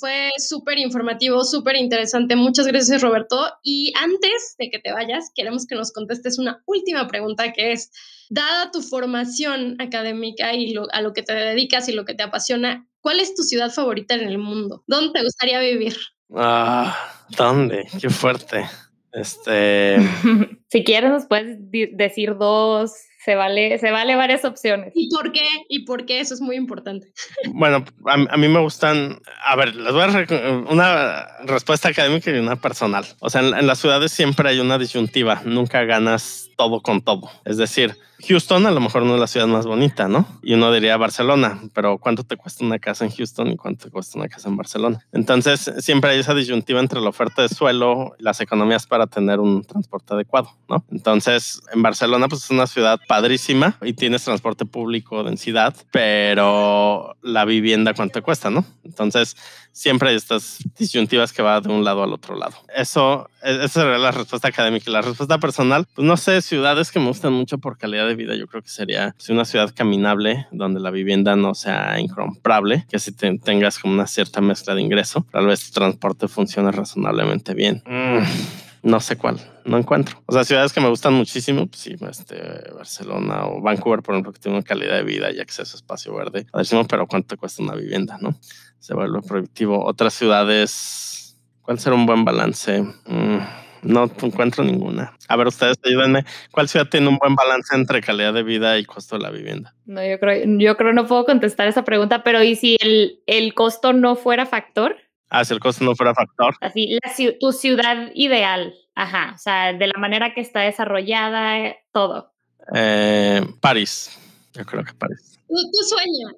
fue 0.00 0.30
súper 0.36 0.78
informativo, 0.78 1.44
súper 1.44 1.76
interesante. 1.76 2.36
Muchas 2.36 2.66
gracias, 2.66 3.00
Roberto. 3.00 3.46
Y 3.62 3.92
antes 3.96 4.56
de 4.58 4.68
que 4.68 4.78
te 4.78 4.92
vayas, 4.92 5.30
queremos 5.34 5.66
que 5.66 5.76
nos 5.76 5.92
contestes 5.92 6.38
una 6.38 6.62
última 6.66 7.06
pregunta 7.06 7.52
que 7.52 7.72
es, 7.72 7.90
dada 8.30 8.70
tu 8.70 8.82
formación 8.82 9.76
académica 9.80 10.54
y 10.54 10.74
a 10.92 11.02
lo 11.02 11.12
que 11.12 11.22
te 11.22 11.34
dedicas 11.34 11.88
y 11.88 11.92
lo 11.92 12.04
que 12.04 12.14
te 12.14 12.22
apasiona, 12.22 12.86
¿cuál 13.00 13.20
es 13.20 13.34
tu 13.34 13.42
ciudad 13.42 13.70
favorita 13.70 14.14
en 14.14 14.28
el 14.28 14.38
mundo? 14.38 14.82
¿Dónde 14.86 15.18
te 15.18 15.24
gustaría 15.24 15.60
vivir? 15.60 15.96
Ah, 16.34 16.96
¿dónde? 17.36 17.86
Qué 18.00 18.10
fuerte. 18.10 18.64
Este. 19.12 19.98
si 20.68 20.84
quieres, 20.84 21.10
nos 21.10 21.26
puedes 21.26 21.58
decir 21.70 22.36
dos, 22.36 22.92
se 23.24 23.36
vale, 23.36 23.78
se 23.78 23.90
vale 23.90 24.16
varias 24.16 24.44
opciones. 24.44 24.92
¿Y 24.94 25.08
por 25.08 25.32
qué? 25.32 25.46
¿Y 25.68 25.84
por 25.84 26.04
qué? 26.04 26.20
Eso 26.20 26.34
es 26.34 26.40
muy 26.40 26.56
importante. 26.56 27.12
Bueno, 27.52 27.84
a, 28.06 28.36
mí 28.36 28.48
me 28.48 28.60
gustan, 28.60 29.20
a 29.44 29.54
ver, 29.56 29.74
les 29.76 29.92
voy 29.92 30.02
a 30.02 30.50
una 30.68 31.26
respuesta 31.44 31.88
académica 31.88 32.30
y 32.30 32.38
una 32.38 32.56
personal. 32.56 33.06
O 33.20 33.30
sea, 33.30 33.40
en 33.40 33.66
las 33.66 33.78
ciudades 33.78 34.12
siempre 34.12 34.48
hay 34.48 34.58
una 34.58 34.76
disyuntiva, 34.76 35.42
nunca 35.44 35.84
ganas 35.84 36.50
todo 36.56 36.82
con 36.82 37.02
todo. 37.02 37.30
Es 37.44 37.56
decir, 37.56 37.96
Houston 38.28 38.66
a 38.66 38.70
lo 38.70 38.80
mejor 38.80 39.04
no 39.04 39.14
es 39.14 39.20
la 39.20 39.26
ciudad 39.26 39.46
más 39.46 39.66
bonita, 39.66 40.08
¿no? 40.08 40.26
Y 40.42 40.54
uno 40.54 40.72
diría 40.72 40.96
Barcelona, 40.96 41.60
pero 41.74 41.98
¿cuánto 41.98 42.24
te 42.24 42.36
cuesta 42.36 42.64
una 42.64 42.78
casa 42.78 43.04
en 43.04 43.10
Houston 43.10 43.48
y 43.48 43.56
cuánto 43.56 43.86
te 43.86 43.90
cuesta 43.90 44.18
una 44.18 44.28
casa 44.28 44.48
en 44.48 44.56
Barcelona? 44.56 45.00
Entonces, 45.12 45.72
siempre 45.78 46.10
hay 46.10 46.20
esa 46.20 46.34
disyuntiva 46.34 46.80
entre 46.80 47.00
la 47.00 47.08
oferta 47.08 47.42
de 47.42 47.48
suelo 47.48 48.14
y 48.18 48.22
las 48.22 48.40
economías 48.40 48.86
para 48.86 49.06
tener 49.06 49.40
un 49.40 49.64
transporte 49.64 50.14
adecuado, 50.14 50.50
¿no? 50.68 50.84
Entonces, 50.90 51.62
en 51.72 51.82
Barcelona, 51.82 52.28
pues 52.28 52.44
es 52.44 52.50
una 52.50 52.66
ciudad 52.66 53.00
padrísima 53.06 53.76
y 53.82 53.92
tienes 53.92 54.24
transporte 54.24 54.64
público, 54.64 55.22
densidad, 55.22 55.74
pero 55.90 57.16
la 57.22 57.44
vivienda, 57.44 57.94
¿cuánto 57.94 58.14
te 58.14 58.22
cuesta, 58.22 58.50
no? 58.50 58.64
Entonces, 58.84 59.36
siempre 59.74 60.10
hay 60.10 60.16
estas 60.16 60.58
disyuntivas 60.78 61.32
que 61.32 61.42
va 61.42 61.60
de 61.60 61.68
un 61.68 61.84
lado 61.84 62.02
al 62.02 62.12
otro 62.12 62.36
lado. 62.36 62.54
Eso, 62.74 63.28
e, 63.42 63.64
esa 63.64 63.82
sería 63.82 63.98
la 63.98 64.12
respuesta 64.12 64.48
académica. 64.48 64.90
La 64.90 65.02
respuesta 65.02 65.38
personal, 65.38 65.86
pues 65.94 66.06
no 66.06 66.16
sé, 66.16 66.40
ciudades 66.40 66.92
que 66.92 67.00
me 67.00 67.08
gustan 67.08 67.32
mucho 67.32 67.58
por 67.58 67.76
calidad 67.76 68.06
de 68.06 68.13
vida, 68.14 68.34
yo 68.34 68.46
creo 68.46 68.62
que 68.62 68.68
sería 68.68 69.14
una 69.28 69.44
ciudad 69.44 69.72
caminable, 69.74 70.46
donde 70.52 70.80
la 70.80 70.90
vivienda 70.90 71.36
no 71.36 71.54
sea 71.54 71.98
incomprable, 72.00 72.86
que 72.88 72.98
si 72.98 73.12
tengas 73.12 73.78
como 73.78 73.94
una 73.94 74.06
cierta 74.06 74.40
mezcla 74.40 74.74
de 74.74 74.82
ingreso, 74.82 75.26
tal 75.32 75.46
vez 75.46 75.66
tu 75.66 75.72
transporte 75.72 76.28
funcione 76.28 76.70
razonablemente 76.70 77.54
bien. 77.54 77.82
Mm, 77.86 78.88
no 78.88 79.00
sé 79.00 79.16
cuál, 79.16 79.40
no 79.64 79.78
encuentro. 79.78 80.22
O 80.26 80.32
sea, 80.32 80.44
ciudades 80.44 80.72
que 80.72 80.80
me 80.80 80.88
gustan 80.88 81.14
muchísimo, 81.14 81.66
pues 81.66 81.80
sí, 81.80 81.96
este, 82.08 82.36
Barcelona 82.74 83.46
o 83.46 83.60
Vancouver, 83.62 84.02
por 84.02 84.14
ejemplo, 84.14 84.32
que 84.32 84.40
tiene 84.40 84.58
una 84.58 84.64
calidad 84.64 84.96
de 84.96 85.04
vida 85.04 85.32
y 85.32 85.40
acceso 85.40 85.76
a 85.76 85.78
espacio 85.78 86.14
verde. 86.14 86.46
Pero 86.88 87.06
¿cuánto 87.06 87.36
cuesta 87.36 87.62
una 87.62 87.74
vivienda, 87.74 88.18
no? 88.20 88.38
se 88.84 88.92
vuelve 88.92 89.22
prohibitivo. 89.22 89.82
Otras 89.82 90.12
ciudades, 90.12 91.38
¿cuál 91.62 91.78
será 91.78 91.96
un 91.96 92.04
buen 92.04 92.22
balance? 92.22 92.82
Mm, 92.82 93.38
no 93.84 94.10
encuentro 94.22 94.64
ninguna. 94.64 95.12
A 95.28 95.36
ver, 95.36 95.46
ustedes 95.46 95.76
ayúdenme. 95.84 96.24
¿Cuál 96.50 96.68
ciudad 96.68 96.88
tiene 96.88 97.08
un 97.08 97.18
buen 97.18 97.34
balance 97.34 97.74
entre 97.74 98.00
calidad 98.00 98.34
de 98.34 98.42
vida 98.42 98.78
y 98.78 98.84
costo 98.84 99.16
de 99.16 99.22
la 99.22 99.30
vivienda? 99.30 99.74
No, 99.86 100.04
yo 100.04 100.18
creo, 100.18 100.44
yo 100.58 100.76
creo 100.76 100.92
no 100.92 101.06
puedo 101.06 101.24
contestar 101.24 101.68
esa 101.68 101.84
pregunta, 101.84 102.22
pero 102.22 102.42
¿y 102.42 102.56
si 102.56 102.76
el, 102.80 103.20
el 103.26 103.54
costo 103.54 103.92
no 103.92 104.16
fuera 104.16 104.46
factor? 104.46 104.96
Ah, 105.30 105.44
si 105.44 105.52
el 105.52 105.60
costo 105.60 105.84
no 105.84 105.94
fuera 105.94 106.14
factor. 106.14 106.54
Así, 106.60 106.98
tu 107.40 107.52
ciudad 107.52 108.10
ideal, 108.14 108.74
ajá, 108.94 109.32
o 109.34 109.38
sea, 109.38 109.72
de 109.72 109.86
la 109.86 109.98
manera 109.98 110.32
que 110.34 110.40
está 110.40 110.60
desarrollada, 110.60 111.74
todo. 111.92 112.32
Eh, 112.74 113.42
París, 113.60 114.16
yo 114.54 114.64
creo 114.64 114.84
que 114.84 114.92
París. 114.92 115.33
Tu, 115.48 115.56
sueño. 115.82 116.28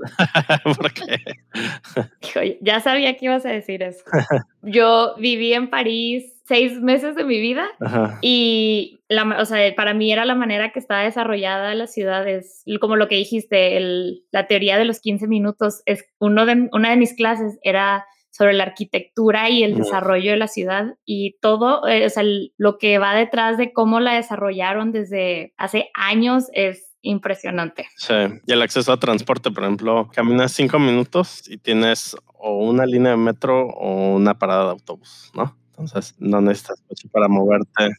¿Por 0.77 0.92
qué? 0.92 2.59
ya 2.61 2.81
sabía 2.81 3.16
que 3.16 3.27
ibas 3.27 3.47
a 3.47 3.51
decir 3.51 3.83
eso. 3.83 4.05
Yo 4.62 5.14
viví 5.19 5.53
en 5.53 5.71
París 5.71 6.37
seis 6.45 6.81
meses 6.81 7.16
de 7.16 7.25
mi 7.25 7.40
vida 7.40 7.69
y 8.23 9.01
la, 9.09 9.40
o 9.40 9.45
sea, 9.45 9.75
para 9.75 9.95
mí 9.95 10.12
era 10.12 10.25
la 10.25 10.35
manera 10.35 10.73
que 10.73 10.79
estaba 10.79 11.03
desarrollada 11.03 11.75
la 11.75 11.87
ciudad, 11.87 12.27
es 12.29 12.64
como 12.81 12.97
lo 12.97 13.09
que 13.09 13.16
dijiste, 13.16 13.77
el, 13.77 14.25
la 14.31 14.47
teoría 14.47 14.79
de 14.79 14.85
los 14.85 15.01
15 15.01 15.27
minutos, 15.27 15.83
es 15.87 16.05
uno 16.19 16.47
de, 16.47 16.69
una 16.73 16.90
de 16.90 16.97
mis 16.97 17.14
clases 17.14 17.59
era 17.62 18.07
sobre 18.31 18.53
la 18.53 18.64
arquitectura 18.64 19.49
y 19.49 19.62
el 19.62 19.77
desarrollo 19.77 20.33
de 20.33 20.37
la 20.37 20.49
ciudad 20.49 20.97
y 21.07 21.37
todo, 21.40 21.87
eh, 21.88 22.05
o 22.05 22.11
sea, 22.11 22.23
lo 22.59 22.77
que 22.79 22.99
va 22.99 23.14
detrás 23.14 23.57
de 23.57 23.73
cómo 23.73 23.99
la 23.99 24.14
desarrollaron 24.14 24.92
desde 24.92 25.55
hace 25.57 25.90
años 25.95 26.49
es 26.53 26.86
impresionante. 27.07 27.88
Sí, 27.97 28.14
y 28.47 28.53
el 28.53 28.62
acceso 28.62 28.92
a 28.92 28.99
transporte, 28.99 29.51
por 29.51 29.64
ejemplo, 29.64 30.09
caminas 30.12 30.53
cinco 30.53 30.79
minutos 30.79 31.42
y 31.49 31.59
tienes 31.59 32.16
o 32.35 32.59
una 32.59 32.87
línea 32.87 33.12
de 33.12 33.16
metro 33.16 33.66
o 33.69 34.14
una 34.14 34.38
parada 34.38 34.64
de 34.64 34.71
autobús, 34.71 35.31
¿no? 35.35 35.57
Entonces, 35.71 36.14
no 36.19 36.40
necesitas 36.40 36.83
coche 36.88 37.09
para 37.12 37.29
moverte. 37.29 37.90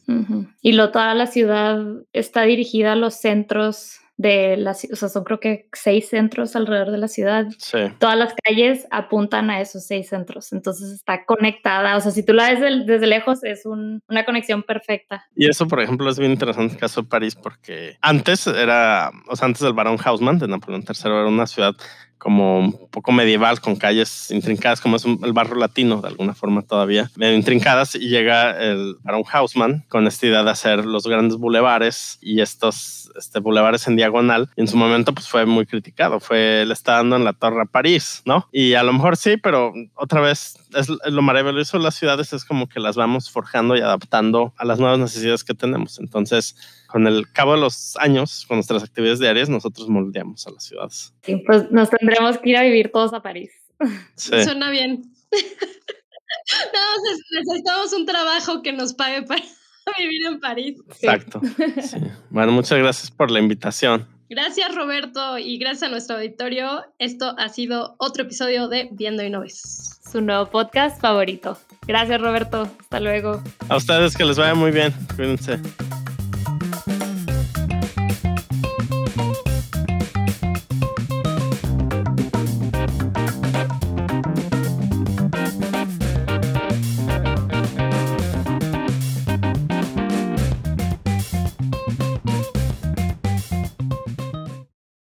Y 0.62 0.72
lo, 0.72 0.90
toda 0.90 1.14
la 1.14 1.26
ciudad 1.28 1.80
está 2.12 2.42
dirigida 2.42 2.92
a 2.92 2.96
los 2.96 3.14
centros 3.14 4.00
de 4.18 4.56
las, 4.56 4.86
o 4.92 4.96
sea, 4.96 5.08
son 5.08 5.22
creo 5.22 5.38
que 5.38 5.68
seis 5.72 6.08
centros 6.08 6.56
alrededor 6.56 6.90
de 6.90 6.98
la 6.98 7.08
ciudad. 7.08 7.46
Sí. 7.56 7.78
Todas 7.98 8.18
las 8.18 8.34
calles 8.44 8.86
apuntan 8.90 9.48
a 9.48 9.60
esos 9.60 9.86
seis 9.86 10.08
centros, 10.08 10.52
entonces 10.52 10.90
está 10.90 11.24
conectada, 11.24 11.96
o 11.96 12.00
sea, 12.00 12.10
si 12.10 12.24
tú 12.24 12.34
la 12.34 12.50
ves 12.50 12.86
desde, 12.86 13.06
lejos 13.06 13.42
es 13.44 13.64
una 13.64 14.24
conexión 14.26 14.64
perfecta. 14.64 15.24
Y 15.36 15.48
eso, 15.48 15.66
por 15.68 15.80
ejemplo, 15.80 16.10
es 16.10 16.18
bien 16.18 16.32
interesante 16.32 16.74
el 16.74 16.80
caso 16.80 17.02
de 17.02 17.08
París 17.08 17.36
porque 17.36 17.96
antes 18.02 18.46
era, 18.48 19.12
o 19.28 19.36
sea, 19.36 19.46
antes 19.46 19.62
del 19.62 19.72
Barón 19.72 19.98
Haussmann 20.04 20.38
de 20.38 20.48
Napoleón 20.48 20.82
III 20.82 20.96
era 21.04 21.26
una 21.26 21.46
ciudad 21.46 21.74
como 22.18 22.58
un 22.58 22.88
poco 22.90 23.12
medieval 23.12 23.60
con 23.60 23.76
calles 23.76 24.30
intrincadas, 24.30 24.80
como 24.80 24.96
es 24.96 25.04
el 25.04 25.32
barrio 25.32 25.54
latino 25.54 26.00
de 26.00 26.08
alguna 26.08 26.34
forma 26.34 26.62
todavía, 26.62 27.10
medio 27.16 27.36
intrincadas 27.36 27.94
y 27.94 28.08
llega 28.08 28.50
el 28.62 28.96
Baron 29.02 29.24
Hausman 29.32 29.84
con 29.88 30.06
esta 30.06 30.26
idea 30.26 30.42
de 30.42 30.50
hacer 30.50 30.84
los 30.84 31.06
grandes 31.06 31.38
bulevares 31.38 32.18
y 32.20 32.40
estos 32.40 33.10
este, 33.16 33.40
bulevares 33.40 33.86
en 33.86 33.96
diagonal. 33.96 34.50
Y 34.56 34.62
en 34.62 34.68
su 34.68 34.76
momento 34.76 35.12
pues 35.12 35.28
fue 35.28 35.46
muy 35.46 35.66
criticado, 35.66 36.20
fue, 36.20 36.64
le 36.66 36.72
está 36.72 36.94
dando 36.94 37.16
en 37.16 37.24
la 37.24 37.32
torre 37.32 37.62
a 37.62 37.66
París, 37.66 38.22
¿no? 38.24 38.48
Y 38.52 38.74
a 38.74 38.82
lo 38.82 38.92
mejor 38.92 39.16
sí, 39.16 39.36
pero 39.36 39.72
otra 39.94 40.20
vez 40.20 40.56
es, 40.74 40.88
lo 40.88 41.22
maravilloso 41.22 41.78
de 41.78 41.84
las 41.84 41.94
ciudades 41.94 42.32
es 42.32 42.44
como 42.44 42.68
que 42.68 42.80
las 42.80 42.96
vamos 42.96 43.30
forjando 43.30 43.76
y 43.76 43.80
adaptando 43.80 44.52
a 44.56 44.64
las 44.64 44.78
nuevas 44.78 44.98
necesidades 44.98 45.44
que 45.44 45.54
tenemos. 45.54 45.98
Entonces, 45.98 46.56
con 46.88 47.06
el 47.06 47.30
cabo 47.30 47.54
de 47.54 47.60
los 47.60 47.96
años, 47.98 48.44
con 48.48 48.56
nuestras 48.56 48.82
actividades 48.82 49.18
diarias, 49.18 49.48
nosotros 49.48 49.88
moldeamos 49.88 50.46
a 50.46 50.50
las 50.50 50.64
ciudades. 50.64 51.14
Sí, 51.22 51.36
pues 51.46 51.70
nos 51.70 51.90
tendremos 52.08 52.38
que 52.38 52.50
ir 52.50 52.56
a 52.56 52.62
vivir 52.62 52.90
todos 52.90 53.12
a 53.12 53.20
París. 53.20 53.50
Suena 54.16 54.70
bien. 54.70 55.12
no, 55.32 56.80
necesitamos 57.32 57.92
un 57.92 58.06
trabajo 58.06 58.62
que 58.62 58.72
nos 58.72 58.94
pague 58.94 59.22
para 59.22 59.42
vivir 59.98 60.26
en 60.26 60.40
París. 60.40 60.80
Exacto. 60.88 61.40
Bueno, 62.30 62.52
muchas 62.52 62.78
gracias 62.78 63.10
por 63.10 63.30
la 63.30 63.40
invitación. 63.40 64.06
Gracias 64.30 64.74
Roberto 64.74 65.38
y 65.38 65.56
gracias 65.56 65.84
a 65.84 65.88
nuestro 65.88 66.16
auditorio. 66.16 66.84
Esto 66.98 67.34
ha 67.38 67.48
sido 67.48 67.94
otro 67.98 68.24
episodio 68.24 68.68
de 68.68 68.88
Viendo 68.92 69.22
y 69.22 69.30
No 69.30 69.40
Ves. 69.40 70.00
Su 70.10 70.20
nuevo 70.20 70.46
podcast 70.46 71.00
favorito. 71.00 71.58
Gracias 71.86 72.20
Roberto. 72.20 72.68
Hasta 72.78 73.00
luego. 73.00 73.42
A 73.70 73.76
ustedes 73.76 74.16
que 74.16 74.24
les 74.24 74.36
vaya 74.36 74.54
muy 74.54 74.70
bien. 74.70 74.92
Cuídense. 75.16 75.58